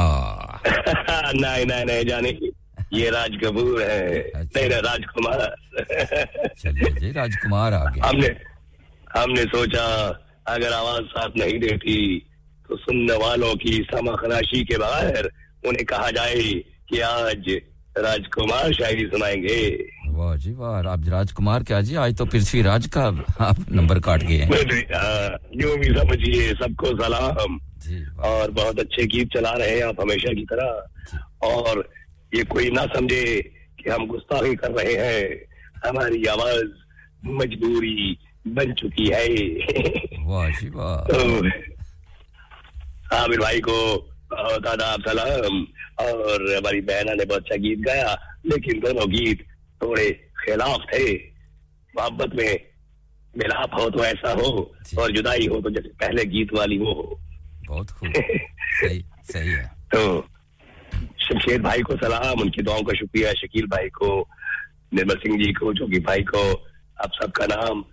[0.67, 2.33] नहीं नहीं नहीं जानी
[2.93, 5.40] ये राज कपूर है। अच्छा। राजकुमार।
[6.61, 8.35] चलिए जी राजकुमार आ गए हमने
[9.17, 9.85] हमने सोचा
[10.53, 11.95] अगर आवाज़ साथ नहीं देती
[12.69, 15.30] तो सुनने वालों की समखराशी के बगैर
[15.68, 16.42] उन्हें कहा जाए
[16.90, 17.50] कि आज
[17.98, 19.60] राजकुमार शायरी सुनाएँगे।
[20.10, 21.95] वाह जी वाह आप राजकुमार क्या जी?
[21.95, 23.03] आज तो पृथ्वीराज का
[23.42, 24.48] आप नंबर काट गए
[25.56, 27.60] यूँ भी समझिए सबको सलाम।
[28.26, 31.90] और बहुत अच्छे गीत चला रहे हैं आप हमेशा की तरह। और
[32.34, 33.24] ये कोई ना समझे
[33.80, 35.24] कि हम गुस्ताखी कर रहे हैं।
[35.88, 36.69] हमारी आवाज़
[37.26, 39.27] मजबूरी बन चुकी है।
[40.26, 41.48] वाह जी वाह। तो
[43.14, 44.09] आमिर भाई को
[44.59, 45.67] दादा सलाम
[46.00, 49.45] और हमारी बहना ने बहुत अच्छा गीत गाया लेकिन दोनों गीत
[49.84, 50.11] थोड़े
[50.45, 51.14] खिलाफ थे।
[51.98, 52.59] मोहब्बत में
[53.38, 57.19] मिलाप हो तो ऐसा हो और जुदाई हो तो जैसे पहले गीत वाली वो हो।
[57.67, 58.14] बहुत खूब।
[58.82, 60.27] सही सही है। तो
[60.95, 64.30] शमशेर भाई को सलाम उनकी दुआओं का शुक्रिया शकील भाई को
[64.93, 66.53] निर्मल सिंह जी को जोगी भाई को
[67.03, 67.85] आप सबका नाम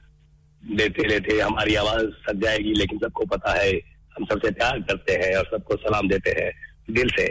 [0.71, 5.37] लेते लेते हमारी आवाज़ सज जाएगी लेकिन सबको पता है हम सबसे प्यार करते हैं
[5.37, 6.51] और सबको सलाम देते हैं
[6.91, 7.27] दिल से।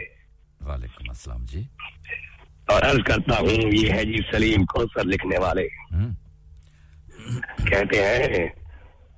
[0.62, 1.68] वालेकुम अस्सलाम जी।
[2.72, 5.68] और अर्ज़ करता हूँ ये है जी सलीम कौसर लिखने वाले।
[7.70, 8.48] कहते हैं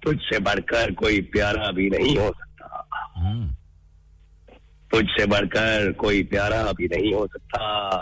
[0.03, 2.85] तुझसे बढ़कर कोई प्यारा भी नहीं हो सकता।
[4.91, 7.97] तुझसे बढ़कर कोई प्यारा भी नहीं हो सकता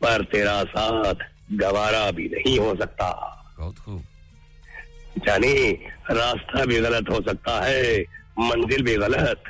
[0.00, 3.10] पर तेरा साथ गवारा भी नहीं हो सकता।
[3.58, 4.02] बहुत खूब।
[5.26, 5.72] जानी
[6.10, 7.98] रास्ता भी गलत हो सकता है
[8.38, 9.42] मंजिल भी गलत।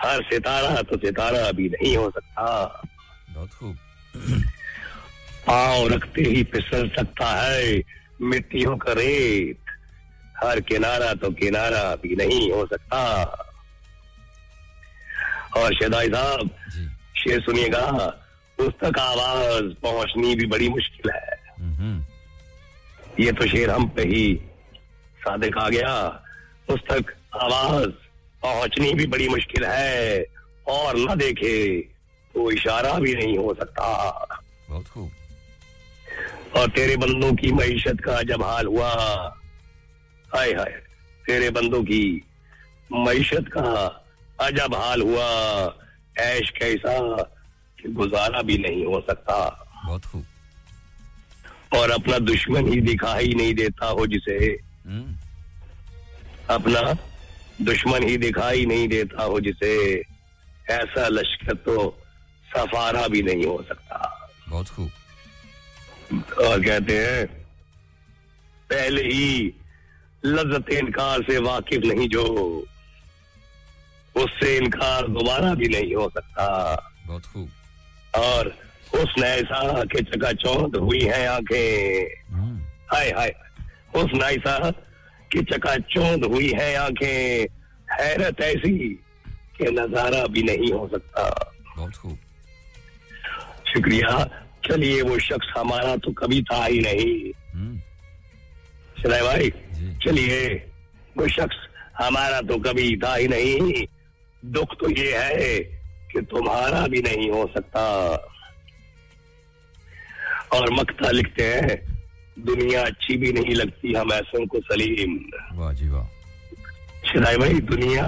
[0.00, 2.46] हर सितारा तो सितारा भी नहीं हो सकता।
[3.30, 3.76] बहुत खूब।
[5.46, 7.82] पाँव रखते ही फिसल सकता है
[8.22, 9.58] मिट्टियों का रेत।
[10.44, 13.02] हर किनारा तो किनारा भी नहीं हो सकता।
[15.56, 16.50] और शेदाई साहब
[17.16, 17.86] शेर सुनिएगा
[18.58, 21.40] उस तक आवाज़ पहुंचनी भी बड़ी मुश्किल है।
[23.20, 24.24] ये तो शेर हम पे ही
[25.20, 25.94] सादिक आ गया।
[26.70, 27.90] उस तक आवाज़
[28.42, 30.26] पहुंचनी भी बड़ी मुश्किल है।
[30.68, 31.80] और न देखे
[32.34, 33.84] तो इशारा भी नहीं हो सकता।
[34.70, 35.10] बहुत खूब।
[36.56, 38.88] और तेरे बंदों की मीशत का जब हाल हुआ
[40.34, 40.82] हाय हाय
[41.26, 42.22] तेरे बंदों की
[42.92, 44.04] मीशत का
[44.40, 45.26] अजब हाल हुआ
[46.18, 47.22] ऐश कैसा
[47.82, 49.38] कि गुजारा भी नहीं हो सकता।
[49.84, 50.24] बहुत खूब।
[51.76, 54.58] और अपना दुश्मन ही दिखाई नहीं देता हो जिसे।
[56.54, 56.82] अपना
[57.62, 59.72] दुश्मन ही दिखाई नहीं देता हो जिसे।
[60.70, 61.74] ऐसा लश्कर तो
[62.56, 64.90] सफारा भी नहीं हो सकता। बहुत खूब।
[66.40, 67.26] और कहते हैं
[68.70, 69.54] पहले ही
[70.24, 72.24] लज्जत इनकार से वाकिफ नहीं जो
[74.16, 76.46] उससे इनकार दोबारा भी नहीं हो सकता।
[77.06, 77.48] बहुत खूब।
[78.14, 78.54] और
[78.94, 82.04] उसने ऐसा के चकाचौंध हुई है आँखें।
[82.92, 83.34] हाय हाय
[83.96, 84.56] उसने ऐसा
[85.32, 87.46] कि चकाचौंध हुई है आँखें।
[87.92, 88.78] हैरत ऐसी
[89.56, 91.28] कि नज़ारा भी नहीं हो सकता।
[91.76, 92.18] बहुत खूब।
[93.72, 94.24] शुक्रिया।
[94.66, 97.32] चलिए वो शख्स हमारा तो कभी था ही नहीं।
[99.02, 99.50] चलाए भाई
[100.04, 100.48] चलिए।
[101.18, 101.56] वो शख्स
[101.98, 103.86] हमारा तो कभी था ही नहीं।
[104.42, 105.58] दुख तो ये है
[106.12, 107.82] कि तुम्हारा भी नहीं हो सकता।
[110.54, 111.76] और मक्ता लिखते हैं
[112.36, 115.18] दुनिया अच्छी भी नहीं लगती हम ऐसों को सलीम
[115.58, 116.06] वाह जी वाह।
[117.10, 118.04] शिराय भाई दुनिया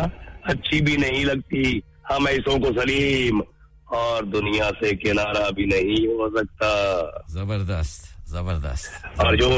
[0.52, 3.42] अच्छी भी नहीं लगती हम ऐसों को सलीम
[3.98, 6.70] और दुनिया से किनारा भी नहीं हो सकता।
[7.30, 9.50] ज़बरदस्त ज़बरदस्त। और जो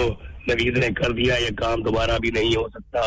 [0.51, 3.03] नवीद ने कर दिया ये काम दोबारा भी नहीं हो सकता।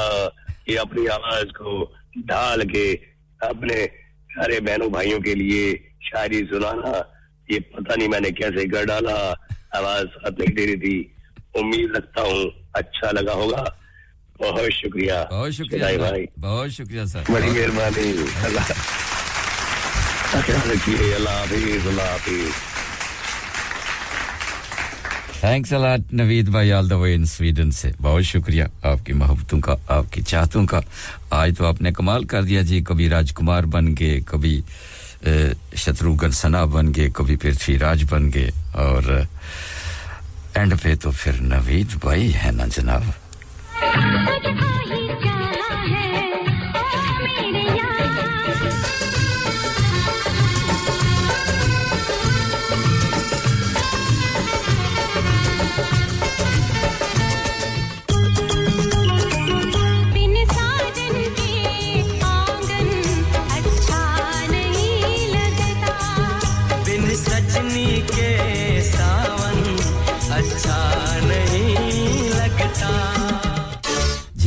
[0.70, 1.84] ये अपनी आवाज़ को
[2.30, 2.94] ढाल के
[3.48, 3.86] अपने
[4.34, 5.74] सारे बहनों भाइयों के लिए
[6.10, 6.98] शायरी सुनाना
[7.52, 9.16] ये पता नहीं मैंने कैसे कर डाला।
[9.76, 10.98] आवाज़ साथ नहीं दे रही थी।
[11.56, 12.44] उम्मीद रखता हूँ
[12.76, 13.64] अच्छा लगा होगा।
[14.42, 18.10] बहुत शुक्रिया। बहुत शुक्रिया भाई। बहुत शुक्रिया सर। बड़ी मेहरबानी।
[18.45, 18.68] अल्लाह।
[20.72, 22.52] रखिए। अल्लाह हाफिज अल्लाह हाफिज।
[25.44, 29.74] थैंक्स अलाट नवीद भाई all the way in Sweden से। बहुत शुक्रिया आपकी मोहब्बतों का
[29.92, 30.82] आपकी चाहतों का।
[31.34, 34.64] आज तो आपने कमाल कर दिया जी। कभी राजकुमार बन गए कभी
[35.76, 39.28] शत्रुघ्न सना बन गए कभी पृथ्वीराज बन गए। और
[40.58, 43.14] एंड पे तो फिर नवीद भाई है ना जनाब?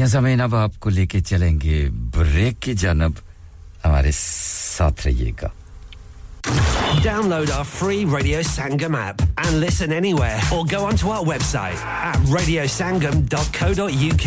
[0.07, 3.15] ज़मीन अब आपको लेके चलेंगे ब्रेक की जानब
[3.85, 5.51] हमारे साथ रहिएगा
[7.03, 12.17] Download our free Radio Sangam app and listen anywhere or go onto our website at
[12.37, 14.27] radiosangam.co.uk.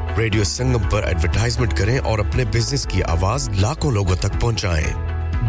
[0.17, 5.20] Radio Sangam पर एडवर्टाइजमेंट करें और अपने बिज़नेस की आवाज़ लाखों लोगों तक पहुंचाएँ।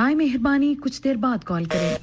[0.00, 1.96] बरए मेहरबानी कुछ देर बाद कॉल करें।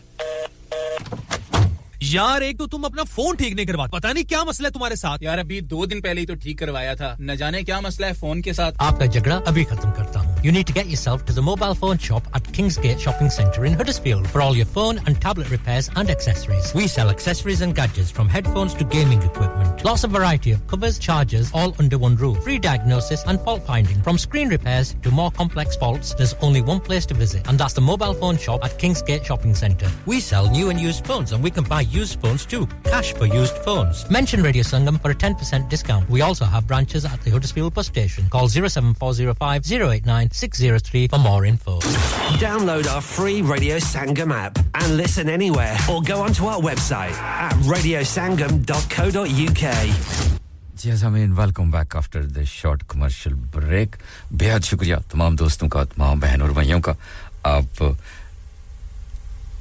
[2.06, 4.96] यार एक तो तुम अपना फोन ठीक नहीं करवा पता नहीं क्या मसला है तुम्हारे
[4.96, 8.06] साथ यार अभी दो दिन पहले ही तो ठीक करवाया था न जाने क्या मसला
[8.06, 11.24] है फोन के साथ आपका झगड़ा अभी खत्म करता हूँ You need to get yourself
[11.26, 14.96] to the mobile phone shop at Kingsgate Shopping Centre in Huddersfield for all your phone
[15.06, 16.72] and tablet repairs and accessories.
[16.78, 19.84] We sell accessories and gadgets from headphones to gaming equipment.
[19.84, 22.42] Lots of variety of covers, chargers, all under one roof.
[22.48, 24.02] Free diagnosis and fault finding.
[24.08, 27.74] From screen repairs to more complex faults, there's only one place to visit, and that's
[27.74, 29.92] the mobile phone shop at Kingsgate Shopping Centre.
[30.06, 32.66] We sell new and used phones, and we can buy used phones too.
[32.84, 34.08] Cash for used phones.
[34.10, 36.08] Mention Radio Sangam for a 10% discount.
[36.10, 38.28] We also have branches at the Huddersfield bus station.
[38.30, 41.78] Call 07405 089 603 for more info.
[42.38, 47.52] Download our free Radio Sangam app and listen anywhere or go onto our website at
[47.64, 50.42] radiosangam.co.uk.
[50.84, 53.96] Yes, I mean, welcome back after the short commercial break.
[54.34, 56.94] बेहद शुक्रिया तमाम दोस्तों का तमाम बहन और भाइयों का
[57.46, 57.96] आप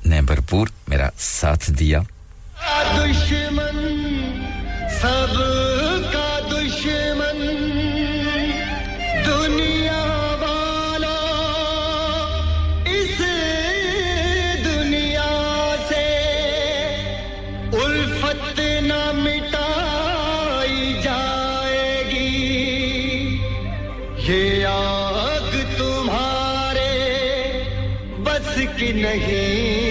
[0.05, 2.03] ने भरपूर मेरा साथ दिया
[2.56, 3.78] दुश्मन,
[5.00, 7.40] सबका दुश्मन,
[9.26, 10.04] दुनिया
[10.42, 11.18] वाला
[12.92, 13.18] इस
[14.66, 15.30] दुनिया
[15.90, 16.06] से
[17.82, 18.56] उल्फत
[18.88, 22.34] न मिटाई जाएगी।
[24.28, 26.94] ये आग तुम्हारे
[28.28, 29.85] बस की नहीं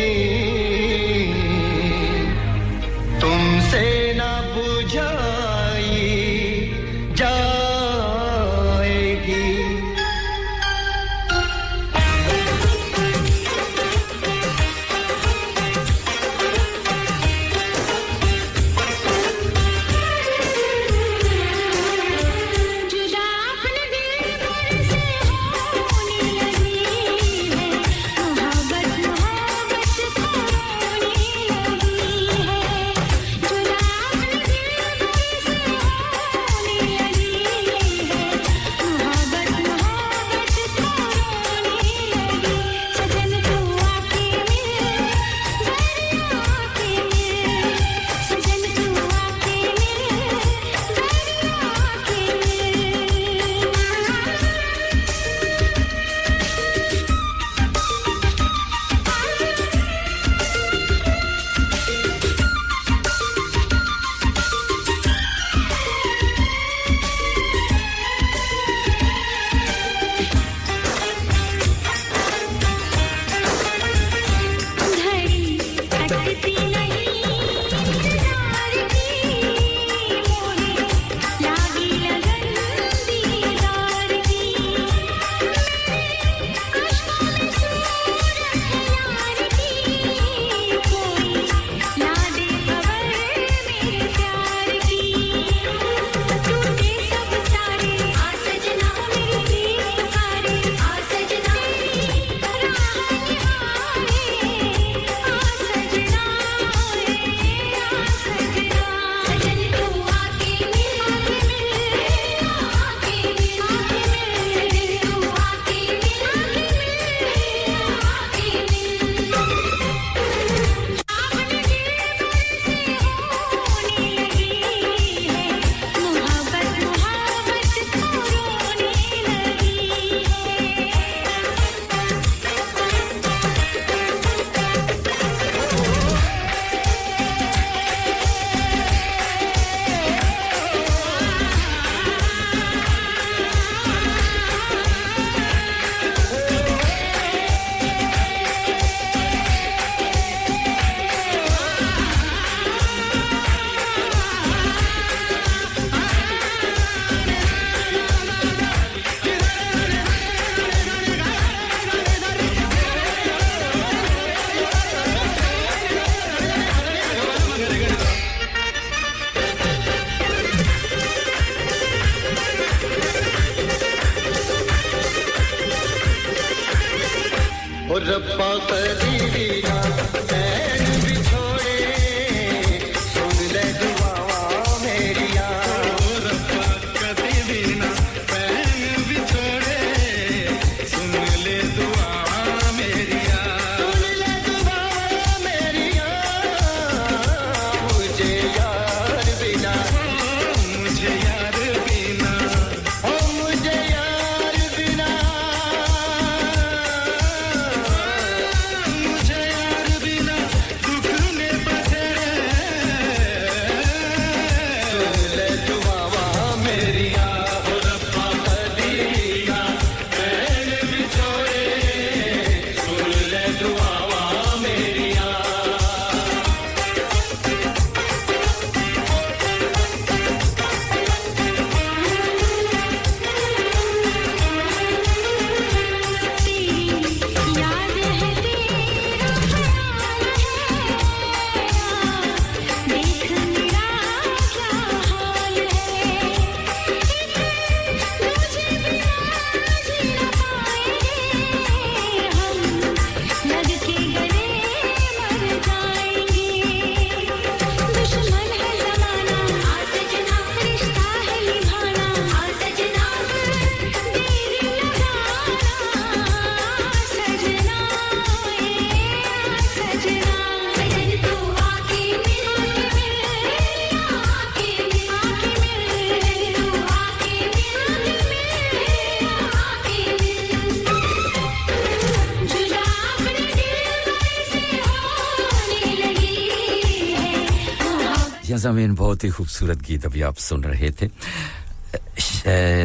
[288.66, 291.08] यजामिन बहुत ही खूबसूरत गीत अभी आप सुन रहे थे।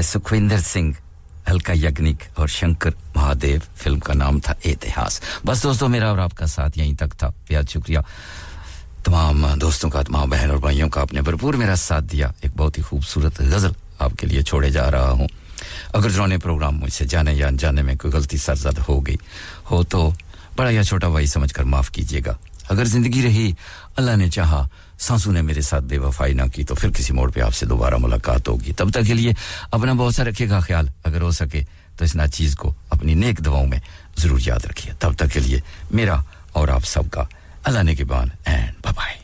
[0.05, 0.97] सुखविंदर सिंह,
[1.49, 6.47] हल्का यज्ञनिक और शंकर महादेव, फ़िल्म का नाम था इतिहास। बस दोस्तों, मेरा और आपका
[6.47, 8.05] साथ यहीं तक था। बेहद शुक्रिया।
[9.09, 12.79] तमाम दोस्तों का, तमाम बहन और भाइयों का आपने भरपूर मेरा साथ दिया। एक बहुत
[12.79, 15.29] ही खूबसूरत गज़ल आपके लिए छोड़े जा रहा हूँ।
[15.95, 19.19] अगर जिन्होंने प्रोग्राम मुझसे जाने या अनजाने में कोई गलती सरजद हो गई,
[19.71, 20.13] हो तो
[20.57, 22.37] बड़ा या छोटा भाई समझकर माफ़ कीजिएगा।
[22.71, 23.55] अगर ज़िंदगी रही,
[23.99, 24.69] अल्लाह ने चाहा,
[24.99, 28.49] सांसू ने मेरे साथ बेवफाई ना की तो फिर किसी मोड़ पे आपसे दोबारा मुलाकात
[28.49, 29.35] होगी। तब तक के लिए
[29.75, 31.63] अपना बहुत सा रखिएगा ख्याल। अगर हो सके
[31.99, 33.81] तो इस चीज़ को अपनी नेक दवाओं में
[34.19, 36.23] ज़रूर याद रखिए। तब तक के लिए मेरा
[36.57, 37.29] और आप सबका
[37.67, 39.15] अल्लाह ने के बान एंड बाय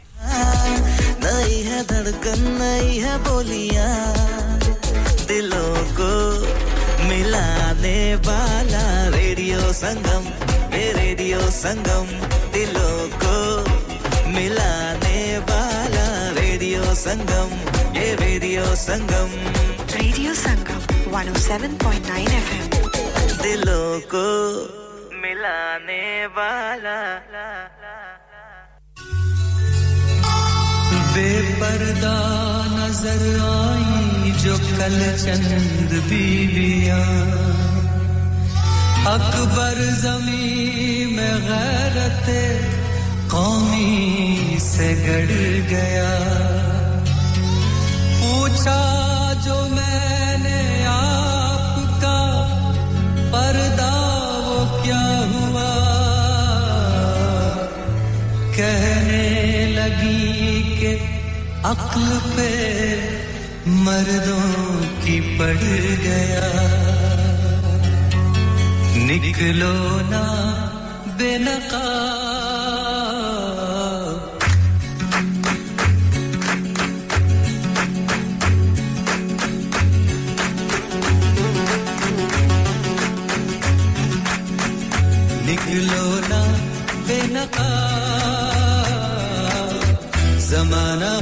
[1.23, 3.95] नई है धड़कन, नई है बोलियाँ।
[5.27, 6.13] दिलों को
[7.09, 8.85] मिलाने वाला
[9.17, 10.36] रेडियो संगम।
[10.75, 12.07] ये रेडियो संगम
[12.53, 13.35] दिलों को
[14.35, 15.21] मिलाने
[15.51, 16.07] वाला
[16.39, 17.51] रेडियो संगम
[17.99, 19.31] ये radio Sangam.
[19.95, 20.81] Radio Sangam
[21.13, 22.67] 107.9 FM
[23.43, 24.27] दिलों को
[25.23, 26.05] मिलाने
[26.37, 26.99] वाला।
[31.17, 32.17] बेपर्दा
[32.73, 37.05] नज़र आई जो कल चंद बीबियाँ।
[39.07, 42.27] अकबर जमी में गैरत
[43.31, 45.37] कौमी से गड़
[45.71, 46.11] गया।
[48.21, 48.81] पूछा
[49.35, 52.19] जो मैंने आपका,
[53.37, 53.93] पर्दा
[54.47, 55.05] वो क्या
[55.35, 55.71] हुआ?
[58.59, 60.93] कहने लगी कि
[61.65, 62.51] अक्ल पे
[63.69, 65.57] मर्दों की पड़
[66.03, 66.86] गया।
[69.07, 69.75] निकलो
[70.13, 70.23] ना
[71.19, 72.17] बेनकाब।
[85.47, 86.41] निकलो ना
[87.07, 87.87] बेनकाब।
[90.49, 91.13] जमाना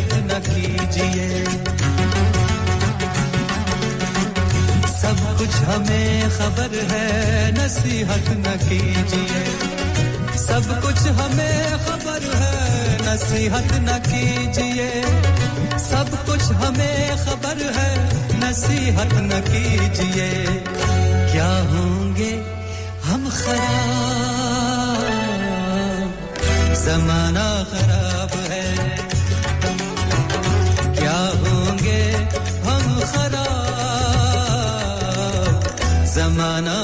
[0.00, 1.44] नसीहत न कीजिए।
[4.88, 7.06] सब कुछ हमें खबर है,
[7.52, 9.42] नसीहत न कीजिए।
[10.38, 12.56] सब कुछ हमें खबर है,
[13.02, 14.90] नसीहत न कीजिए।
[15.78, 17.92] सब कुछ हमें खबर है,
[18.40, 20.30] नसीहत न कीजिए।
[21.32, 22.32] क्या होंगे
[23.04, 24.40] हम खराब?
[26.84, 28.49] जमाना खराब
[33.10, 34.70] खराब
[36.14, 36.76] जमाना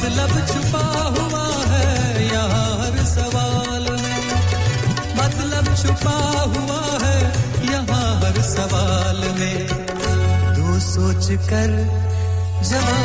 [0.00, 1.88] मतलब छुपा हुआ है,
[2.26, 4.20] यहाँ हर सवाल में
[5.18, 6.16] मतलब छुपा
[6.54, 7.18] हुआ है,
[7.70, 9.58] यहाँ हर सवाल में
[10.56, 11.70] दो सोच कर
[12.70, 13.00] जवाब,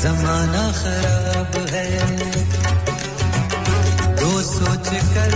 [0.00, 1.88] जमाना खराब है।
[4.20, 5.32] दो सोच कर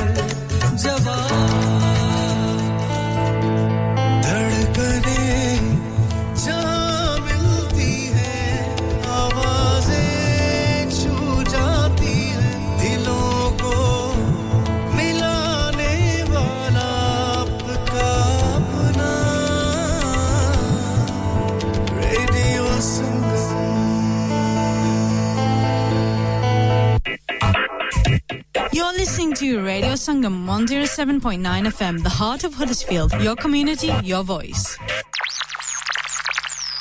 [30.53, 33.11] 107.9 FM, the heart of Huddersfield.
[33.23, 34.77] Your community, your voice.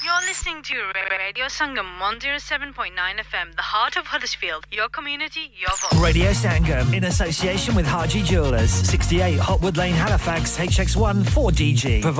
[0.03, 0.75] You're listening to
[1.09, 4.65] Radio Sangam 107.9 FM, the heart of Huddersfield.
[4.73, 6.01] Your community, your voice.
[6.03, 12.01] Radio Sangam in association with Haji Jewelers, 68 Hotwood Lane, Halifax, HX1 4DG.
[12.01, 12.19] Provide